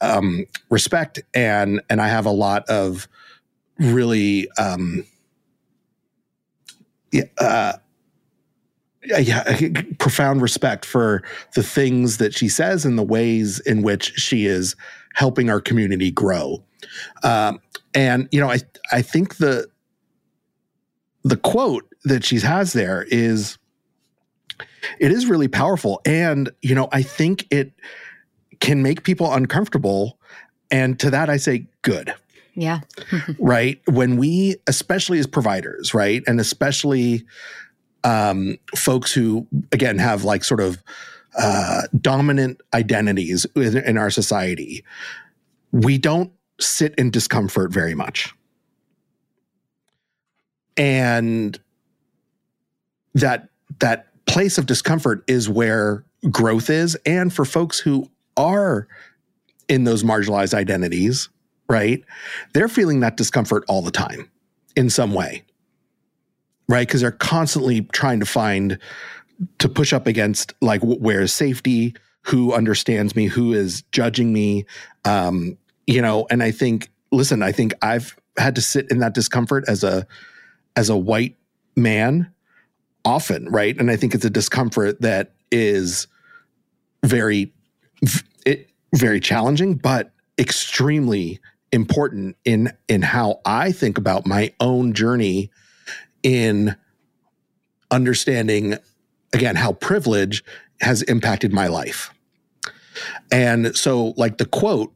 um, 0.00 0.44
respect 0.70 1.20
and 1.34 1.80
and 1.88 2.00
I 2.00 2.08
have 2.08 2.26
a 2.26 2.30
lot 2.30 2.68
of 2.68 3.08
really 3.78 4.48
um, 4.58 5.04
uh, 7.38 7.72
yeah, 9.04 9.70
profound 9.98 10.42
respect 10.42 10.84
for 10.84 11.22
the 11.54 11.62
things 11.62 12.18
that 12.18 12.34
she 12.34 12.48
says 12.48 12.84
and 12.84 12.98
the 12.98 13.02
ways 13.02 13.60
in 13.60 13.82
which 13.82 14.12
she 14.14 14.44
is 14.46 14.76
helping 15.14 15.48
our 15.48 15.60
community 15.60 16.10
grow. 16.10 16.62
Um, 17.22 17.60
and 17.94 18.28
you 18.30 18.40
know, 18.40 18.50
I 18.50 18.58
I 18.92 19.02
think 19.02 19.36
the 19.36 19.68
the 21.28 21.36
quote 21.36 21.84
that 22.04 22.24
she 22.24 22.40
has 22.40 22.72
there 22.72 23.06
is 23.10 23.58
it 24.98 25.12
is 25.12 25.26
really 25.26 25.48
powerful. 25.48 26.00
And 26.06 26.50
you 26.62 26.74
know 26.74 26.88
i 26.92 27.02
think 27.02 27.46
it 27.50 27.72
can 28.60 28.82
make 28.82 29.02
people 29.04 29.32
uncomfortable. 29.32 30.18
And 30.70 30.98
to 31.00 31.10
that 31.10 31.28
i 31.30 31.36
say 31.36 31.66
good. 31.82 32.14
Yeah. 32.54 32.80
Right? 33.38 33.80
When 33.86 34.16
we 34.16 34.56
especially 34.66 35.18
as 35.18 35.26
providers 35.26 35.94
right? 35.94 36.22
And 36.26 36.40
especially 36.40 37.24
um 38.04 38.58
folks 38.74 39.12
who 39.12 39.46
again 39.72 39.98
have 39.98 40.24
like 40.24 40.44
sort 40.44 40.60
of 40.60 40.82
uh 41.38 41.82
dominant 42.00 42.62
identities 42.72 43.46
in, 43.54 43.76
in 43.76 43.98
our 43.98 44.10
society 44.10 44.84
we 45.72 45.98
don't 45.98 46.32
sit 46.58 46.94
in 46.94 47.10
discomfort 47.10 47.70
very 47.70 47.94
much 47.94 48.32
and 50.78 51.58
that 53.14 53.48
that 53.80 54.06
place 54.26 54.58
of 54.58 54.66
discomfort 54.66 55.24
is 55.26 55.48
where 55.48 56.04
growth 56.30 56.70
is. 56.70 56.96
And 57.04 57.32
for 57.32 57.44
folks 57.44 57.78
who 57.78 58.10
are 58.36 58.88
in 59.68 59.84
those 59.84 60.02
marginalized 60.02 60.54
identities 60.54 61.28
right 61.68 62.02
they're 62.54 62.68
feeling 62.68 63.00
that 63.00 63.18
discomfort 63.18 63.62
all 63.68 63.82
the 63.82 63.90
time 63.90 64.30
in 64.76 64.88
some 64.88 65.12
way 65.12 65.42
right? 66.68 66.86
Because 66.86 67.00
they're 67.00 67.10
constantly 67.10 67.82
trying 67.92 68.20
to 68.20 68.26
find 68.26 68.78
to 69.58 69.68
push 69.68 69.92
up 69.92 70.06
against 70.06 70.54
like 70.62 70.80
where 70.82 71.20
is 71.20 71.32
safety? 71.32 71.94
Who 72.22 72.52
understands 72.52 73.16
me? 73.16 73.26
Who 73.26 73.52
is 73.52 73.82
judging 73.92 74.32
me? 74.32 74.64
Um 75.04 75.58
you 75.88 76.02
know 76.02 76.26
and 76.30 76.42
i 76.42 76.52
think 76.52 76.90
listen 77.10 77.42
i 77.42 77.50
think 77.50 77.72
i've 77.82 78.14
had 78.36 78.54
to 78.54 78.60
sit 78.60 78.88
in 78.90 79.00
that 79.00 79.14
discomfort 79.14 79.64
as 79.66 79.82
a 79.82 80.06
as 80.78 80.88
a 80.88 80.96
white 80.96 81.36
man 81.74 82.32
often, 83.04 83.48
right? 83.48 83.76
And 83.80 83.90
I 83.90 83.96
think 83.96 84.14
it's 84.14 84.24
a 84.24 84.30
discomfort 84.30 85.00
that 85.00 85.32
is 85.50 86.06
very, 87.04 87.52
it, 88.46 88.70
very 88.94 89.18
challenging, 89.18 89.74
but 89.74 90.12
extremely 90.38 91.40
important 91.72 92.36
in 92.44 92.72
in 92.86 93.02
how 93.02 93.40
I 93.44 93.72
think 93.72 93.98
about 93.98 94.24
my 94.24 94.52
own 94.60 94.94
journey 94.94 95.50
in 96.22 96.76
understanding 97.90 98.78
again 99.34 99.56
how 99.56 99.72
privilege 99.72 100.44
has 100.80 101.02
impacted 101.02 101.52
my 101.52 101.66
life. 101.66 102.14
And 103.32 103.76
so 103.76 104.14
like 104.16 104.38
the 104.38 104.46
quote, 104.46 104.94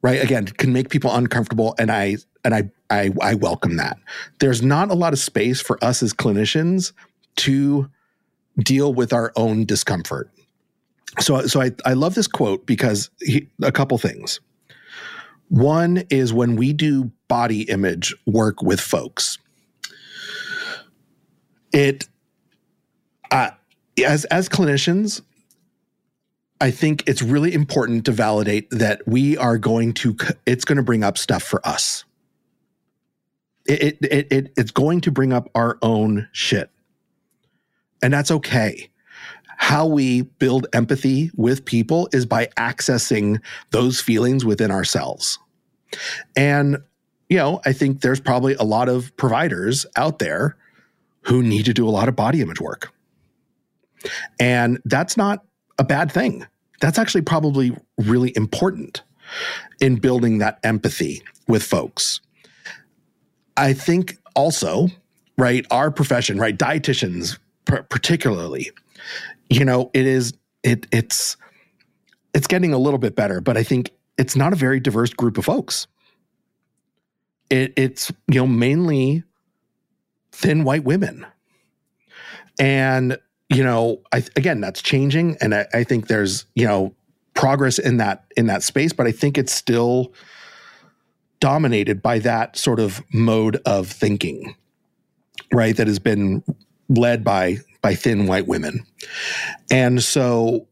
right, 0.00 0.22
again, 0.22 0.46
can 0.46 0.72
make 0.72 0.88
people 0.88 1.14
uncomfortable 1.14 1.74
and 1.78 1.92
I 1.92 2.16
and 2.48 2.54
I 2.54 2.70
I, 2.90 3.10
I 3.20 3.34
welcome 3.34 3.76
that. 3.76 3.98
There's 4.38 4.62
not 4.62 4.90
a 4.90 4.94
lot 4.94 5.12
of 5.12 5.18
space 5.18 5.60
for 5.60 5.82
us 5.84 6.02
as 6.02 6.14
clinicians 6.14 6.92
to 7.36 7.90
deal 8.58 8.94
with 8.94 9.12
our 9.12 9.30
own 9.36 9.66
discomfort. 9.66 10.30
So, 11.20 11.46
so 11.46 11.60
I, 11.60 11.72
I 11.84 11.92
love 11.92 12.14
this 12.14 12.26
quote 12.26 12.64
because 12.64 13.10
he, 13.20 13.48
a 13.62 13.70
couple 13.70 13.98
things. 13.98 14.40
One 15.48 16.04
is 16.08 16.32
when 16.32 16.56
we 16.56 16.72
do 16.72 17.10
body 17.28 17.62
image 17.62 18.14
work 18.26 18.62
with 18.62 18.80
folks, 18.80 19.38
it 21.72 22.08
uh, 23.30 23.50
as 24.02 24.24
as 24.26 24.48
clinicians, 24.48 25.20
I 26.60 26.70
think 26.70 27.04
it's 27.06 27.20
really 27.20 27.52
important 27.52 28.06
to 28.06 28.12
validate 28.12 28.70
that 28.70 29.06
we 29.06 29.36
are 29.36 29.58
going 29.58 29.92
to 29.94 30.16
it's 30.46 30.64
going 30.64 30.76
to 30.76 30.82
bring 30.82 31.04
up 31.04 31.18
stuff 31.18 31.42
for 31.42 31.66
us 31.66 32.04
it, 33.68 33.98
it, 34.02 34.32
it, 34.32 34.52
it's 34.56 34.70
going 34.70 35.00
to 35.02 35.10
bring 35.10 35.32
up 35.32 35.50
our 35.54 35.78
own 35.82 36.28
shit. 36.32 36.70
And 38.02 38.12
that's 38.12 38.30
okay. 38.30 38.90
How 39.58 39.86
we 39.86 40.22
build 40.22 40.66
empathy 40.72 41.30
with 41.36 41.64
people 41.64 42.08
is 42.12 42.26
by 42.26 42.46
accessing 42.56 43.40
those 43.70 44.00
feelings 44.00 44.44
within 44.44 44.70
ourselves. 44.70 45.38
And, 46.36 46.78
you 47.28 47.36
know, 47.36 47.60
I 47.64 47.72
think 47.72 48.00
there's 48.00 48.20
probably 48.20 48.54
a 48.54 48.62
lot 48.62 48.88
of 48.88 49.14
providers 49.16 49.84
out 49.96 50.18
there 50.20 50.56
who 51.22 51.42
need 51.42 51.64
to 51.64 51.74
do 51.74 51.88
a 51.88 51.90
lot 51.90 52.08
of 52.08 52.16
body 52.16 52.40
image 52.40 52.60
work. 52.60 52.92
And 54.38 54.80
that's 54.84 55.16
not 55.16 55.44
a 55.78 55.84
bad 55.84 56.10
thing. 56.12 56.46
That's 56.80 56.98
actually 56.98 57.22
probably 57.22 57.76
really 57.98 58.32
important 58.36 59.02
in 59.80 59.96
building 59.96 60.38
that 60.38 60.60
empathy 60.62 61.22
with 61.48 61.62
folks. 61.62 62.20
I 63.58 63.74
think 63.74 64.16
also 64.34 64.88
right? 65.38 65.64
Our 65.70 65.90
profession, 65.90 66.38
right? 66.38 66.58
Dietitians, 66.58 67.38
particularly, 67.64 68.70
you 69.48 69.64
know, 69.64 69.90
it 69.94 70.04
is 70.04 70.34
it 70.62 70.86
it's 70.92 71.38
it's 72.34 72.46
getting 72.46 72.74
a 72.74 72.78
little 72.78 72.98
bit 72.98 73.16
better, 73.16 73.40
but 73.40 73.56
I 73.56 73.62
think 73.62 73.92
it's 74.18 74.36
not 74.36 74.52
a 74.52 74.56
very 74.56 74.80
diverse 74.80 75.14
group 75.14 75.38
of 75.38 75.46
folks. 75.46 75.86
It, 77.48 77.72
it's 77.76 78.12
you 78.26 78.40
know 78.40 78.46
mainly 78.46 79.22
thin 80.32 80.64
white 80.64 80.84
women, 80.84 81.24
and 82.58 83.16
you 83.48 83.64
know, 83.64 84.02
I, 84.12 84.24
again, 84.36 84.60
that's 84.60 84.82
changing, 84.82 85.38
and 85.40 85.54
I, 85.54 85.66
I 85.72 85.84
think 85.84 86.08
there's 86.08 86.44
you 86.54 86.66
know 86.66 86.94
progress 87.32 87.78
in 87.78 87.98
that 87.98 88.24
in 88.36 88.48
that 88.48 88.62
space, 88.62 88.92
but 88.92 89.06
I 89.06 89.12
think 89.12 89.38
it's 89.38 89.52
still 89.52 90.12
dominated 91.40 92.02
by 92.02 92.18
that 92.20 92.56
sort 92.56 92.80
of 92.80 93.02
mode 93.12 93.60
of 93.66 93.88
thinking, 93.88 94.54
right? 95.52 95.76
That 95.76 95.86
has 95.86 95.98
been 95.98 96.42
led 96.88 97.24
by 97.24 97.58
by 97.80 97.94
thin 97.94 98.26
white 98.26 98.46
women, 98.46 98.84
and 99.70 100.02
so 100.02 100.66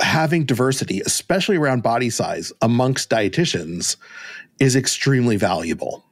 having 0.00 0.44
diversity, 0.44 1.00
especially 1.00 1.56
around 1.56 1.82
body 1.82 2.10
size 2.10 2.52
amongst 2.60 3.10
dietitians, 3.10 3.96
is 4.60 4.76
extremely 4.76 5.36
valuable, 5.36 6.04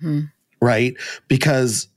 hmm. 0.00 0.22
right? 0.60 0.94
Because 1.28 1.88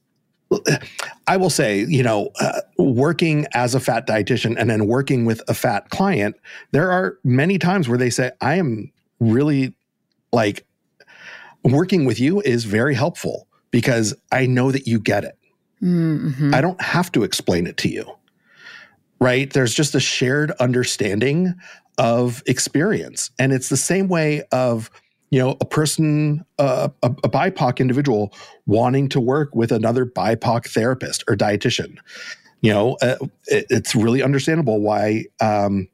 I 1.28 1.38
will 1.38 1.49
say, 1.49 1.80
you 1.80 2.03
know, 2.03 2.30
uh, 2.39 2.61
working 2.78 3.47
as 3.53 3.76
a 3.76 3.80
fat 3.80 4.05
dietitian 4.05 4.55
and 4.57 4.69
then 4.69 4.88
working 4.88 5.26
with 5.26 5.41
a 5.47 5.53
fat 5.53 5.89
client, 5.89 6.36
there 6.71 6.91
are 6.91 7.17
many 7.24 7.57
times 7.57 7.89
where 7.89 7.97
they 7.97 8.09
say, 8.09 8.32
I 8.41 8.55
am 8.55 8.91
really 9.19 9.74
like 10.34 10.66
working 11.64 12.04
with 12.04 12.20
you 12.20 12.42
is 12.42 12.66
very 12.66 12.96
helpful 12.96 13.48
because 13.72 14.14
I 14.32 14.46
know 14.46 14.72
that 14.72 14.88
you 14.88 15.00
get 15.00 15.24
it. 15.24 15.38
Mm-hmm. 15.82 16.54
I 16.54 16.60
don't 16.60 16.82
have 16.82 17.12
to 17.14 17.24
explain 17.24 17.68
it 17.68 17.78
to 17.78 17.90
you. 17.90 18.06
Right? 19.22 19.52
There's 19.52 19.74
just 19.74 19.96
a 19.96 20.02
shared 20.02 20.52
understanding 20.60 21.54
of 21.98 22.44
experience. 22.46 23.32
And 23.40 23.54
it's 23.54 23.70
the 23.70 23.78
same 23.78 24.10
way 24.10 24.44
of 24.52 24.92
you 25.34 25.40
know, 25.40 25.58
a 25.62 25.66
person, 25.66 26.46
uh, 26.60 26.90
a, 27.02 27.08
a 27.08 27.30
BIPOC 27.30 27.80
individual 27.80 28.32
wanting 28.68 29.10
to 29.10 29.20
work 29.20 29.56
with 29.56 29.72
another 29.72 30.06
BIPOC 30.06 30.68
therapist 30.68 31.24
or 31.28 31.36
dietitian. 31.36 31.98
You 32.62 32.72
know, 32.72 32.98
uh, 33.02 33.16
it, 33.48 33.66
it's 33.72 33.96
really 33.96 34.22
understandable 34.22 34.80
why 34.80 35.26
um, 35.42 35.88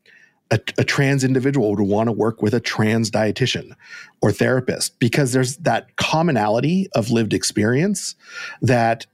a, 0.51 0.59
a, 0.77 0.83
trans 0.83 1.23
individual 1.23 1.69
would 1.69 1.79
want 1.79 2.07
to 2.07 2.11
work 2.11 2.41
with 2.41 2.53
a 2.53 2.59
trans 2.59 3.11
dietitian 3.11 3.73
or 4.21 4.31
therapist 4.31 4.97
because 4.99 5.31
there's 5.31 5.57
that 5.57 5.95
commonality 5.95 6.89
of 6.93 7.11
lived 7.11 7.33
experience 7.33 8.15
that 8.61 9.05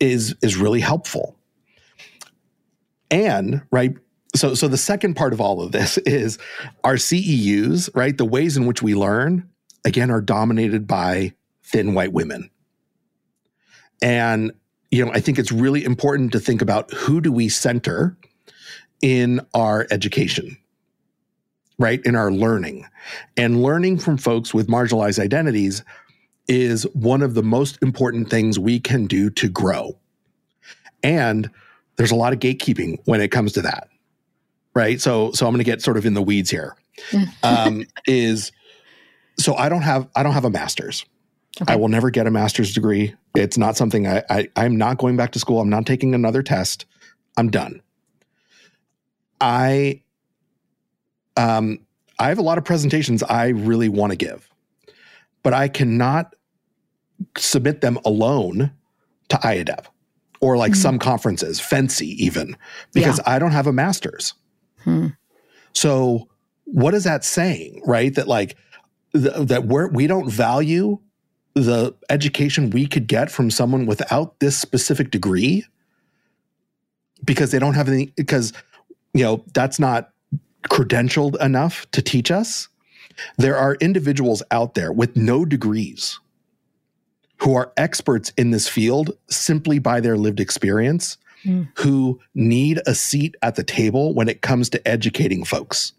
is 0.00 0.34
is 0.42 0.56
really 0.56 0.80
helpful. 0.80 1.36
And 3.10 3.62
right, 3.70 3.94
so 4.34 4.54
so 4.54 4.66
the 4.66 4.76
second 4.76 5.14
part 5.14 5.32
of 5.32 5.40
all 5.40 5.62
of 5.62 5.72
this 5.72 5.98
is 6.06 6.38
our 6.82 6.94
CEUs, 6.94 7.90
right? 7.94 8.16
The 8.16 8.24
ways 8.24 8.56
in 8.56 8.66
which 8.66 8.82
we 8.82 8.94
learn 8.94 9.48
again, 9.84 10.10
are 10.10 10.20
dominated 10.20 10.86
by 10.86 11.32
thin 11.62 11.94
white 11.94 12.12
women. 12.12 12.50
And, 14.00 14.52
you 14.90 15.04
know, 15.04 15.12
I 15.12 15.20
think 15.20 15.38
it's 15.38 15.52
really 15.52 15.84
important 15.84 16.32
to 16.32 16.40
think 16.40 16.62
about 16.62 16.92
who 16.92 17.20
do 17.20 17.32
we 17.32 17.48
center 17.48 18.16
in 19.00 19.40
our 19.54 19.86
education, 19.90 20.56
right? 21.78 22.00
In 22.04 22.14
our 22.14 22.30
learning. 22.30 22.86
And 23.36 23.62
learning 23.62 23.98
from 23.98 24.16
folks 24.16 24.52
with 24.54 24.68
marginalized 24.68 25.18
identities 25.18 25.82
is 26.48 26.84
one 26.94 27.22
of 27.22 27.34
the 27.34 27.42
most 27.42 27.78
important 27.82 28.30
things 28.30 28.58
we 28.58 28.80
can 28.80 29.06
do 29.06 29.30
to 29.30 29.48
grow. 29.48 29.96
And 31.02 31.50
there's 31.96 32.10
a 32.10 32.16
lot 32.16 32.32
of 32.32 32.38
gatekeeping 32.38 32.98
when 33.04 33.20
it 33.20 33.28
comes 33.28 33.52
to 33.52 33.62
that, 33.62 33.88
right? 34.74 35.00
So, 35.00 35.32
so 35.32 35.46
I'm 35.46 35.52
going 35.52 35.58
to 35.58 35.64
get 35.64 35.82
sort 35.82 35.96
of 35.96 36.06
in 36.06 36.14
the 36.14 36.22
weeds 36.22 36.50
here. 36.50 36.76
um, 37.42 37.84
is 38.06 38.52
so 39.38 39.54
I 39.54 39.68
don't 39.68 39.82
have 39.82 40.08
I 40.14 40.22
don't 40.22 40.32
have 40.32 40.44
a 40.44 40.50
master's. 40.50 41.04
Okay. 41.60 41.72
I 41.72 41.76
will 41.76 41.88
never 41.88 42.10
get 42.10 42.26
a 42.26 42.30
master's 42.30 42.72
degree. 42.72 43.14
It's 43.34 43.58
not 43.58 43.76
something 43.76 44.06
I, 44.06 44.22
I 44.30 44.48
I'm 44.56 44.76
not 44.76 44.98
going 44.98 45.16
back 45.16 45.32
to 45.32 45.38
school. 45.38 45.60
I'm 45.60 45.70
not 45.70 45.86
taking 45.86 46.14
another 46.14 46.42
test. 46.42 46.86
I'm 47.36 47.50
done. 47.50 47.82
I 49.40 50.02
um 51.36 51.78
I 52.18 52.28
have 52.28 52.38
a 52.38 52.42
lot 52.42 52.58
of 52.58 52.64
presentations 52.64 53.22
I 53.22 53.48
really 53.48 53.88
want 53.88 54.12
to 54.12 54.16
give, 54.16 54.48
but 55.42 55.52
I 55.52 55.68
cannot 55.68 56.34
submit 57.36 57.80
them 57.80 57.98
alone 58.04 58.72
to 59.28 59.36
IAEDP 59.36 59.86
or 60.40 60.56
like 60.56 60.72
mm-hmm. 60.72 60.80
some 60.80 60.98
conferences, 60.98 61.60
FNCE 61.60 62.02
even, 62.02 62.56
because 62.92 63.18
yeah. 63.18 63.34
I 63.34 63.38
don't 63.38 63.52
have 63.52 63.66
a 63.66 63.72
master's. 63.72 64.34
Hmm. 64.84 65.08
So 65.72 66.28
what 66.64 66.94
is 66.94 67.04
that 67.04 67.24
saying, 67.24 67.82
right? 67.86 68.14
That 68.14 68.28
like 68.28 68.56
th- 69.14 69.34
that 69.34 69.64
we're 69.64 69.88
we 69.88 70.06
don't 70.06 70.30
value 70.30 70.98
the 71.54 71.94
education 72.08 72.70
we 72.70 72.86
could 72.86 73.06
get 73.06 73.30
from 73.30 73.50
someone 73.50 73.86
without 73.86 74.40
this 74.40 74.58
specific 74.58 75.10
degree 75.10 75.64
because 77.24 77.50
they 77.50 77.58
don't 77.58 77.74
have 77.74 77.88
any 77.88 78.06
because 78.16 78.52
you 79.12 79.22
know 79.22 79.44
that's 79.52 79.78
not 79.78 80.11
credentialed 80.68 81.40
enough 81.40 81.90
to 81.92 82.02
teach 82.02 82.30
us 82.30 82.68
there 83.36 83.56
are 83.56 83.74
individuals 83.76 84.42
out 84.50 84.74
there 84.74 84.90
with 84.90 85.16
no 85.16 85.44
degrees 85.44 86.18
who 87.38 87.54
are 87.54 87.72
experts 87.76 88.32
in 88.36 88.52
this 88.52 88.68
field 88.68 89.10
simply 89.28 89.78
by 89.78 90.00
their 90.00 90.16
lived 90.16 90.40
experience 90.40 91.18
mm. 91.44 91.68
who 91.78 92.18
need 92.34 92.80
a 92.86 92.94
seat 92.94 93.36
at 93.42 93.56
the 93.56 93.64
table 93.64 94.14
when 94.14 94.28
it 94.28 94.40
comes 94.40 94.70
to 94.70 94.88
educating 94.88 95.44
folks 95.44 95.92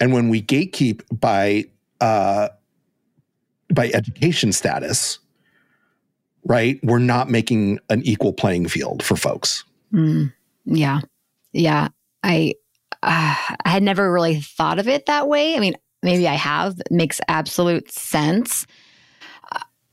and 0.00 0.12
when 0.12 0.28
we 0.28 0.42
gatekeep 0.42 1.02
by 1.10 1.64
uh, 2.00 2.48
by 3.72 3.88
education 3.88 4.52
status, 4.52 5.18
right, 6.44 6.78
we're 6.82 6.98
not 6.98 7.30
making 7.30 7.80
an 7.88 8.02
equal 8.02 8.32
playing 8.32 8.68
field 8.68 9.02
for 9.02 9.16
folks. 9.16 9.64
Mm, 9.92 10.32
yeah, 10.64 11.00
yeah. 11.52 11.88
I 12.22 12.54
uh, 13.06 13.34
I 13.64 13.68
had 13.68 13.82
never 13.82 14.12
really 14.12 14.40
thought 14.40 14.78
of 14.78 14.88
it 14.88 15.06
that 15.06 15.28
way. 15.28 15.56
I 15.56 15.60
mean, 15.60 15.74
maybe 16.02 16.28
I 16.28 16.34
have. 16.34 16.78
It 16.78 16.90
makes 16.90 17.20
absolute 17.28 17.90
sense. 17.90 18.66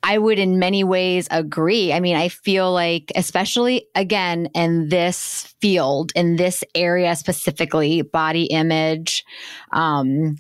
I 0.05 0.18
would, 0.18 0.38
in 0.38 0.59
many 0.59 0.84
ways, 0.84 1.30
agree. 1.32 1.93
I 1.93 2.01
mean, 2.01 2.18
I 2.18 2.28
feel 2.28 2.74
like, 2.74 3.11
especially 3.16 3.88
again 3.95 4.49
in 4.53 4.89
this 4.89 5.55
field, 5.61 6.11
in 6.14 6.36
this 6.36 6.61
area 6.76 7.16
specifically, 7.16 8.01
body 8.01 8.43
image, 8.45 9.24
um, 9.72 10.36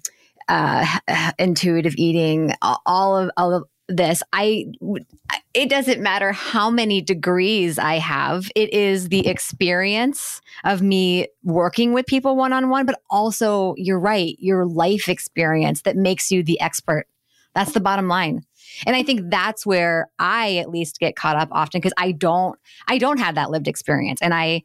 uh, 0.49 0.85
intuitive 1.39 1.95
eating, 1.95 2.53
all 2.61 3.17
of 3.17 3.31
all 3.37 3.53
of 3.53 3.63
this, 3.89 4.23
I 4.31 4.67
it 5.53 5.69
doesn't 5.69 6.01
matter 6.01 6.31
how 6.31 6.69
many 6.69 7.01
degrees 7.01 7.77
I 7.77 7.95
have. 7.95 8.49
It 8.55 8.73
is 8.73 9.09
the 9.09 9.27
experience 9.27 10.41
of 10.63 10.81
me 10.81 11.27
working 11.43 11.93
with 11.93 12.05
people 12.05 12.35
one 12.35 12.53
on 12.53 12.69
one, 12.69 12.85
but 12.85 12.99
also 13.09 13.73
you're 13.77 13.99
right, 13.99 14.35
your 14.39 14.65
life 14.65 15.09
experience 15.09 15.81
that 15.81 15.97
makes 15.97 16.31
you 16.31 16.43
the 16.43 16.59
expert. 16.61 17.07
That's 17.53 17.73
the 17.73 17.81
bottom 17.81 18.07
line. 18.07 18.45
And 18.87 18.95
I 18.95 19.03
think 19.03 19.29
that's 19.29 19.65
where 19.65 20.09
I 20.17 20.57
at 20.57 20.69
least 20.69 20.99
get 20.99 21.15
caught 21.15 21.35
up 21.35 21.49
often 21.51 21.79
because 21.79 21.93
I 21.97 22.13
don't 22.13 22.57
I 22.87 22.97
don't 22.97 23.19
have 23.19 23.35
that 23.35 23.51
lived 23.51 23.67
experience. 23.67 24.21
And 24.21 24.33
I 24.33 24.63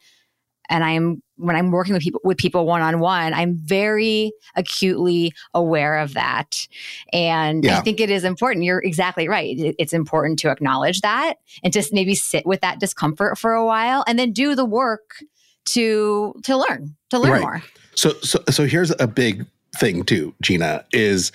and 0.69 0.85
I'm 0.85 1.23
when 1.37 1.55
I'm 1.55 1.71
working 1.71 1.95
with 1.95 2.03
people 2.03 2.21
with 2.25 2.37
people 2.37 2.67
one 2.67 2.83
on 2.83 3.01
one, 3.01 3.33
I'm 3.33 3.57
very 3.57 4.33
acutely 4.57 5.33
aware 5.55 5.99
of 5.99 6.15
that. 6.15 6.67
And 7.13 7.65
yeah. 7.65 7.79
I 7.79 7.81
think 7.81 8.01
it 8.01 8.11
is 8.11 8.25
important. 8.25 8.65
You're 8.65 8.81
exactly 8.81 9.29
right. 9.29 9.57
It's 9.79 9.93
important 9.93 10.39
to 10.41 10.51
acknowledge 10.51 11.01
that 11.03 11.35
and 11.63 11.73
just 11.73 11.93
maybe 11.93 12.15
sit 12.15 12.45
with 12.45 12.61
that 12.61 12.81
discomfort 12.81 13.39
for 13.39 13.55
a 13.55 13.65
while 13.65 14.05
and 14.07 14.19
then 14.19 14.33
do 14.33 14.55
the 14.55 14.65
work 14.65 15.23
to 15.67 16.35
to 16.45 16.57
learn, 16.57 16.97
to 17.11 17.19
learn 17.19 17.33
right. 17.33 17.41
more. 17.41 17.63
So 17.95 18.13
so 18.23 18.43
so 18.51 18.67
here's 18.67 18.93
a 18.99 19.07
big 19.07 19.47
thing 19.77 20.05
too, 20.05 20.35
Gina, 20.43 20.85
is 20.93 21.33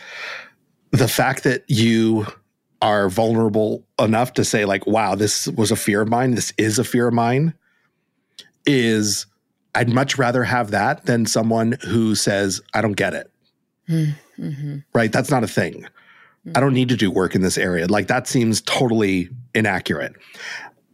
the 0.91 1.07
fact 1.07 1.43
that 1.43 1.63
you 1.67 2.27
are 2.81 3.07
vulnerable 3.07 3.85
enough 3.97 4.33
to 4.33 4.43
say 4.43 4.65
like 4.65 4.85
wow 4.85 5.15
this 5.15 5.47
was 5.47 5.71
a 5.71 5.75
fear 5.75 6.01
of 6.01 6.09
mine 6.09 6.35
this 6.35 6.51
is 6.57 6.77
a 6.77 6.83
fear 6.83 7.07
of 7.07 7.13
mine 7.13 7.53
is 8.65 9.25
i'd 9.75 9.89
much 9.89 10.17
rather 10.17 10.43
have 10.43 10.71
that 10.71 11.05
than 11.05 11.25
someone 11.25 11.75
who 11.81 12.15
says 12.15 12.61
i 12.73 12.81
don't 12.81 12.93
get 12.93 13.13
it. 13.13 13.29
Mm-hmm. 13.89 14.77
right? 14.93 15.11
That's 15.11 15.29
not 15.29 15.43
a 15.43 15.47
thing. 15.47 15.83
Mm-hmm. 15.83 16.51
i 16.55 16.59
don't 16.59 16.73
need 16.73 16.89
to 16.89 16.95
do 16.95 17.11
work 17.11 17.35
in 17.35 17.41
this 17.41 17.57
area. 17.57 17.87
Like 17.87 18.07
that 18.07 18.27
seems 18.27 18.61
totally 18.61 19.29
inaccurate. 19.53 20.13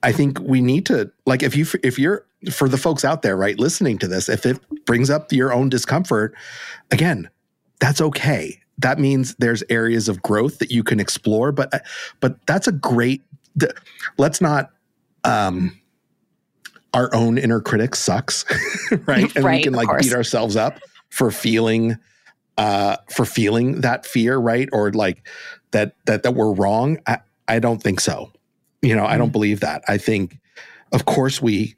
I 0.02 0.12
think 0.12 0.40
we 0.40 0.62
need 0.62 0.86
to 0.88 1.12
like 1.26 1.44
if 1.44 1.56
you 1.56 1.66
if 1.84 2.00
you're 2.00 2.26
for 2.52 2.70
the 2.70 2.78
folks 2.78 3.04
out 3.04 3.22
there 3.22 3.36
right 3.36 3.60
listening 3.60 3.98
to 4.00 4.08
this 4.08 4.30
if 4.30 4.46
it 4.46 4.58
brings 4.86 5.10
up 5.10 5.32
your 5.34 5.52
own 5.52 5.68
discomfort 5.70 6.34
again 6.90 7.30
that's 7.80 8.02
okay. 8.02 8.60
That 8.78 9.00
means 9.00 9.36
there's 9.36 9.64
areas 9.70 10.08
of 10.10 10.22
growth 10.22 10.60
that 10.60 10.72
you 10.72 10.84
can 10.84 11.00
explore 11.00 11.52
but 11.52 11.84
but 12.20 12.46
that's 12.46 12.68
a 12.68 12.72
great 12.72 13.22
let's 14.18 14.40
not 14.42 14.72
um 15.26 15.79
our 16.94 17.14
own 17.14 17.38
inner 17.38 17.62
critic 17.62 17.96
sucks, 17.96 18.46
right? 19.06 19.34
And 19.36 19.46
right, 19.46 19.58
we 19.58 19.64
can 19.64 19.74
like 19.74 19.90
beat 20.00 20.14
ourselves 20.14 20.56
up 20.56 20.80
for 21.10 21.32
feeling 21.32 21.98
uh 22.58 22.98
for 23.10 23.26
feeling 23.26 23.82
that 23.82 24.06
fear, 24.06 24.38
right? 24.38 24.70
Or 24.72 24.92
like 24.92 25.28
that 25.72 25.96
that 26.06 26.24
that 26.24 26.34
we're 26.34 26.54
wrong. 26.54 27.00
I, 27.08 27.20
I 27.48 27.60
don't 27.60 27.82
think 27.82 28.00
so. 28.00 28.32
You 28.82 28.96
know, 28.96 29.04
mm-hmm. 29.04 29.14
I 29.14 29.18
don't 29.18 29.30
mm. 29.30 29.34
believe 29.34 29.60
that. 29.62 29.84
I 29.88 29.98
think 29.98 30.38
of 30.92 31.06
course 31.06 31.42
we 31.42 31.76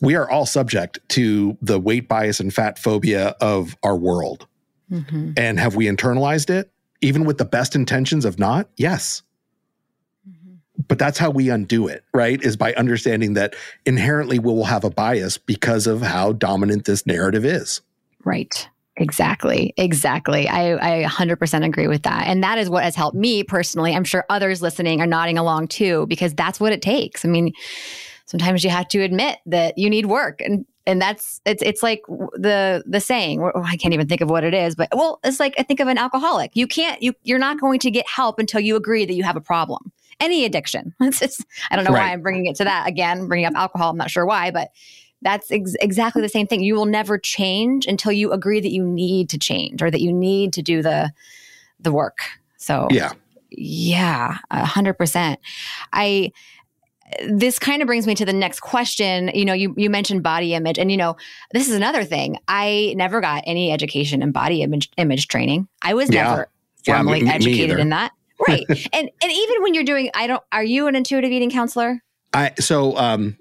we 0.00 0.14
are 0.14 0.30
all 0.30 0.46
subject 0.46 1.00
to 1.08 1.56
the 1.60 1.80
weight 1.80 2.08
bias 2.08 2.38
and 2.38 2.54
fat 2.54 2.78
phobia 2.78 3.34
of 3.40 3.76
our 3.82 3.96
world. 3.96 4.46
Mm-hmm. 4.90 5.32
And 5.36 5.58
have 5.58 5.74
we 5.74 5.86
internalized 5.86 6.50
it? 6.50 6.70
Even 7.00 7.24
with 7.24 7.38
the 7.38 7.44
best 7.44 7.74
intentions 7.74 8.24
of 8.24 8.38
not? 8.38 8.68
Yes 8.76 9.22
but 10.86 10.98
that's 10.98 11.18
how 11.18 11.30
we 11.30 11.48
undo 11.48 11.88
it, 11.88 12.04
right? 12.14 12.40
Is 12.42 12.56
by 12.56 12.72
understanding 12.74 13.34
that 13.34 13.54
inherently 13.84 14.38
we 14.38 14.52
will 14.52 14.64
have 14.64 14.84
a 14.84 14.90
bias 14.90 15.38
because 15.38 15.86
of 15.86 16.02
how 16.02 16.32
dominant 16.32 16.84
this 16.84 17.06
narrative 17.06 17.44
is. 17.44 17.80
Right. 18.24 18.68
Exactly. 18.96 19.72
Exactly. 19.76 20.48
I, 20.48 21.02
I 21.02 21.04
100% 21.04 21.64
agree 21.64 21.86
with 21.86 22.02
that. 22.02 22.26
And 22.26 22.42
that 22.42 22.58
is 22.58 22.68
what 22.68 22.84
has 22.84 22.96
helped 22.96 23.16
me 23.16 23.44
personally. 23.44 23.94
I'm 23.94 24.04
sure 24.04 24.24
others 24.28 24.60
listening 24.60 25.00
are 25.00 25.06
nodding 25.06 25.38
along 25.38 25.68
too, 25.68 26.06
because 26.08 26.34
that's 26.34 26.58
what 26.58 26.72
it 26.72 26.82
takes. 26.82 27.24
I 27.24 27.28
mean, 27.28 27.52
sometimes 28.26 28.64
you 28.64 28.70
have 28.70 28.88
to 28.88 29.00
admit 29.00 29.38
that 29.46 29.78
you 29.78 29.88
need 29.88 30.06
work 30.06 30.40
and 30.40 30.66
and 30.86 31.00
that's 31.00 31.40
it's 31.44 31.62
it's 31.62 31.82
like 31.82 32.02
the 32.34 32.82
the 32.86 33.00
saying 33.00 33.42
oh, 33.42 33.62
i 33.64 33.76
can't 33.76 33.94
even 33.94 34.08
think 34.08 34.20
of 34.20 34.30
what 34.30 34.44
it 34.44 34.54
is 34.54 34.74
but 34.74 34.88
well 34.94 35.18
it's 35.24 35.40
like 35.40 35.54
i 35.58 35.62
think 35.62 35.80
of 35.80 35.88
an 35.88 35.98
alcoholic 35.98 36.50
you 36.54 36.66
can't 36.66 37.02
you 37.02 37.12
you're 37.22 37.38
not 37.38 37.60
going 37.60 37.78
to 37.78 37.90
get 37.90 38.06
help 38.06 38.38
until 38.38 38.60
you 38.60 38.76
agree 38.76 39.04
that 39.04 39.14
you 39.14 39.22
have 39.22 39.36
a 39.36 39.40
problem 39.40 39.92
any 40.20 40.44
addiction. 40.44 40.94
It's 41.00 41.20
just, 41.20 41.44
I 41.70 41.76
don't 41.76 41.84
know 41.84 41.92
right. 41.92 42.08
why 42.08 42.12
I'm 42.12 42.22
bringing 42.22 42.46
it 42.46 42.56
to 42.56 42.64
that 42.64 42.86
again, 42.86 43.28
bringing 43.28 43.46
up 43.46 43.54
alcohol. 43.54 43.90
I'm 43.90 43.96
not 43.96 44.10
sure 44.10 44.26
why, 44.26 44.50
but 44.50 44.70
that's 45.22 45.50
ex- 45.50 45.76
exactly 45.80 46.22
the 46.22 46.28
same 46.28 46.46
thing. 46.46 46.62
You 46.62 46.74
will 46.74 46.86
never 46.86 47.18
change 47.18 47.86
until 47.86 48.12
you 48.12 48.32
agree 48.32 48.60
that 48.60 48.70
you 48.70 48.84
need 48.84 49.30
to 49.30 49.38
change 49.38 49.82
or 49.82 49.90
that 49.90 50.00
you 50.00 50.12
need 50.12 50.52
to 50.54 50.62
do 50.62 50.82
the 50.82 51.12
the 51.80 51.92
work. 51.92 52.18
So 52.56 52.88
yeah, 52.90 53.12
yeah, 53.50 54.38
a 54.50 54.64
hundred 54.64 54.94
percent. 54.94 55.40
I 55.92 56.32
this 57.26 57.58
kind 57.58 57.80
of 57.80 57.86
brings 57.86 58.06
me 58.06 58.14
to 58.16 58.24
the 58.24 58.32
next 58.32 58.60
question. 58.60 59.30
You 59.34 59.44
know, 59.44 59.54
you 59.54 59.74
you 59.76 59.90
mentioned 59.90 60.22
body 60.22 60.54
image, 60.54 60.78
and 60.78 60.90
you 60.90 60.96
know, 60.96 61.16
this 61.52 61.68
is 61.68 61.74
another 61.74 62.04
thing. 62.04 62.38
I 62.48 62.94
never 62.96 63.20
got 63.20 63.42
any 63.46 63.72
education 63.72 64.22
in 64.22 64.32
body 64.32 64.62
image 64.62 64.90
image 64.96 65.28
training. 65.28 65.68
I 65.82 65.94
was 65.94 66.10
yeah. 66.10 66.24
never 66.24 66.48
formally 66.84 67.18
yeah, 67.18 67.24
me, 67.24 67.30
educated 67.30 67.76
me 67.76 67.82
in 67.82 67.88
that 67.90 68.12
right. 68.46 68.64
and 68.68 69.10
and 69.22 69.32
even 69.32 69.62
when 69.62 69.74
you're 69.74 69.84
doing, 69.84 70.10
I 70.14 70.26
don't. 70.26 70.42
Are 70.52 70.64
you 70.64 70.86
an 70.86 70.94
intuitive 70.94 71.30
eating 71.30 71.50
counselor? 71.50 72.02
I 72.34 72.52
so 72.58 72.96
um, 72.96 73.36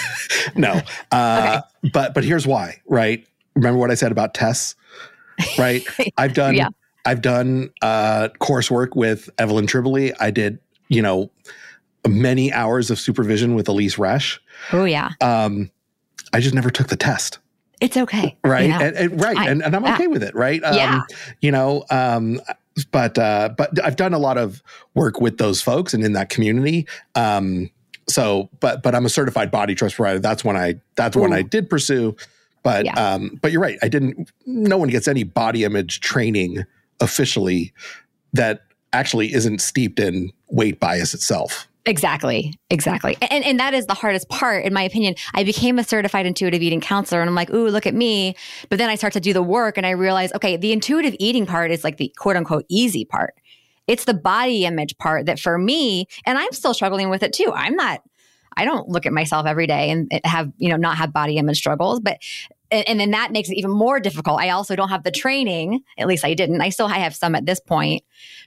no. 0.56 0.80
Uh, 1.10 1.60
okay. 1.60 1.90
But 1.92 2.14
but 2.14 2.24
here's 2.24 2.46
why. 2.46 2.80
Right. 2.86 3.26
Remember 3.54 3.78
what 3.78 3.90
I 3.90 3.94
said 3.94 4.12
about 4.12 4.34
tests. 4.34 4.76
Right. 5.58 5.84
I've 6.16 6.34
done. 6.34 6.54
yeah. 6.54 6.68
I've 7.04 7.22
done 7.22 7.70
uh, 7.80 8.28
coursework 8.40 8.94
with 8.94 9.30
Evelyn 9.38 9.66
Tribole. 9.66 10.14
I 10.20 10.30
did. 10.30 10.58
You 10.88 11.02
know, 11.02 11.30
many 12.06 12.52
hours 12.52 12.90
of 12.90 12.98
supervision 12.98 13.54
with 13.54 13.66
Elyse 13.66 13.98
Resch. 13.98 14.38
Oh 14.72 14.84
yeah. 14.84 15.12
Um, 15.20 15.70
I 16.32 16.40
just 16.40 16.54
never 16.54 16.70
took 16.70 16.88
the 16.88 16.96
test. 16.96 17.38
It's 17.80 17.96
okay. 17.96 18.36
Right. 18.42 18.62
You 18.62 18.68
know? 18.68 18.78
and, 18.80 18.96
and, 18.96 19.20
right. 19.20 19.38
And, 19.38 19.62
and, 19.62 19.76
I'm 19.76 19.84
okay 19.84 20.04
yeah. 20.04 20.08
with 20.08 20.22
it. 20.22 20.34
Right. 20.34 20.62
Um, 20.64 20.74
yeah. 20.74 21.00
You 21.40 21.52
know, 21.52 21.84
um, 21.90 22.40
but 22.84 23.18
uh, 23.18 23.50
but 23.56 23.82
I've 23.84 23.96
done 23.96 24.14
a 24.14 24.18
lot 24.18 24.38
of 24.38 24.62
work 24.94 25.20
with 25.20 25.38
those 25.38 25.60
folks 25.60 25.94
and 25.94 26.04
in 26.04 26.12
that 26.12 26.28
community. 26.28 26.86
Um, 27.14 27.70
so, 28.08 28.48
but 28.60 28.82
but 28.82 28.94
I'm 28.94 29.06
a 29.06 29.10
certified 29.10 29.50
body 29.50 29.74
trust 29.74 29.96
provider. 29.96 30.18
That's 30.18 30.44
when 30.44 30.56
I 30.56 30.80
that's 30.96 31.16
Ooh. 31.16 31.20
when 31.20 31.32
I 31.32 31.42
did 31.42 31.68
pursue. 31.68 32.16
But 32.62 32.84
yeah. 32.84 32.94
um, 32.94 33.38
but 33.40 33.52
you're 33.52 33.62
right. 33.62 33.78
I 33.82 33.88
didn't. 33.88 34.30
No 34.46 34.78
one 34.78 34.88
gets 34.88 35.08
any 35.08 35.22
body 35.22 35.64
image 35.64 36.00
training 36.00 36.64
officially 37.00 37.72
that 38.32 38.62
actually 38.92 39.32
isn't 39.32 39.60
steeped 39.60 40.00
in 40.00 40.32
weight 40.48 40.80
bias 40.80 41.14
itself. 41.14 41.68
Exactly. 41.88 42.54
Exactly. 42.68 43.16
And, 43.30 43.44
and 43.44 43.58
that 43.58 43.72
is 43.72 43.86
the 43.86 43.94
hardest 43.94 44.28
part, 44.28 44.64
in 44.64 44.74
my 44.74 44.82
opinion. 44.82 45.14
I 45.34 45.42
became 45.42 45.78
a 45.78 45.84
certified 45.84 46.26
intuitive 46.26 46.60
eating 46.60 46.80
counselor 46.80 47.20
and 47.22 47.28
I'm 47.28 47.34
like, 47.34 47.50
ooh, 47.50 47.68
look 47.68 47.86
at 47.86 47.94
me. 47.94 48.36
But 48.68 48.78
then 48.78 48.90
I 48.90 48.94
start 48.94 49.14
to 49.14 49.20
do 49.20 49.32
the 49.32 49.42
work 49.42 49.78
and 49.78 49.86
I 49.86 49.90
realize, 49.90 50.32
okay, 50.34 50.56
the 50.58 50.72
intuitive 50.72 51.16
eating 51.18 51.46
part 51.46 51.70
is 51.70 51.84
like 51.84 51.96
the 51.96 52.12
quote 52.18 52.36
unquote 52.36 52.66
easy 52.68 53.06
part. 53.06 53.34
It's 53.86 54.04
the 54.04 54.14
body 54.14 54.66
image 54.66 54.98
part 54.98 55.24
that 55.26 55.40
for 55.40 55.56
me, 55.56 56.06
and 56.26 56.36
I'm 56.36 56.52
still 56.52 56.74
struggling 56.74 57.08
with 57.08 57.22
it 57.22 57.32
too. 57.32 57.50
I'm 57.54 57.74
not, 57.74 58.02
I 58.54 58.66
don't 58.66 58.86
look 58.88 59.06
at 59.06 59.14
myself 59.14 59.46
every 59.46 59.66
day 59.66 59.90
and 59.90 60.12
have, 60.24 60.52
you 60.58 60.68
know, 60.68 60.76
not 60.76 60.98
have 60.98 61.10
body 61.10 61.38
image 61.38 61.56
struggles, 61.56 62.00
but 62.00 62.18
and, 62.70 62.88
and, 62.88 63.00
then 63.00 63.10
that 63.12 63.32
makes 63.32 63.48
it 63.48 63.56
even 63.56 63.70
more 63.70 64.00
difficult. 64.00 64.40
I 64.40 64.50
also 64.50 64.76
don't 64.76 64.88
have 64.88 65.02
the 65.02 65.10
training. 65.10 65.82
At 65.96 66.06
least 66.06 66.24
I 66.24 66.34
didn't. 66.34 66.60
I 66.60 66.68
still 66.68 66.86
I 66.86 66.98
have 66.98 67.14
some 67.14 67.34
at 67.34 67.46
this 67.46 67.60
point, 67.60 68.02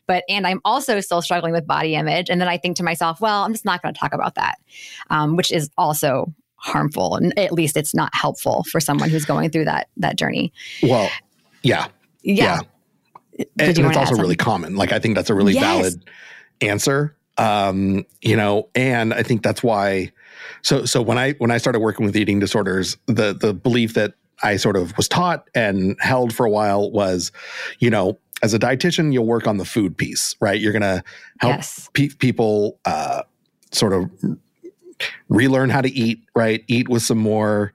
but 0.08 0.24
and 0.30 0.46
I'm 0.46 0.62
also 0.66 1.00
still 1.00 1.22
struggling 1.22 1.54
with 1.54 1.66
body 1.66 1.96
image. 1.96 2.30
And 2.30 2.40
then 2.40 2.48
I 2.48 2.58
think 2.58 2.78
to 2.78 2.84
myself, 2.84 3.22
well, 3.22 3.44
I'm 3.44 3.54
just 3.54 3.66
not 3.66 3.82
going 3.82 3.94
to 3.94 4.00
talk 4.00 4.14
about 4.14 4.36
that, 4.36 4.58
um, 5.10 5.36
which 5.36 5.52
is 5.52 5.70
also 5.78 6.34
harmful. 6.56 7.16
And 7.16 7.38
at 7.38 7.52
least 7.52 7.76
it's 7.76 7.96
not 7.96 8.14
helpful 8.14 8.64
for 8.72 8.80
someone 8.80 9.10
who's 9.10 9.26
going 9.26 9.50
through 9.50 9.66
that 9.66 9.88
that 9.98 10.18
journey. 10.18 10.54
Well, 10.84 11.10
yeah, 11.64 11.88
yeah. 12.24 12.60
yeah. 13.38 13.46
And, 13.58 13.78
and 13.78 13.88
it's 13.88 13.98
also 13.98 14.16
really 14.16 14.36
common. 14.36 14.76
Like 14.76 14.92
I 14.92 15.00
think 15.00 15.16
that's 15.16 15.30
a 15.30 15.34
really 15.34 15.54
yes. 15.54 15.64
valid 15.64 16.10
answer. 16.62 17.16
Um, 17.38 18.06
you 18.22 18.36
know, 18.36 18.70
and 18.76 19.14
I 19.14 19.24
think 19.24 19.42
that's 19.42 19.64
why 19.64 20.12
so 20.62 20.86
so 20.86 21.02
when 21.02 21.18
I 21.18 21.34
when 21.34 21.52
I 21.52 21.58
started 21.58 21.80
working 21.80 22.06
with 22.06 22.16
eating 22.16 22.40
disorders, 22.40 22.98
the 23.08 23.34
the 23.34 23.54
belief 23.54 23.94
that 23.94 24.14
I 24.44 24.58
sort 24.58 24.76
of 24.76 24.96
was 24.98 25.08
taught 25.08 25.50
and 25.54 25.96
held 26.00 26.34
for 26.34 26.46
a 26.46 26.50
while 26.50 26.92
was, 26.92 27.32
you 27.80 27.90
know, 27.90 28.18
as 28.42 28.54
a 28.54 28.60
dietitian, 28.60 29.14
you'll 29.14 29.28
work 29.28 29.48
on 29.48 29.58
the 29.58 29.66
food 29.66 29.98
piece, 29.98 30.36
right? 30.40 30.60
You're 30.60 30.72
going 30.72 30.82
to 30.82 31.04
help 31.40 31.58
yes. 31.58 31.90
pe- 31.94 32.10
people 32.10 32.80
uh, 32.86 33.22
sort 33.72 33.94
of 33.94 34.10
relearn 35.30 35.70
how 35.70 35.82
to 35.82 35.92
eat, 35.92 36.24
right? 36.36 36.64
Eat 36.68 36.90
with 36.90 37.04
some 37.04 37.20
more 37.20 37.74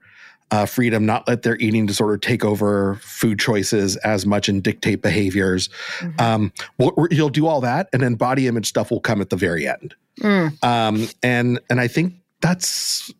uh, 0.51 0.65
freedom, 0.65 1.05
not 1.05 1.27
let 1.27 1.43
their 1.43 1.57
eating 1.57 1.85
disorder 1.85 2.17
take 2.17 2.45
over 2.45 2.95
food 2.95 3.39
choices 3.39 3.95
as 3.97 4.25
much 4.25 4.47
and 4.47 4.63
dictate 4.63 5.01
behaviors. 5.01 5.69
Mm-hmm. 5.99 6.21
Um, 6.21 6.53
well, 6.77 7.07
you'll 7.11 7.29
do 7.29 7.47
all 7.47 7.61
that, 7.61 7.89
and 7.91 8.01
then 8.01 8.15
body 8.15 8.47
image 8.47 8.67
stuff 8.67 8.91
will 8.91 9.01
come 9.01 9.21
at 9.21 9.29
the 9.29 9.35
very 9.35 9.67
end. 9.67 9.95
Mm. 10.21 10.63
Um, 10.63 11.07
and 11.21 11.59
and 11.69 11.79
I 11.81 11.87
think 11.87 12.13
that's 12.41 13.11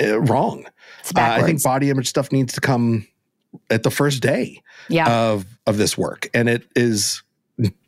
uh, 0.00 0.20
wrong. 0.20 0.66
Uh, 1.16 1.20
I 1.20 1.42
think 1.42 1.62
body 1.62 1.90
image 1.90 2.08
stuff 2.08 2.30
needs 2.32 2.52
to 2.54 2.60
come 2.60 3.06
at 3.70 3.82
the 3.82 3.90
first 3.90 4.22
day 4.22 4.62
yeah. 4.88 5.30
of 5.30 5.46
of 5.66 5.76
this 5.76 5.96
work, 5.96 6.28
and 6.34 6.48
it 6.48 6.66
is 6.76 7.22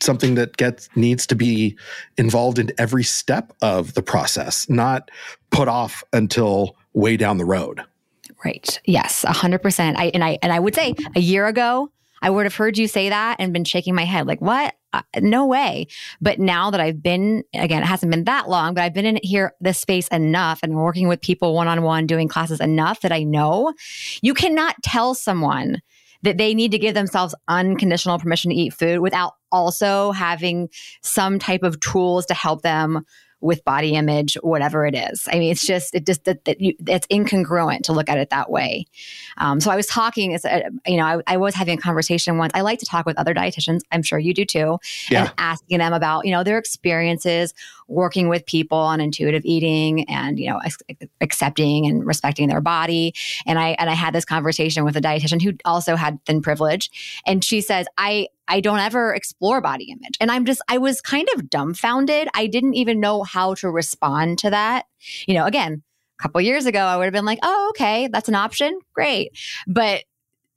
something 0.01 0.35
that 0.35 0.57
gets 0.57 0.89
needs 0.97 1.27
to 1.27 1.35
be 1.35 1.77
involved 2.17 2.59
in 2.59 2.71
every 2.79 3.05
step 3.05 3.53
of 3.63 3.95
the 3.95 4.03
process, 4.03 4.69
not 4.69 5.11
put 5.51 5.69
off 5.69 6.03
until 6.13 6.77
way 6.93 7.17
down 7.17 7.39
the 7.39 7.45
road. 7.45 7.83
Right. 8.45 8.81
Yes, 8.85 9.25
a 9.25 9.33
hundred 9.33 9.63
percent. 9.63 9.99
I 9.99 10.07
and 10.07 10.25
I 10.25 10.39
and 10.43 10.53
I 10.53 10.59
would 10.59 10.75
say 10.75 10.95
a 11.15 11.21
year 11.21 11.47
ago, 11.47 11.91
I 12.23 12.31
would 12.31 12.47
have 12.47 12.55
heard 12.55 12.79
you 12.79 12.89
say 12.89 13.09
that 13.09 13.37
and 13.39 13.53
been 13.53 13.65
shaking 13.65 13.95
my 13.95 14.05
head 14.05 14.27
like, 14.27 14.41
what? 14.41 14.75
Uh, 14.95 15.03
no 15.21 15.47
way. 15.47 15.87
But 16.21 16.39
now 16.39 16.71
that 16.71 16.81
I've 16.81 17.03
been, 17.03 17.45
again, 17.55 17.83
it 17.83 17.87
hasn't 17.87 18.13
been 18.13 18.25
that 18.25 18.49
long, 18.49 18.75
but 18.75 18.83
I've 18.85 18.95
been 18.95 19.07
in 19.07 19.19
here, 19.23 19.55
this 19.61 19.79
space 19.79 20.07
enough 20.09 20.61
and 20.63 20.77
working 20.77 21.09
with 21.09 21.21
people 21.21 21.55
one 21.55 21.67
on 21.67 21.83
one, 21.83 22.07
doing 22.07 22.29
classes 22.29 22.61
enough 22.61 23.01
that 23.01 23.13
I 23.13 23.23
know 23.23 23.75
you 24.23 24.35
cannot 24.35 24.77
tell 24.83 25.15
someone 25.15 25.81
that 26.23 26.39
they 26.39 26.55
need 26.55 26.71
to 26.71 26.79
give 26.79 26.95
themselves 26.95 27.35
unconditional 27.49 28.19
permission 28.19 28.51
to 28.51 28.57
eat 28.57 28.73
food 28.73 29.01
without 29.01 29.33
also 29.51 30.13
having 30.13 30.69
some 31.03 31.39
type 31.39 31.63
of 31.63 31.81
tools 31.81 32.27
to 32.27 32.35
help 32.35 32.63
them 32.63 33.05
with 33.43 33.65
body 33.65 33.95
image, 33.95 34.35
whatever 34.43 34.87
it 34.87 34.95
is. 34.95 35.29
I 35.31 35.39
mean, 35.39 35.51
it's 35.51 35.67
just 35.67 35.95
it 35.95 36.07
just 36.07 36.25
that, 36.25 36.45
that 36.45 36.61
you, 36.61 36.75
it's 36.87 37.07
incongruent 37.09 37.83
to 37.83 37.93
look 37.93 38.09
at 38.09 38.17
it 38.17 38.31
that 38.31 38.51
way. 38.51 38.87
Um, 39.37 39.61
so 39.61 39.71
I 39.71 39.77
was 39.77 39.87
talking, 39.87 40.35
uh, 40.35 40.61
you 40.87 40.97
know, 40.97 41.05
I, 41.05 41.21
I, 41.27 41.37
was 41.37 41.55
having 41.55 41.77
a 41.77 41.81
conversation 41.81 42.39
once. 42.39 42.53
I 42.55 42.61
like 42.61 42.79
to 42.79 42.87
talk 42.87 43.05
with 43.05 43.19
other 43.19 43.35
dietitians. 43.35 43.81
I'm 43.91 44.03
sure 44.03 44.19
you 44.19 44.33
do 44.33 44.45
too, 44.45 44.79
yeah. 45.11 45.23
and 45.23 45.33
asking 45.39 45.79
them 45.79 45.93
about 45.93 46.25
you 46.25 46.31
know 46.31 46.45
their 46.45 46.57
experiences 46.57 47.53
working 47.89 48.29
with 48.29 48.47
people 48.47 48.79
on 48.79 49.01
intuitive 49.01 49.43
eating 49.45 50.09
and 50.09 50.39
you 50.39 50.49
know 50.49 50.61
accepting 51.21 51.87
and 51.87 52.07
respecting 52.07 52.49
their 52.49 52.61
body. 52.61 53.13
And 53.45 53.59
I 53.59 53.71
and 53.71 53.91
I 53.91 53.95
had 53.95 54.15
this 54.15 54.25
conversation 54.25 54.85
with 54.85 54.97
a 54.97 55.01
dietitian 55.01 55.43
who 55.43 55.53
also 55.65 55.97
had 55.97 56.25
thin 56.25 56.43
privilege, 56.43 56.91
and 57.27 57.45
she 57.45 57.61
says 57.61 57.87
I 57.99 58.29
I 58.49 58.61
don't 58.61 58.79
ever 58.79 59.15
explore 59.15 59.61
body 59.61 59.91
image. 59.91 60.17
And 60.21 60.31
I'm 60.31 60.45
just, 60.45 60.61
I 60.69 60.79
was 60.79 61.01
kind 61.01 61.29
of 61.35 61.49
dumbfounded. 61.49 62.29
I 62.35 62.47
didn't 62.47 62.75
even 62.75 63.01
know 63.01 63.23
how 63.23 63.55
to 63.55 63.71
respond 63.71 64.39
to 64.41 64.51
that. 64.51 64.87
You 65.27 65.35
know, 65.35 65.47
again, 65.47 65.83
a 66.19 66.23
couple 66.23 66.41
years 66.41 66.67
ago, 66.67 66.81
I 66.81 66.97
would 66.97 67.05
have 67.05 67.13
been 67.13 67.25
like, 67.25 67.39
oh, 67.43 67.69
okay, 67.71 68.09
that's 68.09 68.29
an 68.29 68.35
option. 68.35 68.79
Great. 68.95 69.31
But 69.67 70.05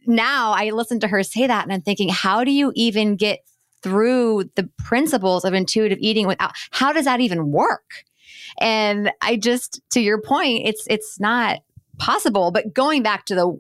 now 0.05 0.51
I 0.51 0.71
listen 0.71 0.99
to 1.01 1.07
her 1.07 1.23
say 1.23 1.47
that 1.47 1.63
and 1.63 1.73
I'm 1.73 1.81
thinking, 1.81 2.09
how 2.09 2.43
do 2.43 2.51
you 2.51 2.71
even 2.75 3.15
get 3.15 3.39
through 3.81 4.49
the 4.55 4.69
principles 4.79 5.45
of 5.45 5.53
intuitive 5.53 5.99
eating 6.01 6.27
without, 6.27 6.53
how 6.71 6.91
does 6.91 7.05
that 7.05 7.21
even 7.21 7.51
work? 7.51 8.03
And 8.59 9.11
I 9.21 9.36
just, 9.36 9.81
to 9.91 10.01
your 10.01 10.21
point, 10.21 10.65
it's 10.65 10.86
it's 10.89 11.19
not 11.19 11.59
possible. 11.97 12.51
But 12.51 12.73
going 12.73 13.03
back 13.03 13.25
to 13.25 13.36
the 13.36 13.59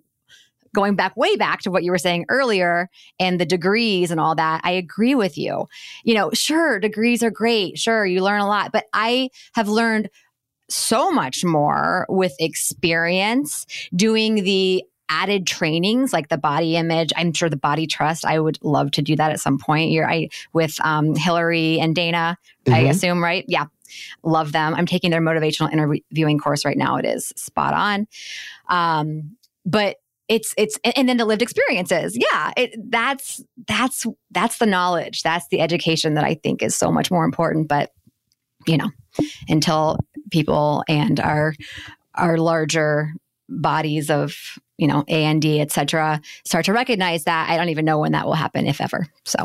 going 0.75 0.95
back 0.95 1.15
way 1.17 1.35
back 1.37 1.61
to 1.61 1.71
what 1.71 1.83
you 1.83 1.91
were 1.91 1.97
saying 1.97 2.25
earlier 2.29 2.89
and 3.19 3.39
the 3.39 3.45
degrees 3.45 4.11
and 4.11 4.19
all 4.19 4.35
that, 4.35 4.61
I 4.63 4.71
agree 4.71 5.15
with 5.15 5.37
you. 5.37 5.67
You 6.03 6.13
know, 6.13 6.31
sure, 6.33 6.79
degrees 6.79 7.23
are 7.23 7.31
great. 7.31 7.79
Sure, 7.79 8.05
you 8.05 8.21
learn 8.21 8.41
a 8.41 8.47
lot, 8.47 8.71
but 8.71 8.85
I 8.93 9.29
have 9.53 9.69
learned 9.69 10.09
so 10.69 11.11
much 11.11 11.43
more 11.43 12.05
with 12.09 12.35
experience 12.39 13.65
doing 13.95 14.43
the 14.43 14.83
added 15.09 15.45
trainings 15.45 16.11
like 16.11 16.29
the 16.29 16.37
body 16.37 16.75
image. 16.75 17.13
I'm 17.15 17.31
sure 17.31 17.49
the 17.49 17.57
body 17.57 17.85
trust 17.85 18.25
i 18.25 18.39
would 18.39 18.57
love 18.63 18.89
to 18.91 19.03
do 19.03 19.15
that 19.15 19.31
at 19.31 19.39
some 19.39 19.59
point. 19.59 19.91
You're 19.91 20.09
i 20.09 20.29
with 20.53 20.83
um, 20.83 21.15
hilary 21.15 21.79
and 21.79 21.95
dana 21.95 22.37
mm-hmm. 22.65 22.73
i 22.73 22.79
assume 22.89 23.23
right? 23.23 23.45
Yeah. 23.47 23.65
Love 24.23 24.51
them. 24.51 24.73
I'm 24.73 24.85
taking 24.85 25.11
their 25.11 25.21
motivational 25.21 25.71
interviewing 25.71 26.39
course 26.39 26.65
right 26.65 26.77
now. 26.77 26.97
It 26.97 27.05
is 27.05 27.31
spot 27.35 27.73
on. 27.73 28.07
Um, 28.67 29.37
but 29.65 29.97
it's 30.27 30.53
it's 30.57 30.79
and 30.95 31.07
then 31.07 31.17
the 31.17 31.25
lived 31.25 31.41
experiences. 31.41 32.17
Yeah 32.19 32.51
it, 32.57 32.75
that's 32.89 33.43
that's 33.67 34.05
that's 34.31 34.57
the 34.57 34.65
knowledge. 34.65 35.23
That's 35.23 35.47
the 35.49 35.61
education 35.61 36.15
that 36.15 36.23
i 36.23 36.33
think 36.35 36.61
is 36.61 36.75
so 36.75 36.91
much 36.91 37.11
more 37.11 37.25
important 37.25 37.67
but 37.67 37.91
you 38.67 38.77
know 38.77 38.89
until 39.47 39.97
people 40.31 40.83
and 40.87 41.19
our 41.19 41.53
our 42.15 42.37
larger 42.37 43.13
bodies 43.49 44.09
of 44.09 44.35
you 44.77 44.87
know 44.87 45.03
a 45.07 45.23
and 45.23 45.41
d 45.41 45.61
et 45.61 45.71
cetera 45.71 46.19
start 46.45 46.65
to 46.65 46.73
recognize 46.73 47.25
that 47.25 47.49
i 47.49 47.57
don't 47.57 47.69
even 47.69 47.85
know 47.85 47.99
when 47.99 48.11
that 48.11 48.25
will 48.25 48.33
happen 48.33 48.67
if 48.67 48.81
ever. 48.81 49.07
So 49.23 49.37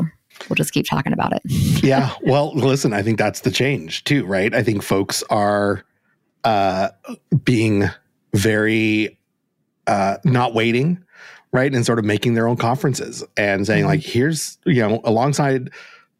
we'll 0.49 0.55
just 0.55 0.73
keep 0.73 0.85
talking 0.87 1.13
about 1.13 1.33
it. 1.33 1.41
Yeah 1.83 2.13
well 2.23 2.53
listen 2.53 2.93
i 2.93 3.01
think 3.01 3.17
that's 3.17 3.41
the 3.41 3.51
change 3.51 4.03
too 4.03 4.25
right? 4.25 4.53
I 4.53 4.63
think 4.63 4.83
folks 4.83 5.23
are 5.29 5.83
uh 6.43 6.89
being 7.43 7.89
very 8.33 9.17
uh 9.87 10.17
not 10.23 10.53
waiting 10.53 11.03
right 11.51 11.73
and 11.73 11.85
sort 11.85 11.99
of 11.99 12.05
making 12.05 12.33
their 12.33 12.47
own 12.47 12.57
conferences 12.57 13.23
and 13.37 13.65
saying 13.65 13.81
mm-hmm. 13.81 13.89
like 13.89 14.01
here's 14.01 14.57
you 14.65 14.81
know 14.81 15.01
alongside 15.03 15.69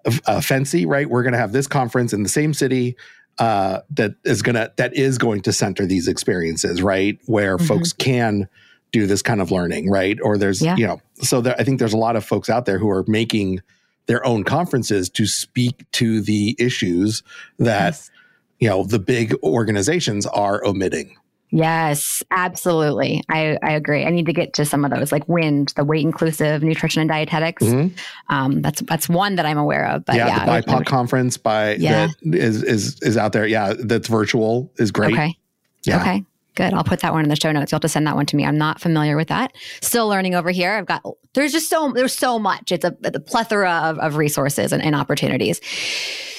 uh, 0.05 0.39
FNCE, 0.39 0.87
right? 0.87 1.09
We're 1.09 1.23
going 1.23 1.33
to 1.33 1.39
have 1.39 1.51
this 1.51 1.67
conference 1.67 2.13
in 2.13 2.23
the 2.23 2.29
same 2.29 2.53
city 2.53 2.95
uh, 3.37 3.81
that 3.91 4.15
is 4.23 4.41
gonna 4.41 4.71
that 4.77 4.95
is 4.95 5.17
going 5.17 5.41
to 5.41 5.53
center 5.53 5.85
these 5.85 6.07
experiences, 6.07 6.81
right? 6.81 7.19
Where 7.25 7.57
mm-hmm. 7.57 7.65
folks 7.65 7.93
can 7.93 8.47
do 8.91 9.07
this 9.07 9.21
kind 9.21 9.41
of 9.41 9.51
learning, 9.51 9.89
right? 9.89 10.17
Or 10.21 10.37
there's 10.37 10.61
yeah. 10.61 10.75
you 10.75 10.85
know, 10.85 11.01
so 11.15 11.41
there, 11.41 11.55
I 11.57 11.63
think 11.63 11.79
there's 11.79 11.93
a 11.93 11.97
lot 11.97 12.15
of 12.15 12.25
folks 12.25 12.49
out 12.49 12.65
there 12.65 12.77
who 12.77 12.89
are 12.89 13.05
making 13.07 13.61
their 14.07 14.25
own 14.25 14.43
conferences 14.43 15.09
to 15.11 15.25
speak 15.25 15.85
to 15.93 16.21
the 16.21 16.55
issues 16.59 17.23
that 17.57 17.93
yes. 17.93 18.11
you 18.59 18.67
know 18.67 18.83
the 18.83 18.99
big 18.99 19.33
organizations 19.43 20.25
are 20.27 20.63
omitting 20.65 21.15
Yes, 21.53 22.23
absolutely. 22.31 23.23
I, 23.29 23.57
I 23.61 23.71
agree. 23.71 24.05
I 24.05 24.09
need 24.09 24.25
to 24.27 24.33
get 24.33 24.53
to 24.53 24.65
some 24.65 24.85
of 24.85 24.91
those, 24.91 25.11
like 25.11 25.27
WIND, 25.27 25.73
the 25.75 25.83
weight 25.83 26.05
inclusive 26.05 26.63
nutrition 26.63 27.01
and 27.01 27.09
dietetics. 27.09 27.61
Mm-hmm. 27.61 28.33
Um, 28.33 28.61
that's 28.61 28.81
that's 28.83 29.09
one 29.09 29.35
that 29.35 29.45
I'm 29.45 29.57
aware 29.57 29.85
of. 29.87 30.05
But 30.05 30.15
yeah, 30.15 30.27
yeah 30.27 30.45
the 30.45 30.51
BIPOC 30.65 30.85
conference 30.85 31.35
by 31.35 31.75
yeah. 31.75 32.07
that 32.07 32.35
is 32.35 32.63
is 32.63 33.01
is 33.01 33.17
out 33.17 33.33
there. 33.33 33.45
Yeah, 33.45 33.73
that's 33.77 34.07
virtual 34.07 34.71
is 34.77 34.91
great. 34.91 35.13
Okay. 35.13 35.37
Yeah. 35.83 35.99
Okay. 35.99 36.23
Good. 36.55 36.73
I'll 36.73 36.85
put 36.85 37.01
that 37.01 37.11
one 37.13 37.23
in 37.23 37.29
the 37.29 37.35
show 37.35 37.51
notes. 37.51 37.71
You'll 37.71 37.77
have 37.77 37.81
to 37.81 37.89
send 37.89 38.07
that 38.07 38.15
one 38.15 38.25
to 38.27 38.35
me. 38.35 38.45
I'm 38.45 38.57
not 38.57 38.79
familiar 38.79 39.17
with 39.17 39.27
that. 39.27 39.53
Still 39.81 40.07
learning 40.07 40.35
over 40.35 40.51
here. 40.51 40.73
I've 40.73 40.85
got 40.85 41.03
there's 41.33 41.51
just 41.51 41.69
so 41.69 41.91
there's 41.91 42.15
so 42.15 42.39
much. 42.39 42.71
It's 42.71 42.85
a, 42.85 42.95
a 43.03 43.19
plethora 43.19 43.71
of, 43.71 43.99
of 43.99 44.15
resources 44.15 44.71
and, 44.71 44.81
and 44.81 44.95
opportunities. 44.95 45.59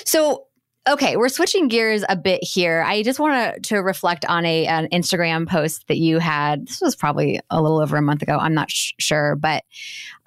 So 0.05 0.47
Okay, 0.89 1.17
we're 1.17 1.29
switching 1.29 1.69
gears 1.69 2.03
a 2.09 2.17
bit 2.17 2.43
here. 2.43 2.83
I 2.83 3.05
just 3.05 3.21
want 3.21 3.63
to 3.67 3.79
reflect 3.79 4.25
on 4.25 4.45
a 4.45 4.67
an 4.67 4.89
Instagram 4.89 5.49
post 5.49 5.87
that 5.87 5.99
you 5.99 6.19
had. 6.19 6.67
This 6.67 6.81
was 6.81 6.97
probably 6.97 7.39
a 7.51 7.63
little 7.63 7.81
over 7.81 7.97
a 7.97 8.03
month 8.03 8.23
ago. 8.23 8.37
I'm 8.37 8.55
not 8.55 8.69
sh- 8.69 8.95
sure, 8.99 9.37
but 9.37 9.63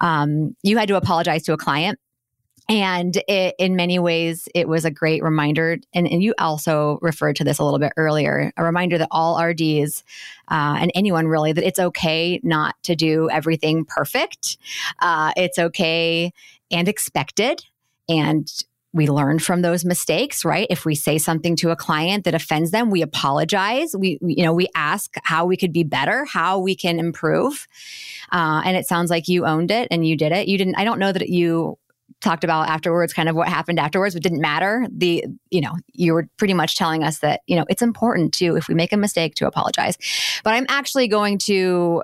um, 0.00 0.56
you 0.62 0.78
had 0.78 0.88
to 0.88 0.96
apologize 0.96 1.42
to 1.42 1.52
a 1.52 1.58
client, 1.58 1.98
and 2.70 3.14
it, 3.28 3.54
in 3.58 3.76
many 3.76 3.98
ways, 3.98 4.48
it 4.54 4.66
was 4.66 4.86
a 4.86 4.90
great 4.90 5.22
reminder. 5.22 5.76
And, 5.92 6.08
and, 6.08 6.22
you 6.22 6.32
also 6.38 6.98
referred 7.02 7.36
to 7.36 7.44
this 7.44 7.58
a 7.58 7.64
little 7.64 7.78
bit 7.78 7.92
earlier. 7.98 8.50
A 8.56 8.64
reminder 8.64 8.96
that 8.96 9.08
all 9.10 9.38
RDs 9.38 10.04
uh, 10.50 10.78
and 10.80 10.90
anyone 10.94 11.26
really 11.28 11.52
that 11.52 11.66
it's 11.66 11.78
okay 11.78 12.40
not 12.42 12.76
to 12.84 12.96
do 12.96 13.28
everything 13.30 13.84
perfect. 13.84 14.56
Uh, 15.00 15.32
it's 15.36 15.58
okay 15.58 16.32
and 16.70 16.88
expected 16.88 17.62
and 18.08 18.50
we 18.96 19.06
learn 19.06 19.38
from 19.38 19.62
those 19.62 19.84
mistakes, 19.84 20.44
right? 20.44 20.66
If 20.70 20.84
we 20.86 20.94
say 20.94 21.18
something 21.18 21.54
to 21.56 21.70
a 21.70 21.76
client 21.76 22.24
that 22.24 22.34
offends 22.34 22.70
them, 22.70 22.90
we 22.90 23.02
apologize. 23.02 23.94
We, 23.96 24.18
you 24.22 24.42
know, 24.42 24.54
we 24.54 24.68
ask 24.74 25.14
how 25.22 25.44
we 25.44 25.56
could 25.56 25.72
be 25.72 25.84
better, 25.84 26.24
how 26.24 26.58
we 26.58 26.74
can 26.74 26.98
improve. 26.98 27.68
Uh, 28.32 28.62
and 28.64 28.76
it 28.76 28.86
sounds 28.86 29.10
like 29.10 29.28
you 29.28 29.44
owned 29.44 29.70
it 29.70 29.88
and 29.90 30.06
you 30.06 30.16
did 30.16 30.32
it. 30.32 30.48
You 30.48 30.56
didn't, 30.56 30.76
I 30.76 30.84
don't 30.84 30.98
know 30.98 31.12
that 31.12 31.28
you 31.28 31.78
talked 32.22 32.44
about 32.44 32.68
afterwards 32.68 33.12
kind 33.12 33.28
of 33.28 33.36
what 33.36 33.46
happened 33.46 33.78
afterwards 33.78 34.14
but 34.14 34.22
didn't 34.22 34.40
matter 34.40 34.86
the 34.90 35.22
you 35.50 35.60
know 35.60 35.74
you 35.92 36.14
were 36.14 36.26
pretty 36.38 36.54
much 36.54 36.74
telling 36.74 37.04
us 37.04 37.18
that 37.18 37.42
you 37.46 37.54
know 37.54 37.64
it's 37.68 37.82
important 37.82 38.32
to 38.32 38.56
if 38.56 38.68
we 38.68 38.74
make 38.74 38.92
a 38.92 38.96
mistake 38.96 39.34
to 39.34 39.46
apologize 39.46 39.98
but 40.42 40.54
i'm 40.54 40.64
actually 40.70 41.08
going 41.08 41.36
to 41.36 42.02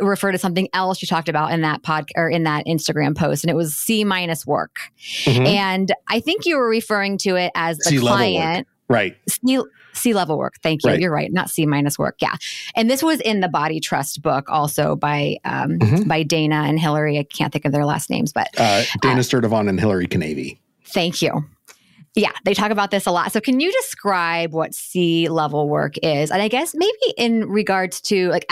refer 0.00 0.32
to 0.32 0.38
something 0.38 0.68
else 0.72 1.02
you 1.02 1.08
talked 1.08 1.28
about 1.28 1.52
in 1.52 1.62
that 1.62 1.82
pod 1.82 2.08
or 2.16 2.28
in 2.28 2.44
that 2.44 2.66
Instagram 2.66 3.16
post, 3.16 3.44
and 3.44 3.50
it 3.50 3.54
was 3.54 3.74
C 3.74 4.04
minus 4.04 4.46
work. 4.46 4.76
Mm-hmm. 5.24 5.46
And 5.46 5.92
I 6.08 6.20
think 6.20 6.46
you 6.46 6.56
were 6.56 6.68
referring 6.68 7.18
to 7.18 7.36
it 7.36 7.52
as 7.54 7.78
C 7.84 7.96
a 7.96 8.00
client. 8.00 8.66
Right. 8.88 9.16
C, 9.28 9.60
C 9.92 10.14
level 10.14 10.38
work. 10.38 10.54
Thank 10.62 10.84
you. 10.84 10.90
Right. 10.90 11.00
You're 11.00 11.12
right. 11.12 11.32
Not 11.32 11.50
C 11.50 11.66
minus 11.66 11.98
work. 11.98 12.16
Yeah. 12.20 12.34
And 12.74 12.88
this 12.88 13.02
was 13.02 13.20
in 13.20 13.40
the 13.40 13.48
Body 13.48 13.80
Trust 13.80 14.22
book 14.22 14.48
also 14.48 14.96
by 14.96 15.36
um, 15.44 15.78
mm-hmm. 15.78 16.08
by 16.08 16.22
Dana 16.22 16.64
and 16.66 16.78
Hilary. 16.78 17.18
I 17.18 17.24
can't 17.24 17.52
think 17.52 17.64
of 17.64 17.72
their 17.72 17.84
last 17.84 18.08
names, 18.08 18.32
but 18.32 18.48
uh, 18.58 18.84
Dana 19.00 19.20
uh, 19.20 19.22
Sturtevant 19.22 19.68
and 19.68 19.78
Hilary 19.78 20.06
Kinavey. 20.06 20.58
Thank 20.84 21.20
you. 21.20 21.44
Yeah, 22.14 22.32
they 22.44 22.54
talk 22.54 22.70
about 22.70 22.90
this 22.90 23.06
a 23.06 23.10
lot. 23.10 23.30
So, 23.32 23.40
can 23.40 23.60
you 23.60 23.70
describe 23.70 24.52
what 24.52 24.74
C 24.74 25.28
level 25.28 25.68
work 25.68 25.94
is? 26.02 26.30
And 26.30 26.42
I 26.42 26.48
guess 26.48 26.74
maybe 26.74 27.14
in 27.16 27.48
regards 27.48 28.00
to 28.02 28.28
like 28.30 28.46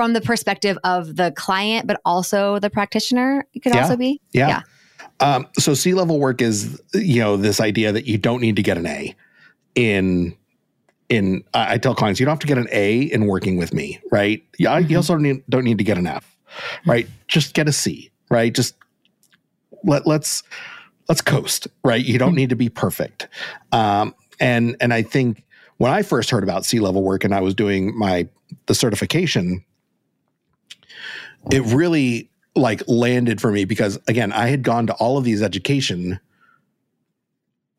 from 0.00 0.14
the 0.14 0.20
perspective 0.22 0.78
of 0.82 1.16
the 1.16 1.30
client, 1.32 1.86
but 1.86 2.00
also 2.06 2.58
the 2.58 2.70
practitioner, 2.70 3.46
it 3.52 3.60
could 3.60 3.74
yeah. 3.74 3.82
also 3.82 3.98
be. 3.98 4.18
Yeah. 4.32 4.48
yeah. 4.48 4.62
Um, 5.20 5.46
so 5.58 5.74
C 5.74 5.92
level 5.92 6.18
work 6.18 6.40
is, 6.40 6.80
you 6.94 7.20
know, 7.20 7.36
this 7.36 7.60
idea 7.60 7.92
that 7.92 8.06
you 8.06 8.16
don't 8.16 8.40
need 8.40 8.56
to 8.56 8.62
get 8.62 8.78
an 8.78 8.86
A 8.86 9.14
in 9.74 10.34
in 11.10 11.44
I 11.52 11.76
tell 11.76 11.94
clients 11.94 12.18
you 12.18 12.24
don't 12.24 12.32
have 12.32 12.38
to 12.38 12.46
get 12.46 12.56
an 12.56 12.68
A 12.72 13.00
in 13.00 13.26
working 13.26 13.58
with 13.58 13.74
me, 13.74 14.00
right? 14.10 14.42
Yeah, 14.58 14.80
mm-hmm. 14.80 14.90
you 14.90 14.96
also 14.96 15.12
don't 15.12 15.22
need, 15.22 15.42
don't 15.50 15.64
need 15.64 15.76
to 15.76 15.84
get 15.84 15.98
an 15.98 16.06
F, 16.06 16.34
right? 16.86 17.04
Mm-hmm. 17.04 17.14
Just 17.28 17.52
get 17.52 17.68
a 17.68 17.72
C, 17.72 18.10
right? 18.30 18.54
Just 18.54 18.76
let 19.84 20.06
let's 20.06 20.42
let's 21.10 21.20
coast, 21.20 21.68
right? 21.84 22.02
You 22.02 22.16
don't 22.16 22.30
mm-hmm. 22.30 22.36
need 22.36 22.48
to 22.48 22.56
be 22.56 22.70
perfect. 22.70 23.28
Um, 23.70 24.14
and 24.40 24.78
and 24.80 24.94
I 24.94 25.02
think 25.02 25.44
when 25.76 25.92
I 25.92 26.00
first 26.00 26.30
heard 26.30 26.42
about 26.42 26.64
C 26.64 26.80
level 26.80 27.02
work 27.02 27.22
and 27.22 27.34
I 27.34 27.42
was 27.42 27.54
doing 27.54 27.94
my 27.98 28.26
the 28.64 28.74
certification, 28.74 29.62
it 31.50 31.62
really 31.62 32.30
like 32.54 32.82
landed 32.86 33.40
for 33.40 33.50
me 33.52 33.64
because 33.64 33.98
again, 34.08 34.32
I 34.32 34.48
had 34.48 34.62
gone 34.62 34.86
to 34.88 34.94
all 34.94 35.16
of 35.16 35.24
these 35.24 35.42
education 35.42 36.20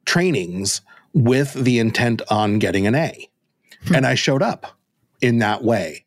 trainings 0.05 0.81
with 1.13 1.53
the 1.53 1.79
intent 1.79 2.21
on 2.29 2.59
getting 2.59 2.87
an 2.87 2.95
A. 2.95 3.29
Hmm. 3.87 3.95
And 3.95 4.05
I 4.05 4.15
showed 4.15 4.41
up 4.41 4.67
in 5.21 5.39
that 5.39 5.63
way. 5.63 6.05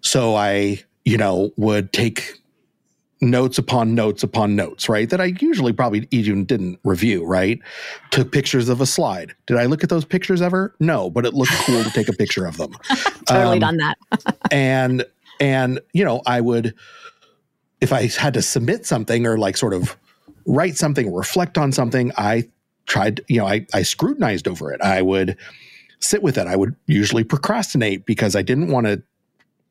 So 0.00 0.34
I, 0.34 0.82
you 1.04 1.16
know, 1.16 1.52
would 1.56 1.92
take 1.92 2.42
notes 3.20 3.56
upon 3.56 3.94
notes 3.94 4.22
upon 4.22 4.56
notes, 4.56 4.88
right? 4.88 5.08
That 5.08 5.20
I 5.20 5.32
usually 5.40 5.72
probably 5.72 6.08
even 6.10 6.44
didn't 6.44 6.80
review, 6.84 7.24
right? 7.24 7.60
Took 8.10 8.32
pictures 8.32 8.68
of 8.68 8.80
a 8.80 8.86
slide. 8.86 9.34
Did 9.46 9.58
I 9.58 9.66
look 9.66 9.84
at 9.84 9.90
those 9.90 10.04
pictures 10.04 10.42
ever? 10.42 10.74
No, 10.80 11.08
but 11.08 11.24
it 11.24 11.32
looked 11.32 11.52
cool 11.64 11.84
to 11.84 11.90
take 11.90 12.08
a 12.08 12.12
picture 12.12 12.46
of 12.46 12.56
them. 12.56 12.72
totally 13.26 13.54
um, 13.54 13.58
done 13.60 13.76
that. 13.76 13.98
and 14.50 15.04
and 15.42 15.80
you 15.92 16.04
know, 16.04 16.22
I 16.24 16.40
would 16.40 16.74
if 17.82 17.92
I 17.92 18.06
had 18.06 18.34
to 18.34 18.42
submit 18.42 18.86
something 18.86 19.26
or 19.26 19.36
like 19.36 19.56
sort 19.56 19.74
of 19.74 19.96
write 20.46 20.76
something, 20.76 21.12
reflect 21.12 21.58
on 21.58 21.72
something, 21.72 22.12
I 22.16 22.48
tried, 22.86 23.20
you 23.28 23.38
know, 23.38 23.46
I, 23.46 23.66
I 23.74 23.82
scrutinized 23.82 24.46
over 24.46 24.72
it. 24.72 24.80
I 24.80 25.02
would 25.02 25.36
sit 25.98 26.22
with 26.22 26.38
it. 26.38 26.46
I 26.46 26.54
would 26.54 26.76
usually 26.86 27.24
procrastinate 27.24 28.06
because 28.06 28.36
I 28.36 28.42
didn't 28.42 28.68
want 28.68 28.86
to 28.86 29.02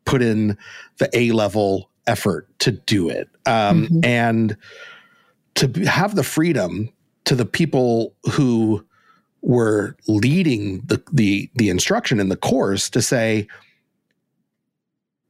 put 0.04 0.22
in 0.22 0.58
the 0.98 1.10
A 1.14 1.32
level 1.32 1.90
effort 2.06 2.48
to 2.60 2.72
do 2.72 3.08
it. 3.08 3.30
Um, 3.46 3.86
mm-hmm. 3.86 4.00
And 4.04 4.58
to 5.56 5.68
have 5.86 6.16
the 6.16 6.24
freedom 6.24 6.90
to 7.26 7.36
the 7.36 7.46
people 7.46 8.14
who 8.30 8.86
were 9.42 9.96
leading 10.08 10.82
the, 10.82 11.02
the, 11.14 11.50
the 11.56 11.70
instruction 11.70 12.20
in 12.20 12.28
the 12.28 12.36
course 12.36 12.90
to 12.90 13.02
say, 13.02 13.48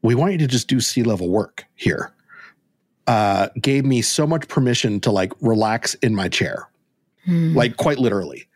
we 0.02 0.16
want 0.16 0.32
you 0.34 0.38
to 0.40 0.48
just 0.48 0.68
do 0.68 0.80
C 0.80 1.04
level 1.04 1.30
work 1.30 1.66
here 1.76 2.12
uh, 3.08 3.50
gave 3.60 3.86
me 3.86 4.02
so 4.02 4.26
much 4.28 4.48
permission 4.48 5.00
to 5.02 5.12
like 5.12 5.34
relax 5.42 5.96
in 5.96 6.16
my 6.16 6.30
chair, 6.30 6.70
hmm. 7.26 7.56
like 7.56 7.78
quite 7.78 8.00
literally. 8.00 8.48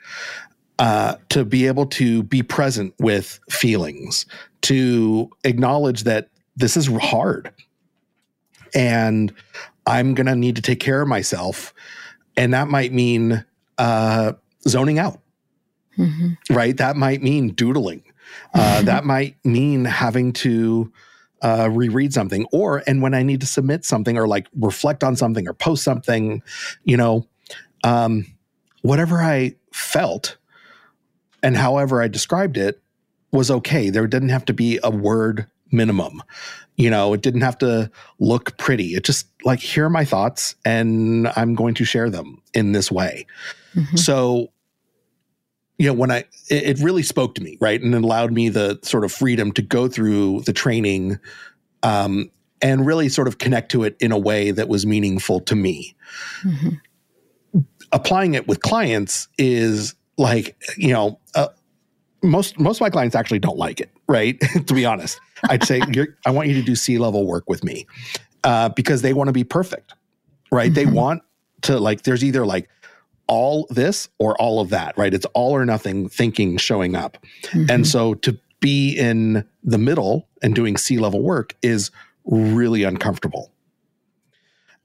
uh, 0.79 1.15
to 1.29 1.45
be 1.45 1.67
able 1.67 1.85
to 1.85 2.23
be 2.23 2.43
present 2.43 2.93
with 2.99 3.39
feelings, 3.49 4.25
to 4.61 5.29
acknowledge 5.43 6.03
that 6.03 6.29
this 6.55 6.75
is 6.75 6.87
hard 6.87 7.51
and 8.73 9.33
I'm 9.85 10.13
going 10.13 10.27
to 10.27 10.35
need 10.35 10.55
to 10.57 10.61
take 10.61 10.79
care 10.79 11.01
of 11.01 11.07
myself. 11.07 11.73
And 12.35 12.53
that 12.53 12.67
might 12.67 12.91
mean 12.91 13.45
uh, 13.77 14.33
zoning 14.67 14.99
out, 14.99 15.19
mm-hmm. 15.97 16.53
right? 16.53 16.75
That 16.75 16.97
might 16.97 17.21
mean 17.21 17.49
doodling. 17.49 18.03
Uh, 18.53 18.81
that 18.83 19.05
might 19.05 19.37
mean 19.45 19.85
having 19.85 20.33
to 20.33 20.91
uh, 21.41 21.69
reread 21.71 22.13
something 22.13 22.45
or, 22.51 22.83
and 22.87 23.01
when 23.01 23.13
I 23.13 23.23
need 23.23 23.41
to 23.41 23.47
submit 23.47 23.85
something 23.85 24.17
or 24.17 24.27
like 24.27 24.47
reflect 24.55 25.03
on 25.03 25.15
something 25.15 25.47
or 25.47 25.53
post 25.53 25.83
something, 25.83 26.41
you 26.83 26.97
know, 26.97 27.27
um, 27.83 28.25
whatever 28.81 29.21
I 29.21 29.55
felt 29.71 30.37
and 31.43 31.55
however 31.55 32.01
I 32.01 32.07
described 32.07 32.57
it 32.57 32.81
was 33.31 33.51
okay. 33.51 33.89
There 33.89 34.07
didn't 34.07 34.29
have 34.29 34.45
to 34.45 34.53
be 34.53 34.79
a 34.83 34.89
word 34.89 35.47
minimum. 35.71 36.23
You 36.77 36.89
know, 36.89 37.13
it 37.13 37.21
didn't 37.21 37.41
have 37.41 37.57
to 37.59 37.89
look 38.19 38.57
pretty. 38.57 38.95
It 38.95 39.03
just 39.03 39.27
like, 39.43 39.59
here 39.59 39.85
are 39.85 39.89
my 39.89 40.05
thoughts, 40.05 40.55
and 40.65 41.29
I'm 41.35 41.55
going 41.55 41.73
to 41.75 41.85
share 41.85 42.09
them 42.09 42.41
in 42.53 42.71
this 42.73 42.91
way. 42.91 43.25
Mm-hmm. 43.75 43.95
So, 43.97 44.51
you 45.77 45.87
know, 45.87 45.93
when 45.93 46.11
I, 46.11 46.19
it, 46.49 46.79
it 46.79 46.79
really 46.79 47.03
spoke 47.03 47.35
to 47.35 47.43
me, 47.43 47.57
right? 47.59 47.81
And 47.81 47.93
it 47.93 48.03
allowed 48.03 48.31
me 48.31 48.49
the 48.49 48.79
sort 48.81 49.03
of 49.03 49.11
freedom 49.11 49.51
to 49.53 49.61
go 49.61 49.87
through 49.87 50.41
the 50.41 50.53
training 50.53 51.19
um, 51.83 52.31
and 52.61 52.85
really 52.85 53.09
sort 53.09 53.27
of 53.27 53.37
connect 53.37 53.71
to 53.71 53.83
it 53.83 53.95
in 53.99 54.11
a 54.11 54.17
way 54.17 54.51
that 54.51 54.69
was 54.69 54.85
meaningful 54.85 55.39
to 55.41 55.55
me. 55.55 55.95
Mm-hmm. 56.43 57.59
Applying 57.91 58.33
it 58.33 58.47
with 58.47 58.61
clients 58.61 59.27
is 59.37 59.95
like, 60.17 60.57
you 60.77 60.93
know, 60.93 61.19
uh, 61.35 61.49
most 62.23 62.59
most 62.59 62.77
of 62.77 62.81
my 62.81 62.89
clients 62.89 63.15
actually 63.15 63.39
don't 63.39 63.57
like 63.57 63.79
it, 63.79 63.91
right? 64.07 64.39
to 64.67 64.73
be 64.73 64.85
honest, 64.85 65.19
I'd 65.49 65.63
say 65.63 65.81
I 66.25 66.31
want 66.31 66.47
you 66.47 66.55
to 66.55 66.63
do 66.63 66.75
C 66.75 66.97
level 66.97 67.27
work 67.27 67.47
with 67.49 67.63
me 67.63 67.85
uh, 68.43 68.69
because 68.69 69.01
they 69.01 69.13
want 69.13 69.27
to 69.27 69.33
be 69.33 69.43
perfect, 69.43 69.93
right? 70.51 70.71
Mm-hmm. 70.71 70.73
They 70.73 70.85
want 70.85 71.21
to 71.63 71.79
like. 71.79 72.03
There's 72.03 72.23
either 72.23 72.45
like 72.45 72.69
all 73.27 73.67
this 73.69 74.09
or 74.19 74.39
all 74.41 74.59
of 74.59 74.69
that, 74.69 74.97
right? 74.97 75.13
It's 75.13 75.25
all 75.33 75.51
or 75.51 75.65
nothing 75.65 76.09
thinking 76.09 76.57
showing 76.57 76.95
up, 76.95 77.17
mm-hmm. 77.43 77.69
and 77.69 77.87
so 77.87 78.13
to 78.15 78.37
be 78.59 78.95
in 78.95 79.45
the 79.63 79.77
middle 79.77 80.27
and 80.41 80.55
doing 80.55 80.77
C 80.77 80.97
level 80.97 81.21
work 81.21 81.55
is 81.61 81.91
really 82.25 82.83
uncomfortable, 82.83 83.51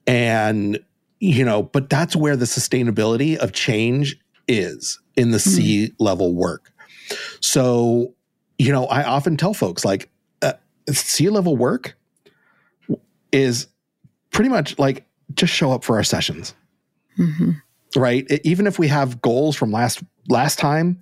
and 0.07 0.79
you 1.19 1.45
know, 1.45 1.63
but 1.63 1.89
that's 1.89 2.15
where 2.15 2.35
the 2.35 2.45
sustainability 2.45 3.37
of 3.37 3.53
change 3.53 4.19
is 4.47 4.99
in 5.15 5.31
the 5.31 5.37
mm-hmm. 5.37 5.49
C 5.49 5.93
level 5.99 6.33
work. 6.33 6.71
So, 7.39 8.13
you 8.57 8.71
know, 8.71 8.85
I 8.87 9.03
often 9.03 9.37
tell 9.37 9.53
folks 9.53 9.85
like 9.85 10.09
uh, 10.41 10.53
C 10.89 11.29
level 11.29 11.55
work 11.55 11.95
is 13.31 13.67
pretty 14.31 14.49
much 14.49 14.77
like 14.79 15.05
just 15.33 15.53
show 15.53 15.71
up 15.71 15.83
for 15.83 15.95
our 15.97 16.03
sessions. 16.03 16.55
Mm-hmm. 17.17 17.51
Right? 17.95 18.25
It, 18.29 18.41
even 18.43 18.67
if 18.67 18.79
we 18.79 18.87
have 18.87 19.21
goals 19.21 19.55
from 19.55 19.71
last 19.71 20.03
last 20.27 20.59
time 20.59 20.99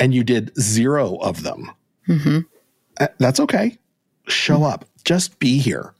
and 0.00 0.14
you 0.14 0.24
did 0.24 0.52
zero 0.58 1.16
of 1.16 1.42
them, 1.42 1.70
mm-hmm. 2.08 2.40
uh, 3.00 3.08
that's 3.18 3.40
okay. 3.40 3.78
Show 4.26 4.56
mm-hmm. 4.56 4.64
up. 4.64 4.84
Just 5.04 5.38
be 5.38 5.58
here 5.58 5.94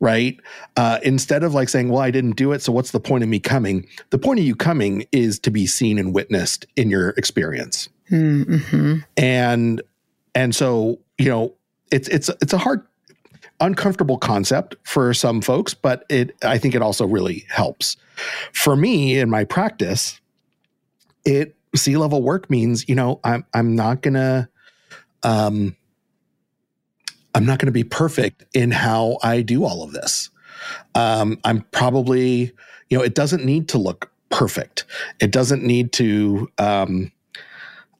right? 0.00 0.38
Uh, 0.76 0.98
instead 1.02 1.42
of 1.42 1.54
like 1.54 1.68
saying, 1.68 1.88
well, 1.88 2.02
I 2.02 2.10
didn't 2.10 2.36
do 2.36 2.52
it, 2.52 2.60
so 2.60 2.72
what's 2.72 2.90
the 2.90 3.00
point 3.00 3.24
of 3.24 3.30
me 3.30 3.40
coming? 3.40 3.88
The 4.10 4.18
point 4.18 4.38
of 4.38 4.44
you 4.44 4.54
coming 4.54 5.06
is 5.12 5.38
to 5.40 5.50
be 5.50 5.66
seen 5.66 5.98
and 5.98 6.12
witnessed 6.12 6.66
in 6.76 6.90
your 6.90 7.10
experience. 7.10 7.88
Mm-hmm. 8.10 8.98
And 9.16 9.82
and 10.34 10.54
so, 10.54 10.98
you 11.16 11.30
know, 11.30 11.54
it's 11.90 12.08
it's 12.08 12.28
it's 12.42 12.52
a 12.52 12.58
hard 12.58 12.82
uncomfortable 13.60 14.18
concept 14.18 14.76
for 14.82 15.14
some 15.14 15.40
folks, 15.40 15.74
but 15.74 16.04
it 16.08 16.34
I 16.42 16.58
think 16.58 16.74
it 16.74 16.82
also 16.82 17.06
really 17.06 17.46
helps. 17.48 17.96
For 18.52 18.76
me 18.76 19.18
in 19.18 19.30
my 19.30 19.44
practice, 19.44 20.20
it 21.24 21.54
C 21.74 21.96
level 21.96 22.22
work 22.22 22.50
means, 22.50 22.88
you 22.88 22.94
know, 22.94 23.20
I'm 23.24 23.44
I'm 23.54 23.74
not 23.74 24.02
gonna 24.02 24.48
um 25.22 25.76
I'm 27.34 27.44
not 27.44 27.58
to 27.66 27.72
be 27.72 27.84
perfect 27.84 28.44
in 28.54 28.70
how 28.70 29.18
I 29.22 29.42
do 29.42 29.64
all 29.64 29.82
of 29.82 29.92
this. 29.92 30.30
Um, 30.94 31.38
I'm 31.44 31.62
probably, 31.72 32.52
you 32.88 32.98
know, 32.98 33.02
it 33.02 33.14
doesn't 33.14 33.44
need 33.44 33.68
to 33.70 33.78
look 33.78 34.10
perfect. 34.30 34.84
It 35.20 35.32
doesn't 35.32 35.62
need 35.62 35.92
to, 35.94 36.48
um, 36.58 37.10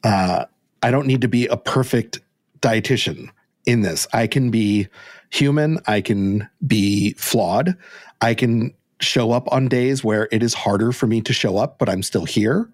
uh, 0.05 0.45
I 0.83 0.91
don't 0.91 1.07
need 1.07 1.21
to 1.23 1.29
be 1.29 1.47
a 1.49 1.57
perfect 1.57 2.21
dietitian 2.61 3.31
in 3.67 3.83
this. 3.83 4.07
I 4.13 4.27
can 4.27 4.51
be 4.51 4.89
human. 5.31 5.79
I 5.87 6.01
can 6.01 6.49
be 6.67 7.15
flawed. 7.15 7.77
I 8.21 8.35
can 8.35 8.75
show 9.01 9.33
up 9.33 9.51
on 9.53 9.69
days 9.69 10.03
where 10.03 10.29
it 10.33 10.43
is 10.43 10.55
harder 10.55 10.93
for 10.93 11.07
me 11.07 11.21
to 11.23 11.33
show 11.33 11.57
up, 11.57 11.79
but 11.79 11.89
I'm 11.89 12.03
still 12.03 12.25
here. 12.25 12.71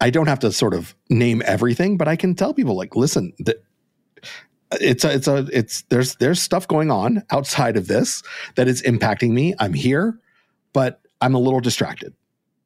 I 0.00 0.10
don't 0.10 0.26
have 0.26 0.40
to 0.40 0.52
sort 0.52 0.74
of 0.74 0.94
name 1.08 1.42
everything, 1.46 1.96
but 1.96 2.08
I 2.08 2.16
can 2.16 2.34
tell 2.34 2.52
people 2.52 2.76
like, 2.76 2.96
listen, 2.96 3.32
that 3.40 3.64
it's 4.80 5.04
a, 5.04 5.14
it's 5.14 5.28
a 5.28 5.46
it's 5.52 5.82
there's 5.82 6.16
there's 6.16 6.40
stuff 6.40 6.66
going 6.66 6.90
on 6.90 7.22
outside 7.30 7.76
of 7.76 7.86
this 7.86 8.22
that 8.56 8.68
is 8.68 8.82
impacting 8.82 9.30
me. 9.30 9.54
I'm 9.58 9.72
here, 9.72 10.18
but 10.72 11.00
I'm 11.20 11.34
a 11.34 11.38
little 11.38 11.60
distracted. 11.60 12.12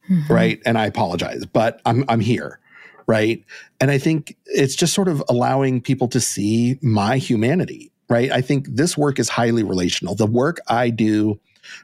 Mm-hmm. 0.08 0.32
Right. 0.32 0.62
And 0.64 0.78
I 0.78 0.86
apologize, 0.86 1.44
but 1.44 1.80
I'm 1.84 2.04
I'm 2.08 2.20
here. 2.20 2.60
Right. 3.06 3.44
And 3.80 3.90
I 3.90 3.98
think 3.98 4.36
it's 4.46 4.74
just 4.74 4.94
sort 4.94 5.08
of 5.08 5.22
allowing 5.28 5.80
people 5.80 6.08
to 6.08 6.20
see 6.20 6.78
my 6.82 7.18
humanity. 7.18 7.90
Right. 8.08 8.30
I 8.30 8.40
think 8.40 8.66
this 8.70 8.96
work 8.96 9.18
is 9.18 9.28
highly 9.28 9.62
relational. 9.62 10.14
The 10.14 10.26
work 10.26 10.60
I 10.66 10.88
do 10.88 11.38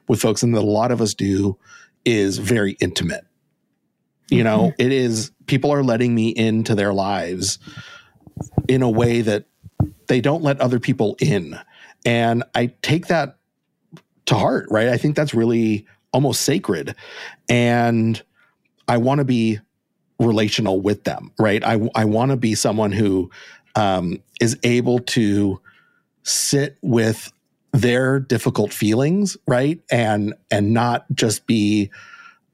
with 0.08 0.20
folks 0.20 0.42
and 0.42 0.54
that 0.54 0.60
a 0.60 0.66
lot 0.66 0.90
of 0.90 1.02
us 1.02 1.12
do 1.12 1.58
is 2.04 2.38
very 2.38 2.72
intimate. 2.80 3.26
You 4.30 4.42
know, 4.42 4.68
mm-hmm. 4.68 4.82
it 4.82 4.92
is 4.92 5.32
people 5.46 5.70
are 5.70 5.82
letting 5.82 6.14
me 6.14 6.28
into 6.28 6.74
their 6.74 6.94
lives 6.94 7.58
in 8.68 8.82
a 8.82 8.88
way 8.88 9.20
that 9.20 9.44
they 10.08 10.20
don't 10.20 10.42
let 10.42 10.60
other 10.60 10.80
people 10.80 11.16
in. 11.20 11.58
And 12.06 12.42
I 12.54 12.66
take 12.82 13.08
that 13.08 13.36
to 14.26 14.34
heart, 14.34 14.66
right? 14.70 14.88
I 14.88 14.96
think 14.96 15.16
that's 15.16 15.34
really 15.34 15.86
almost 16.12 16.42
sacred. 16.42 16.94
And 17.48 18.22
I 18.88 18.98
want 18.98 19.18
to 19.18 19.24
be 19.24 19.60
relational 20.18 20.80
with 20.80 21.04
them, 21.04 21.32
right? 21.38 21.62
I, 21.64 21.88
I 21.94 22.04
want 22.04 22.30
to 22.30 22.36
be 22.36 22.54
someone 22.54 22.92
who 22.92 23.30
um, 23.74 24.22
is 24.40 24.58
able 24.62 25.00
to 25.00 25.60
sit 26.24 26.76
with 26.82 27.32
their 27.72 28.18
difficult 28.18 28.72
feelings, 28.72 29.36
right? 29.46 29.80
And 29.90 30.34
and 30.50 30.72
not 30.72 31.06
just 31.12 31.46
be 31.46 31.90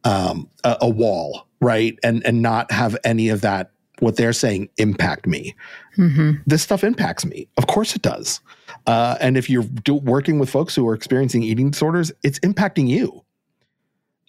um, 0.04 0.48
a, 0.64 0.76
a 0.82 0.88
wall, 0.88 1.46
right? 1.60 1.98
And 2.02 2.24
and 2.26 2.42
not 2.42 2.70
have 2.70 2.96
any 3.04 3.30
of 3.30 3.40
that 3.40 3.70
what 4.00 4.16
they're 4.16 4.32
saying 4.32 4.68
impact 4.78 5.26
me. 5.26 5.54
Mm-hmm. 5.96 6.42
This 6.46 6.62
stuff 6.62 6.82
impacts 6.82 7.24
me. 7.24 7.48
Of 7.56 7.66
course 7.66 7.94
it 7.94 8.02
does. 8.02 8.40
Uh, 8.86 9.16
and 9.20 9.36
if 9.36 9.50
you're 9.50 9.64
do, 9.64 9.94
working 9.94 10.38
with 10.38 10.48
folks 10.48 10.74
who 10.74 10.88
are 10.88 10.94
experiencing 10.94 11.42
eating 11.42 11.70
disorders, 11.70 12.10
it's 12.22 12.38
impacting 12.40 12.88
you. 12.88 13.24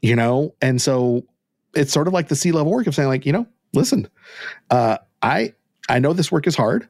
You 0.01 0.15
know, 0.15 0.55
and 0.61 0.81
so 0.81 1.23
it's 1.75 1.93
sort 1.93 2.07
of 2.07 2.13
like 2.13 2.27
the 2.27 2.35
C 2.35 2.51
level 2.51 2.71
work 2.71 2.87
of 2.87 2.95
saying, 2.95 3.07
like, 3.07 3.25
you 3.25 3.31
know, 3.31 3.45
listen, 3.73 4.07
uh, 4.71 4.97
I 5.21 5.53
I 5.89 5.99
know 5.99 6.13
this 6.13 6.31
work 6.31 6.47
is 6.47 6.55
hard. 6.55 6.87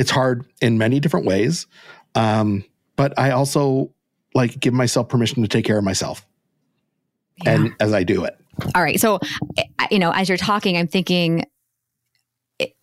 It's 0.00 0.10
hard 0.10 0.46
in 0.62 0.78
many 0.78 0.98
different 0.98 1.26
ways, 1.26 1.66
um, 2.14 2.64
but 2.96 3.18
I 3.18 3.32
also 3.32 3.92
like 4.34 4.58
give 4.58 4.72
myself 4.72 5.10
permission 5.10 5.42
to 5.42 5.48
take 5.48 5.66
care 5.66 5.76
of 5.76 5.84
myself, 5.84 6.26
yeah. 7.44 7.50
and 7.50 7.74
as 7.80 7.92
I 7.92 8.02
do 8.02 8.24
it. 8.24 8.34
All 8.74 8.82
right. 8.82 8.98
So, 8.98 9.20
you 9.90 9.98
know, 9.98 10.10
as 10.10 10.28
you're 10.28 10.38
talking, 10.38 10.78
I'm 10.78 10.88
thinking 10.88 11.44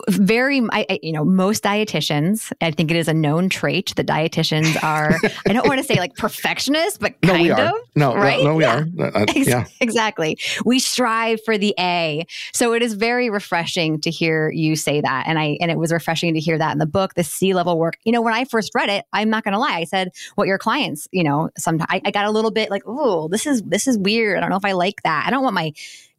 very 0.09 0.61
I, 0.71 0.99
you 1.01 1.11
know 1.11 1.25
most 1.25 1.63
dietitians 1.63 2.51
i 2.61 2.71
think 2.71 2.91
it 2.91 2.97
is 2.97 3.07
a 3.07 3.13
known 3.13 3.49
trait 3.49 3.93
that 3.95 4.05
dietitians 4.07 4.81
are 4.83 5.17
i 5.47 5.53
don't 5.53 5.67
want 5.67 5.79
to 5.79 5.83
say 5.83 5.95
like 5.99 6.15
perfectionists 6.15 6.97
but 6.97 7.19
kind 7.21 7.37
no, 7.37 7.43
we 7.43 7.51
of 7.51 7.59
are. 7.59 7.73
no 7.95 8.15
right? 8.15 8.43
no, 8.43 8.49
no 8.49 8.55
we 8.55 8.63
yeah. 8.63 8.77
are. 8.77 8.87
Uh, 8.99 9.11
uh 9.21 9.25
yeah. 9.35 9.65
exactly. 9.79 10.37
We 10.65 10.79
strive 10.79 11.39
for 11.43 11.57
the 11.57 11.73
a. 11.79 12.25
So 12.53 12.73
it 12.73 12.81
is 12.81 12.93
very 12.93 13.29
refreshing 13.29 13.99
to 14.01 14.09
hear 14.09 14.49
you 14.51 14.75
say 14.75 15.01
that 15.01 15.25
and 15.27 15.39
i 15.39 15.57
and 15.61 15.71
it 15.71 15.77
was 15.77 15.91
refreshing 15.91 16.33
to 16.33 16.39
hear 16.39 16.57
that 16.57 16.71
in 16.71 16.77
the 16.77 16.85
book 16.85 17.13
the 17.13 17.23
c 17.23 17.53
level 17.53 17.77
work. 17.77 17.97
You 18.03 18.11
know 18.11 18.21
when 18.21 18.33
i 18.33 18.45
first 18.45 18.73
read 18.75 18.89
it 18.89 19.05
i'm 19.13 19.29
not 19.29 19.43
gonna 19.43 19.59
lie 19.59 19.77
i 19.77 19.83
said 19.83 20.11
what 20.35 20.47
your 20.47 20.57
clients 20.57 21.07
you 21.11 21.23
know 21.23 21.49
sometimes 21.57 21.87
I, 21.89 22.01
I 22.05 22.11
got 22.11 22.25
a 22.25 22.31
little 22.31 22.51
bit 22.51 22.69
like 22.69 22.83
oh 22.85 23.27
this 23.27 23.45
is 23.45 23.61
this 23.63 23.87
is 23.87 23.97
weird. 23.97 24.37
I 24.37 24.41
don't 24.41 24.49
know 24.49 24.57
if 24.57 24.65
i 24.65 24.73
like 24.73 25.01
that. 25.03 25.25
I 25.25 25.29
don't 25.29 25.43
want 25.43 25.55
my 25.55 25.73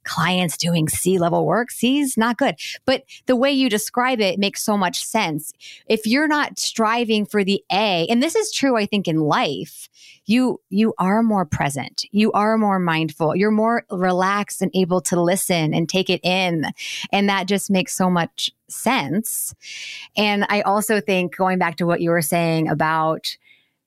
clients 0.08 0.56
doing 0.56 0.88
C 0.88 1.18
level 1.18 1.46
work. 1.46 1.70
C 1.70 1.98
is 1.98 2.16
not 2.16 2.38
good. 2.38 2.56
But 2.84 3.04
the 3.26 3.36
way 3.36 3.52
you 3.52 3.68
describe 3.68 4.20
it 4.20 4.38
makes 4.38 4.62
so 4.62 4.76
much 4.76 5.04
sense. 5.04 5.52
If 5.86 6.06
you're 6.06 6.28
not 6.28 6.58
striving 6.58 7.26
for 7.26 7.44
the 7.44 7.62
A, 7.70 8.06
and 8.08 8.22
this 8.22 8.34
is 8.34 8.50
true, 8.50 8.76
I 8.76 8.86
think, 8.86 9.06
in 9.06 9.20
life, 9.20 9.88
you 10.28 10.60
you 10.68 10.94
are 10.98 11.22
more 11.22 11.46
present 11.46 12.04
you 12.12 12.30
are 12.32 12.58
more 12.58 12.78
mindful 12.78 13.34
you're 13.34 13.50
more 13.50 13.84
relaxed 13.90 14.60
and 14.60 14.70
able 14.74 15.00
to 15.00 15.20
listen 15.20 15.72
and 15.72 15.88
take 15.88 16.10
it 16.10 16.20
in 16.22 16.66
and 17.10 17.28
that 17.30 17.48
just 17.48 17.70
makes 17.70 17.96
so 17.96 18.10
much 18.10 18.50
sense 18.68 19.54
and 20.16 20.44
i 20.50 20.60
also 20.60 21.00
think 21.00 21.34
going 21.34 21.58
back 21.58 21.76
to 21.76 21.86
what 21.86 22.02
you 22.02 22.10
were 22.10 22.22
saying 22.22 22.68
about 22.68 23.36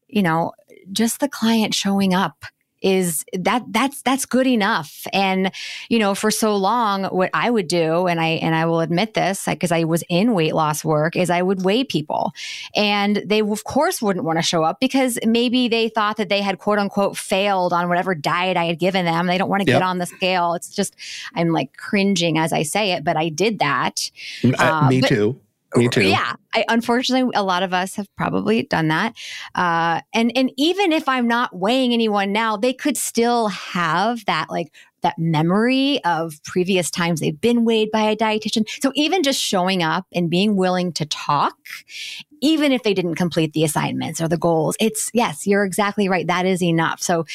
you 0.08 0.24
know 0.24 0.52
just 0.92 1.20
the 1.20 1.30
client 1.30 1.76
showing 1.76 2.14
up 2.14 2.44
is 2.82 3.26
that 3.34 3.64
that's 3.70 4.02
that's 4.02 4.26
good 4.26 4.48
enough. 4.48 5.06
And 5.14 5.52
you 5.90 6.00
know 6.00 6.16
for 6.16 6.32
so 6.32 6.56
long 6.56 7.06
what 7.06 7.30
i 7.34 7.50
would 7.50 7.68
do 7.68 8.08
and 8.08 8.20
i 8.20 8.28
and 8.28 8.56
i 8.56 8.66
will 8.66 8.80
admit 8.80 9.14
this 9.14 9.46
because 9.46 9.72
I, 9.72 9.84
was 9.84 10.04
in 10.10 10.34
weight 10.34 10.54
loss 10.54 10.86
work 10.86 11.16
is 11.16 11.30
i 11.30 11.42
would 11.42 11.64
weigh 11.64 11.84
people. 11.84 12.34
And 12.76 13.18
they 13.26 13.42
of 13.42 13.64
course 13.64 14.02
wouldn't 14.02 14.26
want 14.26 14.38
to 14.38 14.44
show 14.44 14.64
up 14.64 14.80
because 14.80 15.20
maybe 15.26 15.68
they 15.68 15.90
thought 15.90 16.18
that 16.18 16.30
they 16.30 16.42
had 16.42 16.60
quote 16.60 16.80
unquote 16.80 17.18
failed 17.18 17.74
on 17.74 17.90
whatever 17.90 18.16
diet 18.16 18.58
i 18.58 18.66
had 18.66 18.80
given 18.80 19.06
them. 19.06 19.28
They 19.28 19.38
don't 19.38 19.50
want 19.50 19.64
to 19.64 19.68
yep. 19.68 19.80
get 19.80 19.86
on 19.86 19.98
the 19.98 20.06
scale. 20.06 20.54
It's 20.54 20.70
just 20.70 20.96
i'm 21.36 21.50
like 21.50 21.76
cringing 21.78 22.38
as 22.38 22.54
i 22.54 22.64
say 22.64 22.94
it 22.94 23.04
but 23.04 23.18
i 23.18 23.30
did 23.30 23.60
that. 23.60 24.10
Uh, 24.44 24.54
uh, 24.58 24.90
me 24.90 25.02
but, 25.02 25.08
too 25.08 25.40
me 25.76 25.88
too. 25.88 26.04
Yeah, 26.04 26.34
I, 26.54 26.66
unfortunately, 26.68 27.32
a 27.36 27.44
lot 27.44 27.64
of 27.64 27.74
us 27.74 27.96
have 27.96 28.08
probably 28.16 28.64
done 28.64 28.90
that. 28.90 29.16
Uh, 29.56 30.02
and 30.14 30.32
and 30.36 30.52
even 30.58 30.92
if 30.92 31.08
I'm 31.08 31.28
not 31.28 31.56
weighing 31.56 31.94
anyone 31.94 32.32
now, 32.32 32.58
they 32.58 32.74
could 32.74 32.98
still 32.98 33.48
have 33.48 34.26
that 34.26 34.50
like 34.50 34.72
that 35.02 35.18
memory 35.18 36.04
of 36.06 36.42
previous 36.44 36.92
times 36.92 37.20
they've 37.20 37.40
been 37.40 37.66
weighed 37.66 37.92
by 37.92 38.02
a 38.02 38.16
dietitian. 38.16 38.68
So 38.82 38.92
even 38.96 39.24
just 39.24 39.42
showing 39.42 39.84
up 39.84 40.06
and 40.14 40.30
being 40.30 40.56
willing 40.56 40.94
to 40.94 41.06
talk, 41.06 41.58
even 42.42 42.72
if 42.72 42.84
they 42.84 42.94
didn't 42.94 43.16
complete 43.16 43.54
the 43.54 43.64
assignments 43.64 44.22
or 44.22 44.28
the 44.28 44.38
goals, 44.38 44.76
it's 44.80 45.10
yes, 45.14 45.48
you're 45.48 45.66
exactly 45.66 46.08
right. 46.10 46.28
That 46.28 46.46
is 46.46 46.62
enough. 46.62 47.02
So 47.02 47.26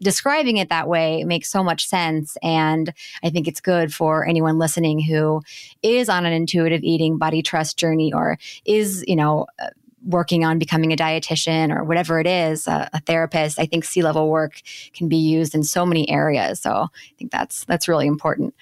describing 0.00 0.56
it 0.56 0.68
that 0.68 0.88
way 0.88 1.24
makes 1.24 1.50
so 1.50 1.62
much 1.62 1.86
sense. 1.86 2.36
And 2.42 2.92
I 3.22 3.30
think 3.30 3.48
it's 3.48 3.60
good 3.60 3.92
for 3.92 4.26
anyone 4.26 4.58
listening 4.58 5.00
who 5.00 5.42
is 5.82 6.08
on 6.08 6.26
an 6.26 6.32
intuitive 6.32 6.82
eating 6.82 7.18
body 7.18 7.42
trust 7.42 7.78
journey 7.78 8.12
or 8.12 8.38
is, 8.64 9.04
you 9.06 9.16
know, 9.16 9.46
uh, 9.58 9.68
working 10.06 10.44
on 10.44 10.58
becoming 10.58 10.92
a 10.92 10.96
dietitian 10.96 11.74
or 11.74 11.82
whatever 11.82 12.20
it 12.20 12.26
is, 12.26 12.66
a, 12.66 12.88
a 12.92 13.00
therapist. 13.00 13.58
I 13.58 13.66
think 13.66 13.84
C 13.84 14.02
level 14.02 14.28
work 14.28 14.60
can 14.92 15.08
be 15.08 15.16
used 15.16 15.54
in 15.54 15.62
so 15.62 15.86
many 15.86 16.08
areas. 16.10 16.60
So 16.60 16.70
I 16.70 17.14
think 17.18 17.30
that's 17.30 17.64
that's 17.64 17.88
really 17.88 18.06
important. 18.06 18.54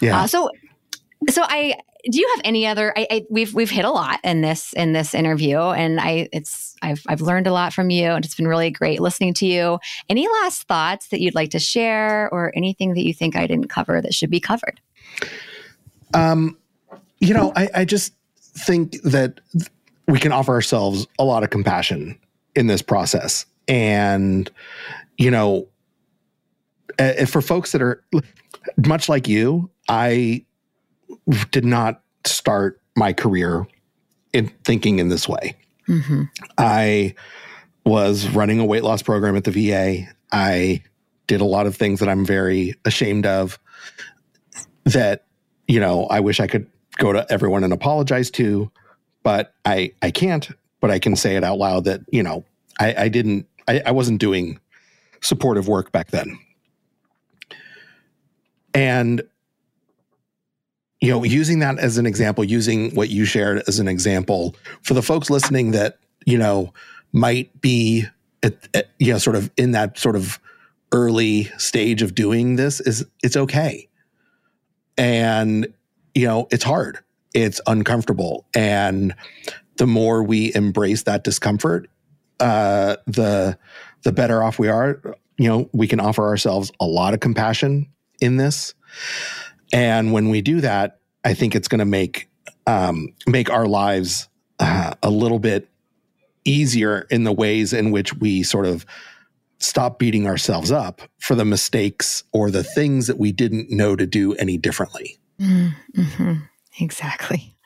Yeah. 0.00 0.22
Uh, 0.22 0.26
so 0.26 0.50
so 1.28 1.42
I 1.44 1.80
do 2.04 2.18
you 2.18 2.28
have 2.36 2.42
any 2.44 2.66
other 2.66 2.92
I, 2.96 3.06
I, 3.10 3.26
we've 3.28 3.52
we've 3.54 3.70
hit 3.70 3.84
a 3.84 3.90
lot 3.90 4.20
in 4.22 4.40
this 4.40 4.72
in 4.74 4.92
this 4.92 5.14
interview 5.14 5.58
and 5.58 6.00
i 6.00 6.28
it's 6.32 6.76
i've 6.80 7.02
i've 7.08 7.20
learned 7.20 7.46
a 7.46 7.52
lot 7.52 7.72
from 7.72 7.90
you 7.90 8.06
and 8.10 8.24
it's 8.24 8.36
been 8.36 8.46
really 8.46 8.70
great 8.70 9.00
listening 9.00 9.34
to 9.34 9.46
you. 9.46 9.78
Any 10.08 10.28
last 10.28 10.68
thoughts 10.68 11.08
that 11.08 11.20
you'd 11.20 11.34
like 11.34 11.50
to 11.50 11.58
share 11.58 12.28
or 12.32 12.52
anything 12.56 12.94
that 12.94 13.04
you 13.04 13.12
think 13.12 13.36
i 13.36 13.46
didn't 13.46 13.68
cover 13.68 14.00
that 14.00 14.14
should 14.14 14.30
be 14.30 14.40
covered? 14.40 14.80
Um 16.14 16.56
you 17.20 17.34
know 17.34 17.52
i 17.56 17.68
i 17.74 17.84
just 17.84 18.14
think 18.40 19.00
that 19.02 19.40
we 20.06 20.18
can 20.18 20.32
offer 20.32 20.52
ourselves 20.52 21.06
a 21.18 21.24
lot 21.24 21.42
of 21.42 21.50
compassion 21.50 22.18
in 22.54 22.66
this 22.66 22.82
process. 22.82 23.44
And 23.66 24.50
you 25.18 25.30
know 25.30 25.68
for 27.26 27.42
folks 27.42 27.72
that 27.72 27.82
are 27.82 28.02
much 28.86 29.08
like 29.08 29.28
you 29.28 29.70
i 29.88 30.44
did 31.50 31.64
not 31.64 32.02
start 32.24 32.80
my 32.96 33.12
career 33.12 33.66
in 34.32 34.48
thinking 34.64 34.98
in 34.98 35.08
this 35.08 35.28
way. 35.28 35.56
Mm-hmm. 35.88 36.24
I 36.56 37.14
was 37.84 38.28
running 38.28 38.60
a 38.60 38.64
weight 38.64 38.84
loss 38.84 39.02
program 39.02 39.36
at 39.36 39.44
the 39.44 39.50
VA. 39.50 40.08
I 40.30 40.82
did 41.26 41.40
a 41.40 41.44
lot 41.44 41.66
of 41.66 41.76
things 41.76 42.00
that 42.00 42.08
I'm 42.08 42.24
very 42.24 42.74
ashamed 42.84 43.26
of 43.26 43.58
that, 44.84 45.26
you 45.66 45.80
know, 45.80 46.06
I 46.06 46.20
wish 46.20 46.40
I 46.40 46.46
could 46.46 46.66
go 46.96 47.12
to 47.12 47.26
everyone 47.30 47.64
and 47.64 47.72
apologize 47.72 48.30
to, 48.32 48.70
but 49.22 49.54
I, 49.64 49.92
I 50.02 50.10
can't, 50.10 50.48
but 50.80 50.90
I 50.90 50.98
can 50.98 51.16
say 51.16 51.36
it 51.36 51.44
out 51.44 51.58
loud 51.58 51.84
that, 51.84 52.00
you 52.10 52.22
know, 52.22 52.44
I, 52.80 53.04
I 53.04 53.08
didn't, 53.08 53.46
I, 53.66 53.82
I 53.86 53.90
wasn't 53.92 54.20
doing 54.20 54.58
supportive 55.20 55.68
work 55.68 55.92
back 55.92 56.10
then. 56.10 56.38
And 58.74 59.22
you 61.00 61.10
know, 61.10 61.22
using 61.22 61.60
that 61.60 61.78
as 61.78 61.98
an 61.98 62.06
example, 62.06 62.44
using 62.44 62.94
what 62.94 63.08
you 63.08 63.24
shared 63.24 63.62
as 63.68 63.78
an 63.78 63.88
example 63.88 64.56
for 64.82 64.94
the 64.94 65.02
folks 65.02 65.30
listening 65.30 65.70
that, 65.70 65.98
you 66.26 66.36
know, 66.36 66.72
might 67.12 67.60
be, 67.60 68.04
at, 68.42 68.54
at, 68.74 68.90
you 68.98 69.12
know, 69.12 69.18
sort 69.18 69.36
of 69.36 69.50
in 69.56 69.72
that 69.72 69.98
sort 69.98 70.16
of 70.16 70.40
early 70.92 71.44
stage 71.58 72.02
of 72.02 72.14
doing 72.14 72.56
this 72.56 72.80
is 72.80 73.04
it's 73.22 73.36
okay. 73.36 73.88
And, 74.96 75.72
you 76.14 76.26
know, 76.26 76.48
it's 76.50 76.64
hard, 76.64 76.98
it's 77.32 77.60
uncomfortable. 77.66 78.46
And 78.52 79.14
the 79.76 79.86
more 79.86 80.24
we 80.24 80.52
embrace 80.54 81.04
that 81.04 81.22
discomfort, 81.22 81.88
uh, 82.40 82.96
the, 83.06 83.56
the 84.02 84.12
better 84.12 84.42
off 84.42 84.58
we 84.58 84.68
are. 84.68 85.00
You 85.38 85.48
know, 85.48 85.70
we 85.72 85.86
can 85.86 86.00
offer 86.00 86.24
ourselves 86.24 86.72
a 86.80 86.86
lot 86.86 87.14
of 87.14 87.20
compassion 87.20 87.88
in 88.20 88.38
this. 88.38 88.74
And 89.72 90.12
when 90.12 90.28
we 90.30 90.40
do 90.40 90.60
that, 90.60 91.00
I 91.24 91.34
think 91.34 91.54
it's 91.54 91.68
going 91.68 91.80
to 91.80 91.84
make 91.84 92.28
um, 92.66 93.14
make 93.26 93.50
our 93.50 93.66
lives 93.66 94.28
uh, 94.58 94.94
a 95.02 95.10
little 95.10 95.38
bit 95.38 95.68
easier 96.44 97.06
in 97.10 97.24
the 97.24 97.32
ways 97.32 97.72
in 97.72 97.90
which 97.90 98.14
we 98.14 98.42
sort 98.42 98.66
of 98.66 98.86
stop 99.58 99.98
beating 99.98 100.26
ourselves 100.26 100.70
up 100.70 101.02
for 101.18 101.34
the 101.34 101.44
mistakes 101.44 102.22
or 102.32 102.50
the 102.50 102.62
things 102.62 103.06
that 103.06 103.18
we 103.18 103.32
didn't 103.32 103.70
know 103.70 103.96
to 103.96 104.06
do 104.06 104.34
any 104.34 104.56
differently. 104.56 105.18
Mm-hmm. 105.40 106.34
Exactly. 106.80 107.54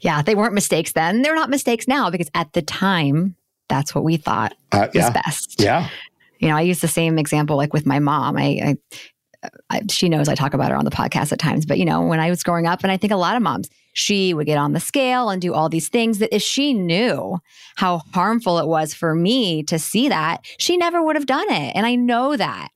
Yeah, 0.00 0.20
they 0.20 0.34
weren't 0.34 0.52
mistakes 0.52 0.94
then. 0.94 1.22
They're 1.22 1.36
not 1.36 1.48
mistakes 1.48 1.86
now 1.86 2.10
because 2.10 2.28
at 2.34 2.52
the 2.54 2.60
time, 2.60 3.36
that's 3.68 3.94
what 3.94 4.02
we 4.02 4.16
thought 4.16 4.52
uh, 4.72 4.88
was 4.92 4.96
yeah. 4.96 5.10
best. 5.10 5.62
Yeah. 5.62 5.88
You 6.40 6.48
know, 6.48 6.56
I 6.56 6.62
use 6.62 6.80
the 6.80 6.88
same 6.88 7.20
example 7.20 7.56
like 7.56 7.72
with 7.72 7.86
my 7.86 8.00
mom. 8.00 8.36
I, 8.36 8.42
I 8.42 8.76
I, 9.70 9.82
she 9.90 10.08
knows 10.08 10.28
I 10.28 10.34
talk 10.34 10.54
about 10.54 10.70
her 10.70 10.76
on 10.76 10.84
the 10.84 10.90
podcast 10.90 11.32
at 11.32 11.38
times, 11.38 11.66
but 11.66 11.78
you 11.78 11.84
know, 11.84 12.02
when 12.02 12.20
I 12.20 12.30
was 12.30 12.42
growing 12.42 12.66
up, 12.66 12.82
and 12.82 12.92
I 12.92 12.96
think 12.96 13.12
a 13.12 13.16
lot 13.16 13.36
of 13.36 13.42
moms, 13.42 13.68
she 13.94 14.34
would 14.34 14.46
get 14.46 14.58
on 14.58 14.72
the 14.72 14.80
scale 14.80 15.30
and 15.30 15.42
do 15.42 15.52
all 15.52 15.68
these 15.68 15.88
things 15.88 16.18
that 16.18 16.34
if 16.34 16.42
she 16.42 16.72
knew 16.72 17.38
how 17.76 17.98
harmful 18.14 18.58
it 18.58 18.66
was 18.66 18.94
for 18.94 19.14
me 19.14 19.62
to 19.64 19.78
see 19.78 20.08
that, 20.08 20.44
she 20.58 20.76
never 20.76 21.02
would 21.02 21.16
have 21.16 21.26
done 21.26 21.50
it. 21.50 21.72
And 21.74 21.84
I 21.84 21.96
know 21.96 22.36
that. 22.36 22.68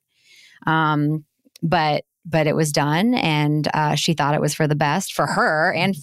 Um, 0.66 1.24
but 1.62 2.04
but 2.28 2.46
it 2.48 2.56
was 2.56 2.72
done 2.72 3.14
and 3.14 3.68
uh, 3.72 3.94
she 3.94 4.12
thought 4.12 4.34
it 4.34 4.40
was 4.40 4.52
for 4.52 4.66
the 4.66 4.74
best 4.74 5.12
for 5.12 5.26
her 5.26 5.72
and 5.72 5.94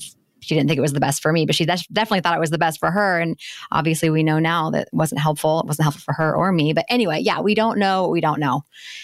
she 0.44 0.56
didn't 0.56 0.68
think 0.68 0.78
it 0.78 0.82
was 0.82 0.94
the 0.94 1.00
best 1.00 1.22
for 1.22 1.32
me, 1.32 1.46
but 1.46 1.56
she 1.56 1.66
definitely 1.66 2.22
thought 2.22 2.36
it 2.36 2.40
was 2.40 2.50
the 2.50 2.58
best 2.58 2.80
for 2.80 2.92
her. 2.92 3.20
And 3.20 3.40
obviously, 3.72 4.10
we 4.10 4.24
know 4.24 4.40
now 4.40 4.70
that 4.72 4.84
it 4.84 4.90
wasn't 4.94 5.22
helpful. 5.22 5.60
It 5.60 5.66
wasn't 5.66 5.86
helpful 5.86 6.02
for 6.02 6.14
her 6.14 6.36
or 6.36 6.52
me. 6.52 6.74
But 6.74 6.86
anyway, 6.90 7.20
yeah, 7.20 7.42
we 7.42 7.56
don't 7.56 7.80
know 7.80 8.04
what 8.04 8.12
we 8.12 8.22
don't 8.22 8.40
know. 8.40 8.64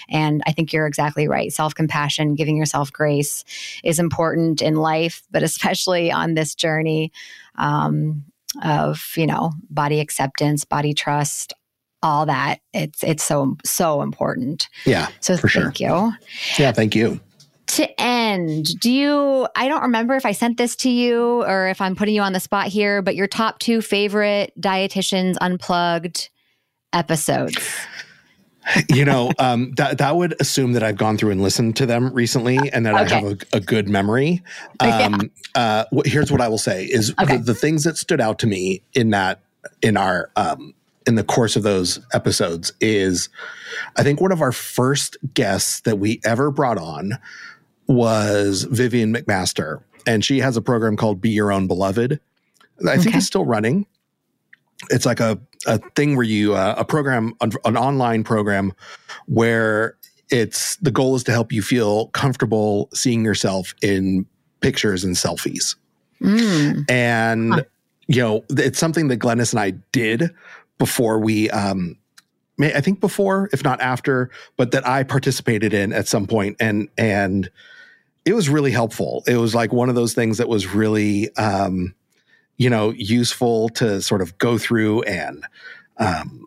And 0.09 0.41
I 0.45 0.51
think 0.51 0.73
you're 0.73 0.87
exactly 0.87 1.27
right. 1.27 1.51
Self 1.51 1.73
compassion, 1.73 2.35
giving 2.35 2.57
yourself 2.57 2.91
grace 2.91 3.43
is 3.83 3.99
important 3.99 4.61
in 4.61 4.75
life, 4.75 5.23
but 5.31 5.43
especially 5.43 6.11
on 6.11 6.33
this 6.33 6.55
journey 6.55 7.11
um, 7.55 8.23
of, 8.63 9.11
you 9.15 9.27
know, 9.27 9.51
body 9.69 9.99
acceptance, 9.99 10.65
body 10.65 10.93
trust, 10.93 11.53
all 12.01 12.25
that 12.25 12.59
it's 12.73 13.03
it's 13.03 13.23
so 13.23 13.57
so 13.65 14.01
important 14.01 14.69
yeah 14.85 15.09
so 15.19 15.35
for 15.35 15.49
thank 15.49 15.77
sure. 15.77 15.87
you 15.89 16.13
yeah 16.57 16.71
thank 16.71 16.95
you 16.95 17.19
to 17.69 18.01
end, 18.01 18.67
do 18.79 18.91
you, 18.91 19.47
I 19.55 19.67
don't 19.67 19.81
remember 19.81 20.15
if 20.15 20.25
I 20.25 20.31
sent 20.31 20.57
this 20.57 20.75
to 20.77 20.89
you 20.89 21.43
or 21.43 21.67
if 21.67 21.81
I'm 21.81 21.95
putting 21.95 22.15
you 22.15 22.21
on 22.21 22.33
the 22.33 22.39
spot 22.39 22.67
here, 22.67 23.01
but 23.01 23.15
your 23.15 23.27
top 23.27 23.59
two 23.59 23.81
favorite 23.81 24.53
Dietitians 24.59 25.35
Unplugged 25.39 26.29
episodes? 26.93 27.57
you 28.89 29.05
know, 29.05 29.31
um, 29.39 29.71
that 29.77 29.97
that 29.97 30.15
would 30.15 30.35
assume 30.39 30.73
that 30.73 30.83
I've 30.83 30.97
gone 30.97 31.17
through 31.17 31.31
and 31.31 31.41
listened 31.41 31.75
to 31.77 31.85
them 31.85 32.13
recently, 32.13 32.57
and 32.71 32.85
that 32.85 32.93
okay. 32.93 33.15
I 33.15 33.19
have 33.19 33.31
a, 33.31 33.57
a, 33.57 33.59
good 33.59 33.89
memory. 33.89 34.43
Um, 34.81 35.31
yeah. 35.55 35.85
uh, 35.91 36.01
here's 36.05 36.31
what 36.31 36.41
I 36.41 36.47
will 36.47 36.57
say: 36.57 36.85
is 36.85 37.13
okay. 37.19 37.37
the, 37.37 37.43
the, 37.43 37.55
things 37.55 37.83
that 37.83 37.97
stood 37.97 38.21
out 38.21 38.39
to 38.39 38.47
me 38.47 38.81
in 38.93 39.09
that 39.09 39.41
in 39.81 39.97
our 39.97 40.29
um, 40.35 40.73
in 41.05 41.15
the 41.15 41.23
course 41.23 41.55
of 41.55 41.63
those 41.63 41.99
episodes 42.13 42.71
is, 42.79 43.29
I 43.97 44.03
think 44.03 44.21
one 44.21 44.31
of 44.31 44.41
our 44.41 44.51
first 44.51 45.17
guests 45.33 45.81
that 45.81 45.97
we 45.97 46.21
ever 46.23 46.51
brought 46.51 46.77
on 46.77 47.17
was 47.89 48.63
Vivienne 48.63 49.13
McMaster, 49.13 49.81
and 50.05 50.23
she 50.23 50.39
has 50.39 50.55
a 50.55 50.61
program 50.61 50.95
called 50.95 51.19
Be 51.19 51.31
Your 51.31 51.51
Own 51.51 51.67
Beloved. 51.67 52.19
I 52.87 52.95
think 52.95 53.07
okay. 53.07 53.17
it's 53.17 53.25
still 53.25 53.45
running. 53.45 53.85
It's 54.89 55.05
like 55.05 55.19
a, 55.19 55.37
a 55.65 55.79
thing 55.95 56.15
where 56.15 56.25
you, 56.25 56.53
uh, 56.53 56.75
a 56.77 56.85
program, 56.85 57.33
an 57.41 57.75
online 57.75 58.23
program 58.23 58.71
where 59.25 59.97
it's 60.29 60.77
the 60.77 60.91
goal 60.91 61.15
is 61.15 61.23
to 61.25 61.31
help 61.31 61.51
you 61.51 61.61
feel 61.61 62.07
comfortable 62.09 62.87
seeing 62.93 63.25
yourself 63.25 63.73
in 63.81 64.25
pictures 64.61 65.03
and 65.03 65.15
selfies. 65.15 65.75
Mm. 66.21 66.89
And 66.89 67.53
huh. 67.55 67.63
you 68.07 68.21
know, 68.21 68.45
it's 68.49 68.79
something 68.79 69.07
that 69.07 69.17
Glenys 69.17 69.51
and 69.51 69.59
I 69.59 69.71
did 69.91 70.29
before 70.77 71.19
we 71.19 71.49
um 71.49 71.97
I 72.61 72.81
think 72.81 72.99
before, 72.99 73.49
if 73.53 73.63
not 73.63 73.79
after, 73.79 74.29
but 74.57 74.71
that 74.71 74.85
I 74.85 75.03
participated 75.03 75.73
in 75.73 75.93
at 75.93 76.07
some 76.07 76.27
point 76.27 76.57
and 76.59 76.89
and 76.97 77.49
it 78.25 78.33
was 78.33 78.49
really 78.49 78.71
helpful. 78.71 79.23
It 79.27 79.37
was 79.37 79.55
like 79.55 79.73
one 79.73 79.89
of 79.89 79.95
those 79.95 80.13
things 80.13 80.37
that 80.37 80.49
was 80.49 80.67
really 80.67 81.35
um 81.35 81.95
you 82.57 82.69
know, 82.69 82.91
useful 82.91 83.69
to 83.69 84.01
sort 84.01 84.21
of 84.21 84.37
go 84.37 84.57
through 84.57 85.01
and 85.03 85.45
um 85.97 86.45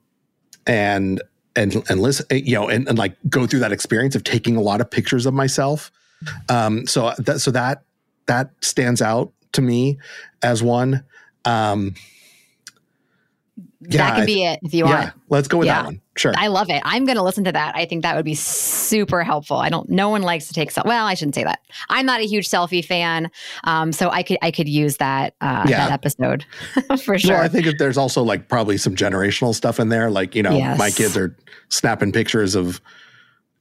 and 0.67 1.23
and 1.57 1.83
and 1.89 2.01
listen, 2.01 2.27
you 2.31 2.55
know, 2.55 2.69
and, 2.69 2.87
and 2.89 2.99
like 2.99 3.17
go 3.29 3.47
through 3.47 3.61
that 3.61 3.73
experience 3.73 4.15
of 4.15 4.25
taking 4.25 4.57
a 4.57 4.61
lot 4.61 4.81
of 4.81 4.91
pictures 4.91 5.27
of 5.27 5.35
myself. 5.35 5.91
Um, 6.49 6.87
so 6.87 7.13
that 7.19 7.41
so 7.41 7.51
that 7.51 7.83
that 8.27 8.51
stands 8.61 9.03
out 9.03 9.33
to 9.53 9.63
me 9.63 9.99
as 10.43 10.63
one. 10.63 11.05
Um, 11.45 11.95
yeah, 13.89 14.11
that 14.11 14.17
could 14.17 14.27
be 14.27 14.45
it 14.45 14.61
if 14.63 14.75
you 14.75 14.87
yeah, 14.87 15.05
want. 15.05 15.15
Let's 15.29 15.49
go 15.49 15.59
with 15.59 15.67
yeah. 15.67 15.83
that 15.83 15.85
one. 15.87 16.01
Sure. 16.17 16.33
I 16.37 16.49
love 16.49 16.69
it. 16.69 16.83
I'm 16.85 17.05
going 17.05 17.17
to 17.17 17.23
listen 17.23 17.45
to 17.45 17.53
that. 17.53 17.75
I 17.75 17.87
think 17.87 18.03
that 18.03 18.17
would 18.17 18.25
be 18.25 18.35
super 18.35 19.23
helpful. 19.23 19.57
I 19.57 19.71
don't. 19.71 19.89
No 19.89 20.11
one 20.11 20.23
likes 20.23 20.47
to 20.49 20.55
take. 20.55 20.71
self. 20.71 20.87
Well, 20.87 21.07
I 21.07 21.15
shouldn't 21.15 21.35
say 21.35 21.45
that. 21.45 21.61
I'm 21.89 22.05
not 22.05 22.21
a 22.21 22.25
huge 22.25 22.49
selfie 22.49 22.85
fan, 22.85 23.31
um, 23.65 23.93
so 23.93 24.11
I 24.11 24.23
could 24.23 24.39
I 24.43 24.51
could 24.51 24.69
use 24.69 24.99
that 24.99 25.35
uh, 25.41 25.65
yeah. 25.67 25.89
that 25.89 25.93
episode 25.93 26.45
for 27.03 27.19
sure. 27.19 27.35
Well, 27.35 27.43
I 27.43 27.49
think 27.49 27.79
there's 27.79 27.97
also 27.97 28.23
like 28.23 28.49
probably 28.49 28.77
some 28.77 28.95
generational 28.95 29.55
stuff 29.55 29.81
in 29.81 29.89
there. 29.89 30.11
Like 30.11 30.35
you 30.35 30.43
know, 30.43 30.57
yes. 30.57 30.79
my 30.79 30.91
kids 30.91 31.17
are 31.17 31.37
snapping 31.69 32.13
pictures 32.13 32.55
of 32.55 32.81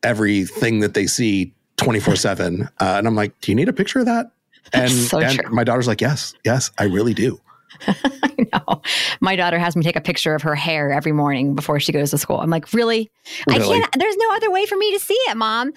everything 0.04 0.82
that 0.82 0.94
they 0.94 1.08
see 1.08 1.54
24 1.78 2.16
seven, 2.18 2.64
uh, 2.80 2.96
and 2.98 3.08
I'm 3.08 3.16
like, 3.16 3.40
do 3.42 3.52
you 3.52 3.56
need 3.56 3.70
a 3.70 3.74
picture 3.74 4.00
of 4.00 4.06
that? 4.06 4.32
And, 4.74 4.92
so 4.92 5.20
and 5.20 5.42
my 5.50 5.64
daughter's 5.64 5.88
like, 5.88 6.02
yes, 6.02 6.34
yes, 6.44 6.72
I 6.78 6.84
really 6.84 7.14
do. 7.14 7.40
I 8.24 8.48
know. 8.54 8.82
My 9.20 9.36
daughter 9.36 9.60
has 9.60 9.76
me 9.76 9.84
take 9.84 9.96
a 9.96 10.02
picture 10.02 10.36
of 10.36 10.42
her 10.42 10.56
hair 10.56 10.92
every 10.92 11.12
morning 11.12 11.56
before 11.56 11.80
she 11.80 11.92
goes 11.92 12.12
to 12.12 12.18
school. 12.18 12.40
I'm 12.40 12.50
like, 12.50 12.74
really? 12.74 13.10
really? 13.48 13.78
I 13.78 13.80
can't. 13.80 14.00
There's 14.00 14.18
no 14.18 14.32
other 14.34 14.52
way 14.52 14.66
for 14.66 14.78
me 14.78 14.94
to 14.94 15.00
see 15.00 15.18
it, 15.30 15.38
mom. 15.38 15.74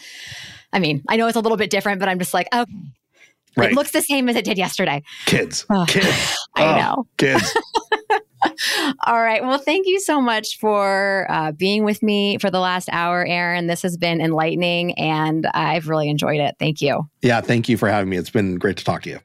I 0.72 0.78
mean, 0.78 1.02
I 1.08 1.16
know 1.16 1.26
it's 1.26 1.36
a 1.36 1.40
little 1.40 1.56
bit 1.56 1.70
different, 1.70 2.00
but 2.00 2.08
I'm 2.08 2.18
just 2.18 2.34
like, 2.34 2.48
okay. 2.52 2.72
Right. 3.56 3.70
It 3.70 3.76
looks 3.76 3.92
the 3.92 4.02
same 4.02 4.28
as 4.28 4.34
it 4.34 4.44
did 4.44 4.58
yesterday. 4.58 5.02
Kids. 5.26 5.64
Oh, 5.70 5.84
kids. 5.86 6.36
I 6.56 6.64
oh, 6.64 6.76
know. 6.76 7.06
Kids. 7.18 7.56
All 9.06 9.20
right. 9.20 9.42
Well, 9.42 9.58
thank 9.58 9.86
you 9.86 10.00
so 10.00 10.20
much 10.20 10.58
for 10.58 11.26
uh, 11.30 11.52
being 11.52 11.84
with 11.84 12.02
me 12.02 12.38
for 12.38 12.50
the 12.50 12.58
last 12.58 12.88
hour, 12.90 13.24
Aaron. 13.24 13.68
This 13.68 13.82
has 13.82 13.96
been 13.96 14.20
enlightening 14.20 14.98
and 14.98 15.46
I've 15.54 15.88
really 15.88 16.08
enjoyed 16.08 16.40
it. 16.40 16.56
Thank 16.58 16.80
you. 16.80 17.08
Yeah. 17.22 17.40
Thank 17.40 17.68
you 17.68 17.76
for 17.76 17.88
having 17.88 18.10
me. 18.10 18.16
It's 18.16 18.30
been 18.30 18.56
great 18.56 18.76
to 18.78 18.84
talk 18.84 19.02
to 19.02 19.10
you. 19.10 19.20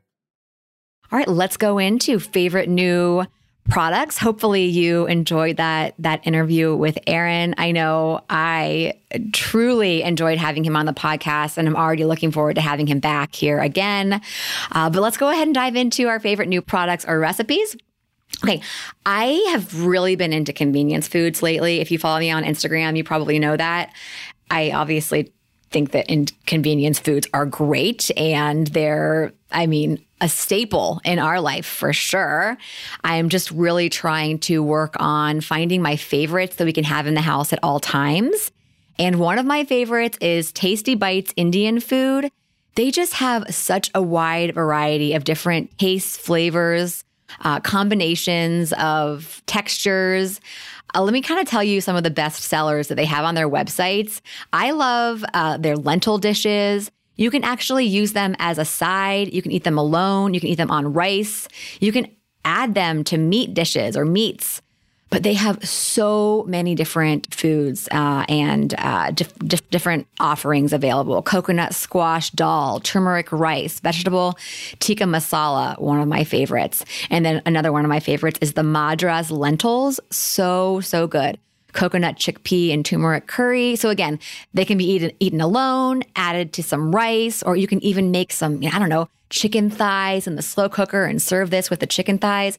All 1.12 1.18
right, 1.18 1.28
let's 1.28 1.58
go 1.58 1.80
into 1.80 2.20
favorite 2.20 2.70
new 2.70 3.26
products. 3.70 4.18
Hopefully 4.18 4.66
you 4.66 5.06
enjoyed 5.06 5.58
that 5.58 5.94
that 6.00 6.26
interview 6.26 6.76
with 6.76 6.98
Aaron. 7.08 7.56
I 7.58 7.72
know 7.72 8.22
I 8.30 8.94
truly 9.32 10.04
enjoyed 10.04 10.38
having 10.38 10.64
him 10.64 10.76
on 10.76 10.86
the 10.86 10.94
podcast 10.94 11.58
and 11.58 11.68
I'm 11.68 11.76
already 11.76 12.06
looking 12.06 12.32
forward 12.32 12.56
to 12.56 12.62
having 12.62 12.88
him 12.88 13.00
back 13.00 13.36
here 13.36 13.60
again. 13.60 14.22
Uh, 14.72 14.90
but 14.90 15.02
let's 15.02 15.18
go 15.18 15.30
ahead 15.30 15.48
and 15.48 15.56
dive 15.56 15.76
into 15.76 16.08
our 16.08 16.20
favorite 16.20 16.50
new 16.50 16.62
products 16.62 17.06
or 17.08 17.20
recipes. 17.20 17.76
Okay, 18.44 18.62
I 19.06 19.46
have 19.52 19.86
really 19.86 20.16
been 20.16 20.34
into 20.34 20.54
convenience 20.54 21.08
foods 21.08 21.42
lately. 21.44 21.80
If 21.80 21.92
you 21.92 21.98
follow 21.98 22.20
me 22.20 22.32
on 22.32 22.44
Instagram, 22.44 22.96
you 22.96 23.04
probably 23.04 23.40
know 23.40 23.58
that. 23.58 23.94
I 24.50 24.72
obviously 24.72 25.34
think 25.72 25.92
that 25.92 26.08
convenience 26.46 27.00
foods 27.00 27.28
are 27.34 27.46
great 27.46 28.10
and 28.18 28.68
they're, 28.68 29.34
I 29.52 29.68
mean, 29.68 30.04
a 30.22 30.30
staple 30.30 31.02
in 31.06 31.20
our 31.20 31.40
life 31.40 31.66
for 31.66 31.94
sure. 31.94 32.58
I'm 33.04 33.30
just 33.30 33.52
really 33.52 33.90
trying 33.90 34.40
to 34.40 34.62
work 34.62 34.96
on 35.00 35.42
finding 35.42 35.82
my 35.82 35.96
favorites 35.96 36.58
that 36.58 36.66
we 36.66 36.74
can 36.74 36.84
have 36.84 37.08
in 37.08 37.14
the 37.14 37.22
house 37.22 37.54
at 37.54 37.60
all 37.64 37.80
times. 37.80 38.52
And 38.98 39.18
one 39.18 39.40
of 39.40 39.46
my 39.46 39.64
favorites 39.64 40.18
is 40.20 40.52
Tasty 40.52 40.96
Bites 40.96 41.34
Indian 41.38 41.80
food. 41.80 42.30
They 42.76 42.92
just 42.92 43.14
have 43.14 43.54
such 43.54 43.90
a 43.96 44.02
wide 44.02 44.54
variety 44.54 45.14
of 45.14 45.24
different 45.24 45.78
tastes, 45.78 46.18
flavors, 46.18 47.04
uh, 47.42 47.60
combinations 47.62 48.74
of 48.74 49.42
textures. 49.46 50.42
Uh, 50.96 51.02
let 51.02 51.14
me 51.14 51.22
kind 51.22 51.40
of 51.40 51.48
tell 51.48 51.64
you 51.64 51.82
some 51.82 51.96
of 51.96 52.04
the 52.04 52.10
best 52.10 52.44
sellers 52.44 52.88
that 52.88 52.96
they 52.96 53.06
have 53.06 53.26
on 53.26 53.36
their 53.36 53.50
websites. 53.50 54.22
I 54.52 54.72
love 54.72 55.24
uh, 55.34 55.58
their 55.58 55.78
lentil 55.78 56.18
dishes. 56.18 56.92
You 57.20 57.30
can 57.30 57.44
actually 57.44 57.84
use 57.84 58.14
them 58.14 58.34
as 58.40 58.58
a 58.58 58.64
side. 58.64 59.34
You 59.34 59.42
can 59.42 59.52
eat 59.52 59.66
them 59.66 59.78
alone. 59.78 60.34
You 60.34 60.40
can 60.40 60.48
eat 60.48 60.56
them 60.56 60.72
on 60.72 60.94
rice. 60.94 61.50
You 61.82 61.92
can 61.92 62.08
add 62.46 62.76
them 62.76 63.04
to 63.04 63.18
meat 63.18 63.54
dishes 63.54 63.98
or 63.98 64.06
meats. 64.06 64.62
But 65.10 65.24
they 65.24 65.34
have 65.34 65.68
so 65.68 66.46
many 66.48 66.76
different 66.76 67.34
foods 67.34 67.90
uh, 67.92 68.24
and 68.30 68.74
uh, 68.78 69.12
dif- 69.12 69.38
dif- 69.40 69.70
different 69.70 70.08
offerings 70.22 70.72
available 70.72 71.22
coconut 71.22 71.76
squash 71.76 72.30
dal, 72.30 72.80
turmeric 72.80 73.30
rice, 73.34 73.82
vegetable 73.82 74.38
tikka 74.80 75.04
masala, 75.04 75.78
one 75.82 76.00
of 76.00 76.08
my 76.08 76.24
favorites. 76.24 76.86
And 77.10 77.26
then 77.26 77.42
another 77.46 77.74
one 77.74 77.84
of 77.84 77.90
my 77.90 78.00
favorites 78.00 78.40
is 78.42 78.54
the 78.54 78.64
Madras 78.64 79.30
lentils. 79.30 80.00
So, 80.10 80.80
so 80.80 81.06
good 81.06 81.38
coconut 81.74 82.16
chickpea 82.16 82.74
and 82.74 82.86
turmeric 82.86 83.28
curry. 83.28 83.76
So 83.76 83.90
again, 83.90 84.20
they 84.54 84.66
can 84.66 84.78
be 84.78 84.86
eaten, 84.86 85.12
eaten 85.20 85.42
alone, 85.42 86.04
added 86.16 86.54
to 86.54 86.64
some 86.64 86.94
rice, 86.94 87.44
or 87.44 87.56
you 87.56 87.68
can 87.68 87.84
even 87.84 88.12
make 88.12 88.32
some, 88.32 88.62
I 88.64 88.80
don't 88.80 88.90
know, 88.90 89.10
chicken 89.30 89.70
thighs 89.70 90.28
in 90.28 90.36
the 90.36 90.42
slow 90.42 90.70
cooker 90.70 91.06
and 91.06 91.22
serve 91.22 91.50
this 91.50 91.70
with 91.70 91.80
the 91.80 91.88
chicken 91.88 92.18
thighs. 92.18 92.58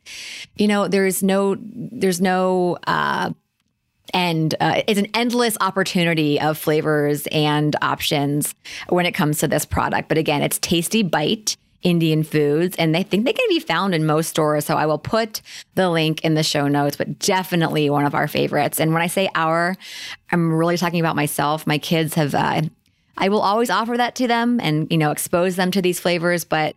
You 0.56 0.68
know, 0.68 0.88
there's 0.88 1.22
no, 1.22 1.56
there's 1.60 2.20
no, 2.20 2.78
uh, 2.86 3.32
and 4.12 4.54
uh, 4.60 4.82
it's 4.86 4.98
an 4.98 5.08
endless 5.14 5.56
opportunity 5.60 6.40
of 6.40 6.58
flavors 6.58 7.26
and 7.28 7.76
options 7.82 8.54
when 8.88 9.06
it 9.06 9.12
comes 9.12 9.38
to 9.38 9.48
this 9.48 9.64
product. 9.64 10.08
But 10.08 10.18
again, 10.18 10.42
it's 10.42 10.58
Tasty 10.58 11.02
Bite. 11.02 11.56
Indian 11.82 12.22
foods, 12.22 12.76
and 12.76 12.94
they 12.94 13.02
think 13.02 13.24
they 13.24 13.32
can 13.32 13.48
be 13.48 13.58
found 13.58 13.94
in 13.94 14.04
most 14.04 14.28
stores. 14.28 14.66
So 14.66 14.76
I 14.76 14.86
will 14.86 14.98
put 14.98 15.40
the 15.74 15.88
link 15.88 16.22
in 16.22 16.34
the 16.34 16.42
show 16.42 16.68
notes, 16.68 16.96
but 16.96 17.18
definitely 17.18 17.88
one 17.88 18.04
of 18.04 18.14
our 18.14 18.28
favorites. 18.28 18.78
And 18.78 18.92
when 18.92 19.02
I 19.02 19.06
say 19.06 19.30
our, 19.34 19.76
I'm 20.30 20.52
really 20.52 20.76
talking 20.76 21.00
about 21.00 21.16
myself. 21.16 21.66
My 21.66 21.78
kids 21.78 22.14
have, 22.14 22.34
uh, 22.34 22.62
I 23.16 23.28
will 23.28 23.40
always 23.40 23.70
offer 23.70 23.96
that 23.96 24.14
to 24.16 24.28
them 24.28 24.60
and, 24.60 24.90
you 24.90 24.98
know, 24.98 25.10
expose 25.10 25.56
them 25.56 25.70
to 25.70 25.82
these 25.82 26.00
flavors, 26.00 26.44
but 26.44 26.76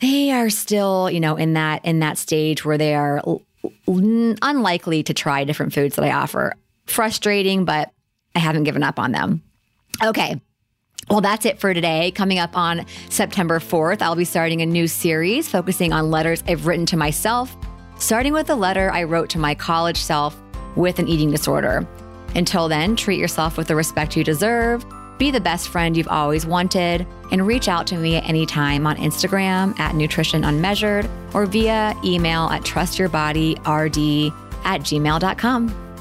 they 0.00 0.32
are 0.32 0.50
still, 0.50 1.08
you 1.08 1.20
know, 1.20 1.36
in 1.36 1.52
that, 1.52 1.84
in 1.84 2.00
that 2.00 2.18
stage 2.18 2.64
where 2.64 2.78
they 2.78 2.94
are 2.94 3.18
l- 3.24 3.42
unlikely 3.86 5.04
to 5.04 5.14
try 5.14 5.44
different 5.44 5.72
foods 5.72 5.94
that 5.94 6.04
I 6.04 6.10
offer. 6.10 6.54
Frustrating, 6.86 7.64
but 7.64 7.92
I 8.34 8.40
haven't 8.40 8.64
given 8.64 8.82
up 8.82 8.98
on 8.98 9.12
them. 9.12 9.42
Okay. 10.02 10.40
Well, 11.12 11.20
that's 11.20 11.44
it 11.44 11.60
for 11.60 11.74
today. 11.74 12.10
Coming 12.10 12.38
up 12.38 12.56
on 12.56 12.86
September 13.10 13.58
4th, 13.58 14.00
I'll 14.00 14.16
be 14.16 14.24
starting 14.24 14.62
a 14.62 14.66
new 14.66 14.88
series 14.88 15.46
focusing 15.46 15.92
on 15.92 16.10
letters 16.10 16.42
I've 16.48 16.66
written 16.66 16.86
to 16.86 16.96
myself, 16.96 17.54
starting 17.98 18.32
with 18.32 18.48
a 18.48 18.54
letter 18.54 18.90
I 18.90 19.02
wrote 19.02 19.28
to 19.30 19.38
my 19.38 19.54
college 19.54 19.98
self 19.98 20.34
with 20.74 20.98
an 20.98 21.08
eating 21.08 21.30
disorder. 21.30 21.86
Until 22.34 22.66
then, 22.66 22.96
treat 22.96 23.18
yourself 23.18 23.58
with 23.58 23.68
the 23.68 23.76
respect 23.76 24.16
you 24.16 24.24
deserve, 24.24 24.86
be 25.18 25.30
the 25.30 25.38
best 25.38 25.68
friend 25.68 25.98
you've 25.98 26.08
always 26.08 26.46
wanted, 26.46 27.06
and 27.30 27.46
reach 27.46 27.68
out 27.68 27.86
to 27.88 27.98
me 27.98 28.16
at 28.16 28.26
any 28.26 28.46
time 28.46 28.86
on 28.86 28.96
Instagram 28.96 29.78
at 29.78 29.94
Nutrition 29.94 30.44
Unmeasured 30.44 31.10
or 31.34 31.44
via 31.44 31.94
email 32.02 32.44
at 32.44 32.62
trustyourbodyRD 32.62 34.34
at 34.64 34.80
gmail.com. 34.80 35.91